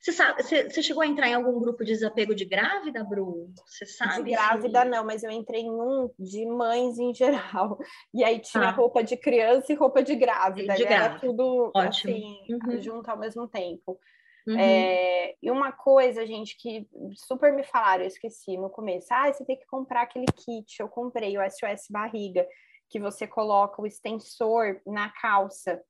você, 0.00 0.12
sabe, 0.12 0.42
você, 0.42 0.70
você, 0.70 0.82
chegou 0.82 1.02
a 1.02 1.06
entrar 1.06 1.28
em 1.28 1.34
algum 1.34 1.58
grupo 1.58 1.84
de 1.84 1.92
desapego 1.92 2.34
de 2.34 2.44
grávida, 2.44 3.02
Bru? 3.02 3.52
Você 3.66 3.84
sabe? 3.84 4.24
De 4.24 4.30
grávida, 4.30 4.84
não, 4.84 5.04
mas 5.04 5.24
eu 5.24 5.30
entrei 5.30 5.62
em 5.62 5.70
um 5.70 6.08
de 6.18 6.46
mães 6.46 6.98
em 6.98 7.12
geral. 7.12 7.78
E 8.14 8.22
aí 8.24 8.38
tinha 8.38 8.68
ah. 8.68 8.70
roupa 8.70 9.02
de 9.02 9.16
criança 9.16 9.72
e 9.72 9.76
roupa 9.76 10.02
de 10.02 10.14
grávida. 10.14 10.74
De 10.74 10.84
grávida. 10.84 10.94
Era 10.94 11.18
tudo 11.18 11.70
Ótimo. 11.74 12.14
assim, 12.14 12.38
uhum. 12.50 12.80
junto 12.80 13.10
ao 13.10 13.18
mesmo 13.18 13.46
tempo. 13.48 13.98
Uhum. 14.46 14.58
É, 14.58 15.34
e 15.42 15.50
uma 15.50 15.72
coisa, 15.72 16.26
gente, 16.26 16.56
que 16.56 16.88
super 17.14 17.52
me 17.52 17.64
falaram, 17.64 18.04
eu 18.04 18.08
esqueci 18.08 18.56
no 18.56 18.70
começo. 18.70 19.08
Ah, 19.10 19.32
você 19.32 19.44
tem 19.44 19.58
que 19.58 19.66
comprar 19.66 20.02
aquele 20.02 20.26
kit. 20.26 20.80
Eu 20.80 20.88
comprei 20.88 21.36
o 21.36 21.42
SOS 21.42 21.86
Barriga 21.90 22.46
que 22.88 22.98
você 22.98 23.26
coloca 23.26 23.82
o 23.82 23.86
extensor 23.86 24.80
na 24.86 25.10
calça 25.10 25.82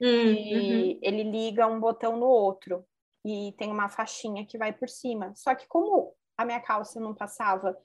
hum, 0.00 0.06
e 0.06 0.54
uhum. 0.54 0.98
ele 1.02 1.22
liga 1.24 1.66
um 1.66 1.80
botão 1.80 2.16
no 2.16 2.26
outro 2.26 2.84
e 3.26 3.52
tem 3.58 3.72
uma 3.72 3.88
faixinha 3.88 4.46
que 4.46 4.56
vai 4.56 4.72
por 4.72 4.88
cima. 4.88 5.32
Só 5.34 5.52
que 5.52 5.66
como 5.66 6.14
a 6.38 6.44
minha 6.44 6.60
calça 6.60 7.00
não 7.00 7.12
passava 7.12 7.76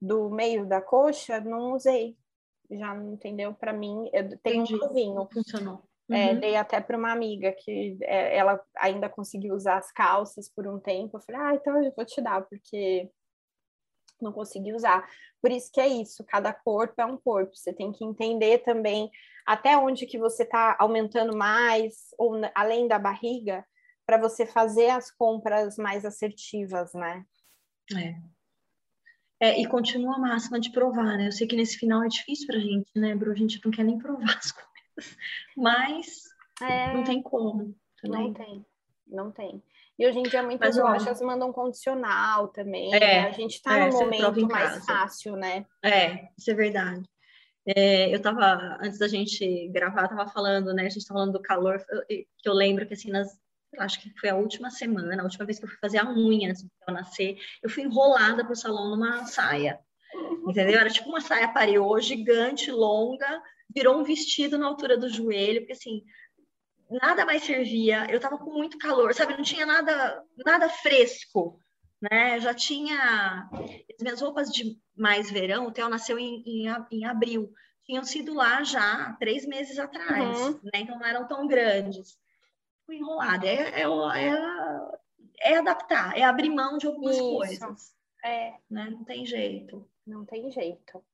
do 0.00 0.30
meio 0.30 0.64
da 0.64 0.80
coxa, 0.80 1.38
não 1.38 1.74
usei. 1.74 2.16
Já 2.70 2.94
não 2.94 3.12
entendeu? 3.12 3.52
Para 3.52 3.74
mim, 3.74 4.08
eu 4.10 4.38
tenho 4.38 4.62
Entendi. 4.62 4.74
um 4.74 4.78
novinho. 4.78 5.28
Funcionou. 5.30 5.82
É, 6.08 6.32
uhum. 6.32 6.40
dei 6.40 6.56
até 6.56 6.80
para 6.80 6.96
uma 6.96 7.12
amiga 7.12 7.52
que 7.52 7.98
é, 8.02 8.38
ela 8.38 8.58
ainda 8.76 9.08
conseguiu 9.08 9.54
usar 9.54 9.76
as 9.76 9.92
calças 9.92 10.48
por 10.48 10.66
um 10.66 10.80
tempo. 10.80 11.18
Eu 11.18 11.20
falei, 11.20 11.40
ah, 11.42 11.54
então 11.54 11.82
eu 11.82 11.92
vou 11.94 12.04
te 12.04 12.22
dar, 12.22 12.42
porque 12.46 13.10
não 14.22 14.32
consegui 14.32 14.72
usar. 14.72 15.06
Por 15.42 15.50
isso 15.50 15.70
que 15.70 15.80
é 15.80 15.86
isso, 15.86 16.24
cada 16.24 16.54
corpo 16.54 16.94
é 16.98 17.04
um 17.04 17.18
corpo. 17.18 17.54
Você 17.54 17.72
tem 17.72 17.92
que 17.92 18.04
entender 18.04 18.58
também 18.58 19.10
até 19.44 19.76
onde 19.76 20.06
que 20.06 20.18
você 20.18 20.44
está 20.44 20.74
aumentando 20.78 21.36
mais, 21.36 22.14
ou 22.16 22.40
além 22.54 22.88
da 22.88 22.98
barriga, 22.98 23.64
para 24.06 24.18
você 24.18 24.46
fazer 24.46 24.88
as 24.90 25.10
compras 25.10 25.76
mais 25.76 26.04
assertivas, 26.04 26.94
né? 26.94 27.26
É. 27.94 28.14
É, 29.38 29.60
e 29.60 29.66
continua 29.66 30.16
a 30.16 30.18
máxima 30.18 30.58
de 30.58 30.70
provar, 30.70 31.18
né? 31.18 31.26
Eu 31.26 31.32
sei 31.32 31.46
que 31.46 31.56
nesse 31.56 31.76
final 31.76 32.02
é 32.02 32.08
difícil 32.08 32.46
pra 32.46 32.58
gente, 32.58 32.90
né, 32.94 33.14
Bru? 33.14 33.32
A 33.32 33.34
gente 33.34 33.60
não 33.62 33.70
quer 33.70 33.84
nem 33.84 33.98
provar 33.98 34.38
as 34.38 34.50
coisas, 34.52 35.16
mas 35.56 36.22
é... 36.62 36.94
não 36.94 37.04
tem 37.04 37.20
como. 37.20 37.76
Também. 38.00 38.28
Não 38.28 38.32
tem, 38.32 38.66
não 39.06 39.30
tem. 39.30 39.62
E 39.98 40.06
hoje 40.06 40.18
em 40.18 40.22
dia 40.22 40.42
muitas 40.42 40.76
lojas 40.76 41.20
mandam 41.20 41.52
condicional 41.52 42.48
também. 42.48 42.94
É, 42.94 43.00
né? 43.00 43.28
A 43.28 43.32
gente 43.32 43.54
está 43.56 43.78
é, 43.78 43.88
no 43.88 43.98
momento 43.98 44.46
mais 44.46 44.84
fácil, 44.84 45.36
né? 45.36 45.66
É, 45.82 46.28
isso 46.38 46.50
é 46.50 46.54
verdade. 46.54 47.02
É, 47.66 48.10
eu 48.10 48.18
estava, 48.18 48.78
antes 48.80 48.98
da 48.98 49.08
gente 49.08 49.68
gravar, 49.68 50.04
estava 50.04 50.28
falando, 50.28 50.72
né? 50.72 50.82
A 50.82 50.88
gente 50.88 50.98
estava 50.98 51.18
falando 51.18 51.32
do 51.32 51.42
calor, 51.42 51.82
que 52.06 52.48
eu 52.48 52.52
lembro 52.52 52.86
que 52.86 52.94
assim, 52.94 53.10
nas, 53.10 53.28
acho 53.80 54.00
que 54.00 54.12
foi 54.18 54.28
a 54.28 54.36
última 54.36 54.70
semana, 54.70 55.20
a 55.20 55.24
última 55.24 55.44
vez 55.44 55.58
que 55.58 55.64
eu 55.64 55.68
fui 55.68 55.78
fazer 55.78 55.98
a 55.98 56.08
unha 56.08 56.50
antes 56.50 56.62
de 56.62 56.70
eu 56.86 56.94
nascer, 56.94 57.38
eu 57.62 57.70
fui 57.70 57.82
enrolada 57.82 58.44
para 58.44 58.52
o 58.52 58.56
salão 58.56 58.90
numa 58.90 59.24
saia. 59.26 59.78
Entendeu? 60.46 60.78
Era 60.78 60.90
tipo 60.90 61.08
uma 61.08 61.20
saia 61.20 61.48
pariô 61.48 61.98
gigante, 62.00 62.70
longa, 62.70 63.42
virou 63.74 63.98
um 63.98 64.04
vestido 64.04 64.56
na 64.56 64.66
altura 64.66 64.96
do 64.96 65.08
joelho, 65.08 65.60
porque 65.60 65.72
assim, 65.72 66.04
nada 66.90 67.24
mais 67.24 67.42
servia, 67.42 68.06
eu 68.10 68.20
tava 68.20 68.38
com 68.38 68.52
muito 68.52 68.78
calor, 68.78 69.12
sabe? 69.14 69.36
Não 69.36 69.42
tinha 69.42 69.66
nada, 69.66 70.22
nada 70.44 70.68
fresco, 70.68 71.60
né? 72.00 72.40
Já 72.40 72.54
tinha 72.54 73.48
as 73.52 74.02
minhas 74.02 74.20
roupas 74.20 74.50
de 74.50 74.78
mais 74.96 75.30
verão, 75.30 75.66
o 75.66 75.72
Theo 75.72 75.88
nasceu 75.88 76.18
em, 76.18 76.42
em, 76.46 76.66
em 76.90 77.04
abril, 77.04 77.52
tinham 77.84 78.04
sido 78.04 78.34
lá 78.34 78.62
já 78.62 79.16
três 79.18 79.46
meses 79.46 79.78
atrás, 79.78 80.38
uhum. 80.38 80.60
né? 80.64 80.80
Então 80.80 80.98
não 80.98 81.06
eram 81.06 81.26
tão 81.26 81.46
grandes. 81.46 82.18
Fui 82.86 82.96
enrolada, 82.96 83.46
é, 83.46 83.82
é, 83.82 83.82
é, 83.82 85.52
é 85.52 85.58
adaptar, 85.58 86.16
é 86.16 86.22
abrir 86.22 86.50
mão 86.50 86.78
de 86.78 86.86
algumas 86.86 87.16
Isso. 87.16 87.34
coisas. 87.34 87.94
É. 88.24 88.54
Né? 88.70 88.90
Não 88.90 89.04
tem 89.04 89.26
jeito. 89.26 89.88
Não 90.06 90.24
tem 90.24 90.50
jeito. 90.50 91.04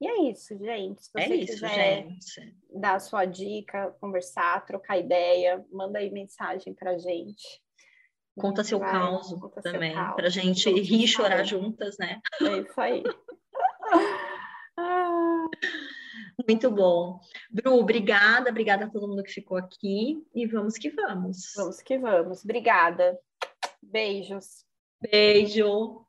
E 0.00 0.08
é 0.08 0.30
isso, 0.30 0.58
gente. 0.58 1.04
Se 1.04 1.10
é 1.14 1.22
você 1.22 1.32
é 1.32 1.36
isso, 1.36 1.52
quiser 1.52 2.02
gente. 2.02 2.56
dar 2.74 2.94
a 2.94 3.00
sua 3.00 3.24
dica, 3.24 3.94
conversar, 4.00 4.64
trocar 4.64 4.98
ideia, 4.98 5.64
manda 5.70 5.98
aí 5.98 6.10
mensagem 6.10 6.74
pra 6.74 6.98
gente. 6.98 7.62
Conta 8.38 8.64
seu 8.64 8.78
vai, 8.78 8.90
caos 8.90 9.32
conta 9.34 9.60
também, 9.60 9.92
para 9.92 10.12
pra 10.14 10.28
gente 10.30 10.70
rir 10.70 11.04
e 11.04 11.08
chorar 11.08 11.44
juntas, 11.44 11.98
né? 11.98 12.20
É 12.40 12.58
isso 12.58 12.80
aí. 12.80 13.02
Muito 16.50 16.68
bom. 16.68 17.20
Bru, 17.48 17.78
obrigada, 17.78 18.50
obrigada 18.50 18.84
a 18.84 18.90
todo 18.90 19.06
mundo 19.06 19.22
que 19.22 19.30
ficou 19.30 19.56
aqui 19.56 20.26
e 20.34 20.46
vamos 20.48 20.74
que 20.74 20.90
vamos. 20.90 21.52
Vamos 21.56 21.80
que 21.80 21.96
vamos. 21.96 22.42
Obrigada. 22.42 23.16
Beijos. 23.80 24.64
Beijo. 25.00 26.04